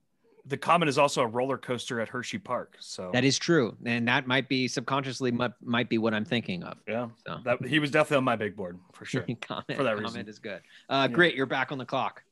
[0.46, 2.76] the Comet is also a roller coaster at Hershey Park.
[2.80, 6.64] So that is true and that might be subconsciously might, might be what i'm thinking
[6.64, 9.26] of yeah, so that he was definitely on my big board for sure.
[9.42, 10.28] comet, for that comet reason.
[10.28, 11.16] is good uh Yeah.
[11.16, 12.24] grit you're back on the clock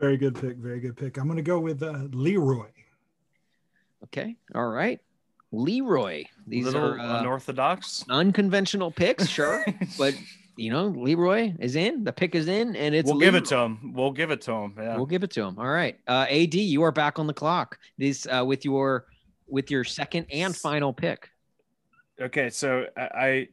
[0.00, 0.56] Very good pick.
[0.56, 1.18] Very good pick.
[1.18, 2.70] I'm going to go with uh, Leroy.
[4.04, 5.00] okay all right
[5.50, 8.04] leroy these Little are uh, unorthodox.
[8.10, 9.64] unconventional picks sure
[9.96, 10.14] but
[10.58, 12.02] you know, Leroy is in.
[12.02, 13.92] The pick is in, and it's we'll give it to him.
[13.94, 14.74] We'll give it to him.
[14.76, 14.96] Yeah.
[14.96, 15.56] We'll give it to him.
[15.56, 17.78] All right, uh, Ad, you are back on the clock.
[17.96, 19.06] This uh, with your
[19.46, 21.30] with your second and final pick.
[22.20, 23.48] Okay, so I, I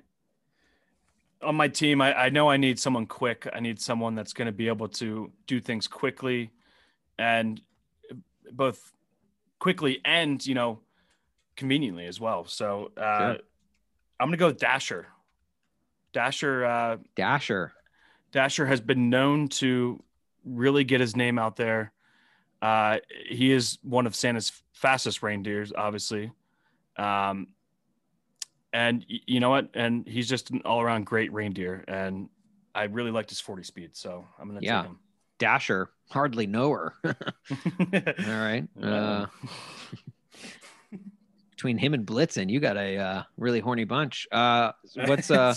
[1.44, 3.48] on my team, I, I know I need someone quick.
[3.54, 6.50] I need someone that's going to be able to do things quickly,
[7.20, 7.62] and
[8.52, 8.94] both
[9.60, 10.80] quickly and you know
[11.56, 12.46] conveniently as well.
[12.46, 13.36] So uh.
[14.18, 15.08] I'm going to go with Dasher.
[16.14, 16.64] Dasher.
[16.64, 17.74] Uh, Dasher.
[18.32, 20.02] Dasher has been known to
[20.46, 21.92] really get his name out there.
[22.62, 26.32] Uh, he is one of Santa's fastest reindeers, obviously.
[26.98, 27.48] Um,
[28.72, 29.70] and you know what?
[29.74, 31.84] And he's just an all around great reindeer.
[31.88, 32.30] And
[32.74, 33.90] I really liked his 40 speed.
[33.98, 34.82] So I'm going to Yeah.
[34.84, 35.00] take him.
[35.40, 35.90] Dasher.
[36.10, 36.94] Hardly know her.
[37.04, 37.14] All
[37.90, 38.64] right.
[38.82, 39.26] Uh,
[41.66, 44.28] between him and Blitzen, you got a uh, really horny bunch.
[44.32, 44.72] Uh,
[45.06, 45.56] what's uh,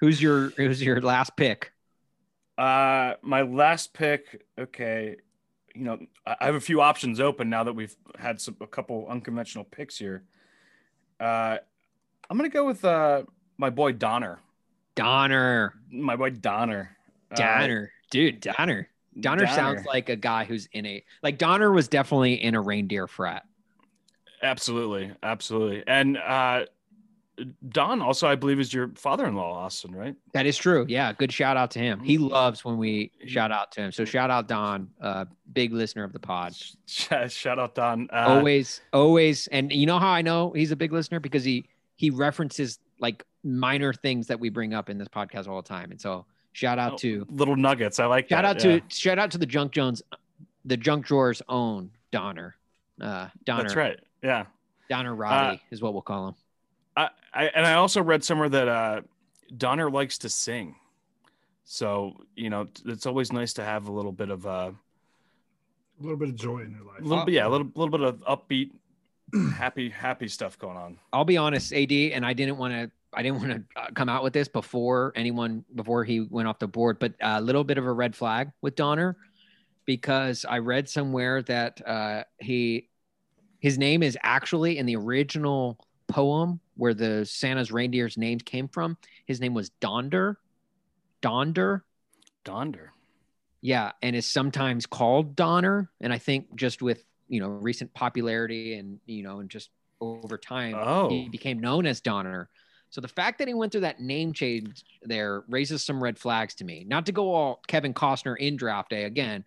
[0.00, 1.72] who's your who's your last pick?
[2.58, 4.44] Uh, my last pick.
[4.58, 5.16] Okay,
[5.72, 9.06] you know I have a few options open now that we've had some a couple
[9.08, 10.24] unconventional picks here.
[11.20, 11.58] Uh,
[12.28, 13.22] I'm gonna go with uh
[13.56, 14.40] my boy Donner.
[14.96, 15.74] Donner.
[15.92, 16.96] My boy Donner.
[17.30, 17.92] Uh, Donner.
[18.10, 18.88] Dude, Donner.
[19.20, 23.06] Donner sounds like a guy who's in a like Donner was definitely in a reindeer
[23.06, 23.45] frat.
[24.42, 26.66] Absolutely, absolutely, and uh,
[27.68, 30.14] Don also I believe is your father-in-law, Austin, right?
[30.32, 30.86] That is true.
[30.88, 32.00] Yeah, good shout out to him.
[32.00, 33.92] He loves when we shout out to him.
[33.92, 36.54] So shout out Don, uh, big listener of the pod.
[36.86, 38.08] Shout out Don.
[38.12, 41.66] Uh, always, always, and you know how I know he's a big listener because he
[41.96, 45.90] he references like minor things that we bring up in this podcast all the time.
[45.90, 48.00] And so shout out oh, to little nuggets.
[48.00, 48.80] I like shout that, out yeah.
[48.80, 50.02] to shout out to the Junk Jones,
[50.64, 52.56] the Junk Drawers own Donner.
[53.00, 53.62] Uh, Donner.
[53.64, 54.00] That's right.
[54.22, 54.46] Yeah.
[54.88, 56.34] Donner Roddy is what we'll call him.
[56.96, 59.00] I, I and I also read somewhere that uh,
[59.56, 60.76] Donner likes to sing,
[61.64, 66.16] so you know it's always nice to have a little bit of uh, A little
[66.16, 67.00] bit of joy in your life.
[67.00, 68.70] a little bit, yeah, a little little bit of upbeat,
[69.54, 70.98] happy happy stuff going on.
[71.12, 72.90] I'll be honest, AD, and I didn't want to.
[73.12, 76.58] I didn't want to uh, come out with this before anyone before he went off
[76.58, 79.16] the board, but a little bit of a red flag with Donner
[79.84, 82.88] because I read somewhere that uh, he
[83.60, 85.78] his name is actually in the original
[86.08, 88.96] poem where the Santa's reindeer's names came from.
[89.26, 90.38] His name was Donder,
[91.20, 91.84] Donder,
[92.44, 92.92] Donder.
[93.60, 95.90] yeah, and is sometimes called Donner.
[96.00, 99.70] And I think just with you know recent popularity and you know and just
[100.00, 101.08] over time, Oh.
[101.08, 102.48] he became known as Donner.
[102.90, 106.54] So the fact that he went through that name change there raises some red flags
[106.56, 106.84] to me.
[106.86, 109.44] Not to go all Kevin Costner in draft day again,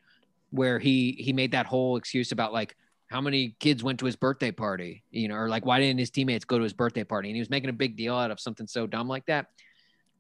[0.50, 2.76] where he he made that whole excuse about like
[3.10, 6.12] how many kids went to his birthday party, you know, or like why didn't his
[6.12, 7.30] teammates go to his birthday party?
[7.30, 9.48] And he was making a big deal out of something so dumb like that.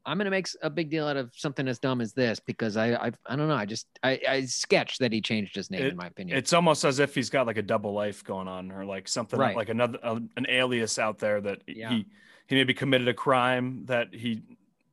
[0.05, 2.93] I'm gonna make a big deal out of something as dumb as this because I
[2.93, 3.53] I, I don't know.
[3.53, 6.35] I just I, I sketch that he changed his name in my opinion.
[6.37, 9.37] It's almost as if he's got like a double life going on, or like something
[9.39, 9.55] Right.
[9.55, 11.89] like another uh, an alias out there that Yeah.
[11.89, 12.05] he
[12.47, 14.41] he maybe committed a crime that he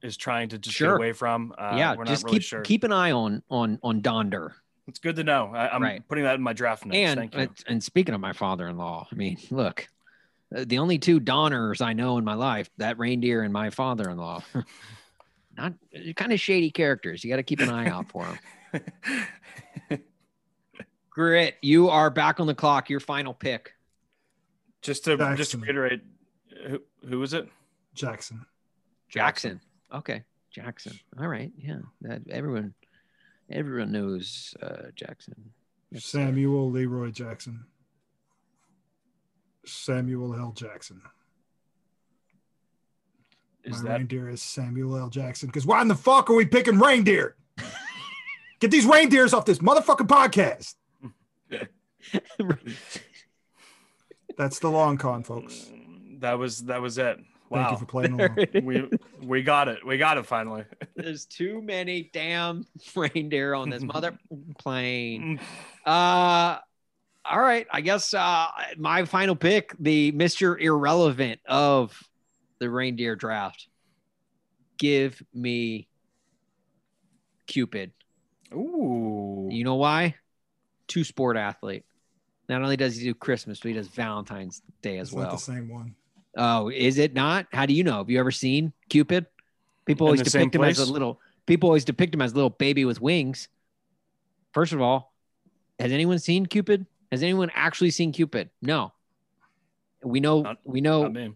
[0.03, 0.91] is trying to just Sure.
[0.91, 1.55] get away from.
[1.57, 2.61] Uh, yeah, we're just not really keep sure.
[2.61, 4.55] keep an eye on on on Donder.
[4.89, 5.53] It's good to know.
[5.55, 6.07] I, I'm Right.
[6.09, 6.97] putting that in my draft notes.
[6.97, 7.41] And Thank you.
[7.41, 9.89] and- and speaking of my father-in-law, I mean, look,
[10.55, 14.43] uh, the only two Donners I know in my life, that reindeer and my father-in-law,
[15.57, 15.73] not
[16.15, 17.25] kind of shady characters.
[17.25, 18.25] You got to keep an eye out for
[18.73, 20.01] them.
[21.11, 22.91] Grit, you are back on the clock.
[22.91, 23.73] Your final pick.
[24.83, 26.03] just to just to reiterate,
[26.69, 27.49] who, who is it?
[27.95, 28.45] Jackson.
[29.09, 29.61] Jackson.
[29.93, 30.93] Okay, Jackson.
[31.19, 31.79] All right, yeah.
[32.03, 32.75] That everyone
[33.51, 35.53] Everyone knows uh, Jackson.
[35.93, 37.65] It's, uh, Samuel Leroy Jackson.
[39.65, 40.53] Samuel L.
[40.53, 41.03] Jackson.
[43.65, 45.09] Is My that reindeer is Samuel L.
[45.09, 45.49] Jackson.
[45.49, 47.37] Because why in the fuck are we picking reindeer?
[48.61, 50.75] Get these reindeers off this motherfucking podcast.
[54.37, 55.71] That's the long con, folks.
[56.19, 57.19] that was that was it?
[57.53, 58.65] Thank you for playing There along.
[58.65, 58.89] we
[59.23, 59.85] we got it.
[59.87, 60.65] We got it finally.
[60.97, 62.67] There's too many damn
[62.97, 64.19] reindeer on this mother
[64.59, 65.39] plane.
[65.39, 65.41] Mm.
[65.87, 66.59] Uh,
[67.25, 67.67] all right.
[67.73, 68.49] I guess uh,
[68.79, 70.61] my final pick, the Mr.
[70.61, 72.01] Irrelevant of
[72.59, 73.69] the reindeer draft.
[74.79, 75.89] Give me
[77.47, 77.93] Cupid.
[78.53, 79.49] Ooh.
[79.51, 80.15] You know why?
[80.89, 81.85] Two sport athlete.
[82.49, 85.31] Not only does he do Christmas, but he does Valentine's Day as It's not well.
[85.33, 85.95] the same one.
[86.37, 87.47] Oh, is it not?
[87.53, 87.99] How do you know?
[87.99, 89.27] Have you ever seen Cupid?
[89.87, 91.21] People always depict him as a little.
[91.47, 93.49] People always depict him as a little baby with wings.
[94.53, 95.13] First of all,
[95.79, 96.87] has anyone seen Cupid?
[97.13, 98.51] Has anyone actually seen Cupid?
[98.61, 98.93] No.
[100.03, 100.43] We know.
[100.43, 101.03] Not- we know.
[101.05, 101.33] Not me.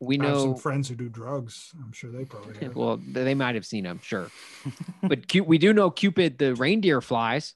[0.00, 0.56] we I have some know.
[0.56, 1.72] friends who do drugs.
[1.82, 2.76] I'm sure they probably have.
[2.76, 4.30] Well, they might have seen him, sure.
[5.02, 7.54] but Cu- we do know Cupid, the reindeer flies,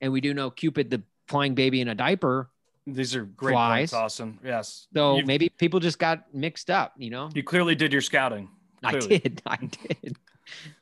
[0.00, 2.48] and we do know Cupid, the flying baby in a diaper.
[2.94, 3.90] These are great Flies.
[3.90, 4.38] points, Austin.
[4.44, 4.86] Yes.
[4.94, 6.94] So you, maybe people just got mixed up.
[6.98, 7.30] You know.
[7.34, 8.48] you clearly did your scouting.
[8.82, 9.42] I did.
[9.46, 10.16] I did.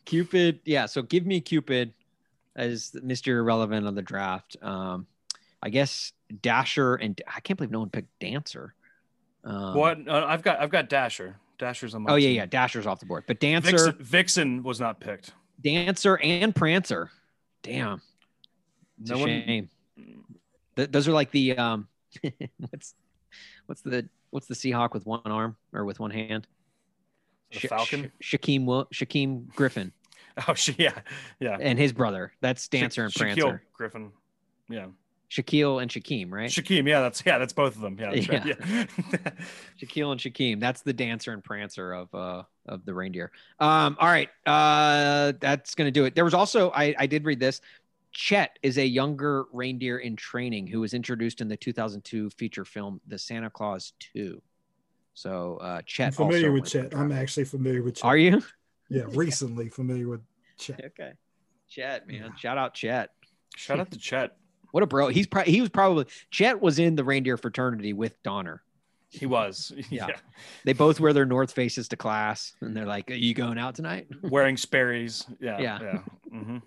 [0.05, 0.61] Cupid.
[0.65, 0.87] Yeah.
[0.87, 1.93] So give me Cupid
[2.55, 3.29] as Mr.
[3.29, 4.57] Irrelevant on the draft.
[4.63, 5.07] Um,
[5.63, 6.13] I guess
[6.43, 8.75] Dasher and I can't believe no one picked Dancer.
[9.45, 10.09] Um, what?
[10.09, 11.37] Uh, I've got I've got Dasher.
[11.59, 12.13] Dasher's on my.
[12.13, 12.37] Oh yeah, team.
[12.37, 12.47] yeah.
[12.47, 15.33] Dasher's off the board, but Dancer, Vixen, Vixen was not picked.
[15.63, 17.11] Dancer, and Prancer.
[17.63, 18.03] Damn,
[19.01, 19.29] it's No a one.
[19.29, 19.71] shame.
[20.77, 21.89] Th- those are like the um,
[22.59, 22.95] what's
[23.67, 26.47] what's the what's the Seahawk with one arm or with one hand?
[27.53, 28.13] The Sha- Falcon.
[28.21, 29.93] Sha- Shaquem Shaquem Griffin
[30.49, 30.93] Oh, she, yeah,
[31.41, 31.57] yeah.
[31.59, 32.33] and his brother.
[32.41, 33.41] That's Dancer and Prancer.
[33.41, 34.13] Shaquill Griffin.
[34.69, 34.87] Yeah.
[35.31, 36.51] Shaquill and Shaquem, right?
[36.51, 36.87] Shaquem.
[36.87, 37.97] Yeah, that's yeah, that's both of them.
[37.99, 38.13] Yeah.
[38.15, 38.47] That's right.
[38.47, 38.55] yeah.
[39.81, 40.61] Shaquill and Shaquem.
[40.61, 43.33] That's the dancer and prancer of uh of the reindeer.
[43.59, 44.29] Um, all right.
[44.45, 46.15] Uh that's gonna do it.
[46.15, 47.61] There was also I, I did read this.
[48.17, 52.99] Chet is a younger reindeer in training who was introduced in the 2002 feature film
[53.07, 54.41] The Santa Claus 2.
[55.13, 56.99] So uh Chet I'm familiar also with went Chet.
[56.99, 58.05] I'm actually familiar with Chet.
[58.05, 58.43] Are you?
[58.89, 60.21] Yeah, recently familiar with
[60.59, 60.81] Chet.
[60.83, 61.13] Okay.
[61.69, 62.17] Chet, man.
[62.17, 62.37] Yeah.
[62.37, 63.11] Shout out Chet.
[63.57, 64.37] Shout out to Chet.
[64.71, 65.09] What a bro.
[65.09, 68.63] He's pro- he was probably Chet was in the reindeer fraternity with Donner.
[69.11, 69.73] He was.
[69.91, 70.07] Yeah.
[70.09, 70.17] yeah.
[70.65, 73.75] They both wear their North Faces to class and they're like, Are you going out
[73.75, 74.07] tonight?
[74.23, 75.27] Wearing Sperry's.
[75.39, 75.59] Yeah.
[75.61, 75.79] Yeah.
[75.83, 75.99] Yeah.
[76.31, 76.59] hmm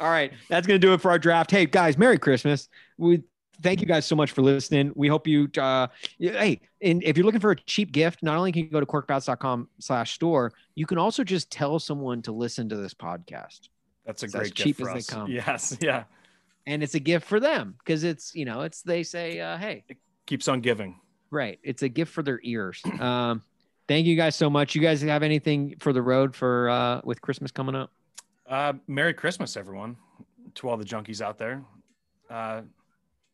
[0.00, 1.50] All right, that's gonna do it for our draft.
[1.50, 2.68] Hey guys, Merry Christmas.
[2.98, 3.22] We
[3.62, 4.92] thank you guys so much for listening.
[4.94, 5.86] We hope you uh
[6.18, 8.86] hey, and if you're looking for a cheap gift, not only can you go to
[8.86, 13.68] korkedbats.com slash store, you can also just tell someone to listen to this podcast.
[14.04, 15.30] That's a It's great cheap as they come.
[15.30, 15.76] Yes.
[15.82, 16.04] Yeah.
[16.68, 19.84] And it's a gift for them because it's you know, it's they say, uh, hey,
[20.26, 20.98] Keeps on giving.
[21.30, 21.58] right.
[21.62, 22.82] It's a gift for their ears.
[23.00, 23.42] Um
[23.88, 24.74] thank you guys so much.
[24.74, 27.90] You guys have anything for the road for uh with Christmas coming up?
[28.48, 29.96] Uh, Merry Christmas, everyone,
[30.56, 31.62] to all the junkies out there.
[32.30, 32.62] Uh,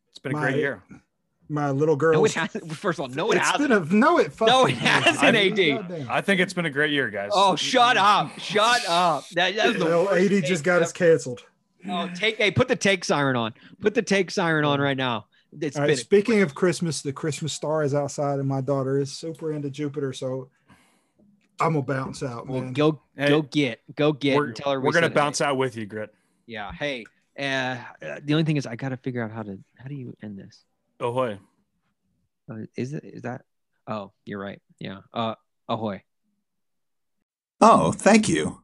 [0.09, 0.81] it's been a My- great year.
[1.49, 2.13] My little girl.
[2.21, 2.27] No.
[2.73, 3.69] First of all, no, it it's hasn't.
[3.69, 4.17] been a no.
[4.17, 5.17] It fucking No, it hasn't.
[5.17, 5.77] hasn't, I- AD.
[5.89, 6.07] goddamn.
[6.09, 7.31] I think it's been a great year, guys.
[7.33, 8.31] Oh, shut up.
[8.39, 9.27] Shut up.
[9.33, 10.85] That, that's the Well, worst AD just got ever.
[10.85, 11.43] us canceled.
[11.87, 13.53] Oh, take hey, put the take siren on.
[13.81, 15.25] Put the take siren on right now.
[15.59, 18.99] It's All right, been speaking of Christmas, the Christmas star is outside, and my daughter
[18.99, 20.47] is super into Jupiter, so
[21.59, 22.73] I'm gonna bounce out, well, man.
[22.73, 25.45] go Hey, go get go get we're, and tell her we we're gonna bounce hey,
[25.45, 26.13] out with you, Grit.
[26.45, 26.71] Yeah.
[26.71, 27.05] Hey.
[27.37, 29.95] Uh, uh, the only thing is I got to figure out how to how do
[29.95, 30.63] you end this?
[30.99, 31.39] Ahoy.
[32.49, 33.41] Uh, is it is that?
[33.87, 34.61] Oh, you're right.
[34.79, 34.99] Yeah.
[35.13, 35.35] Uh,
[35.67, 36.03] ahoy.
[37.61, 38.62] Oh, thank you.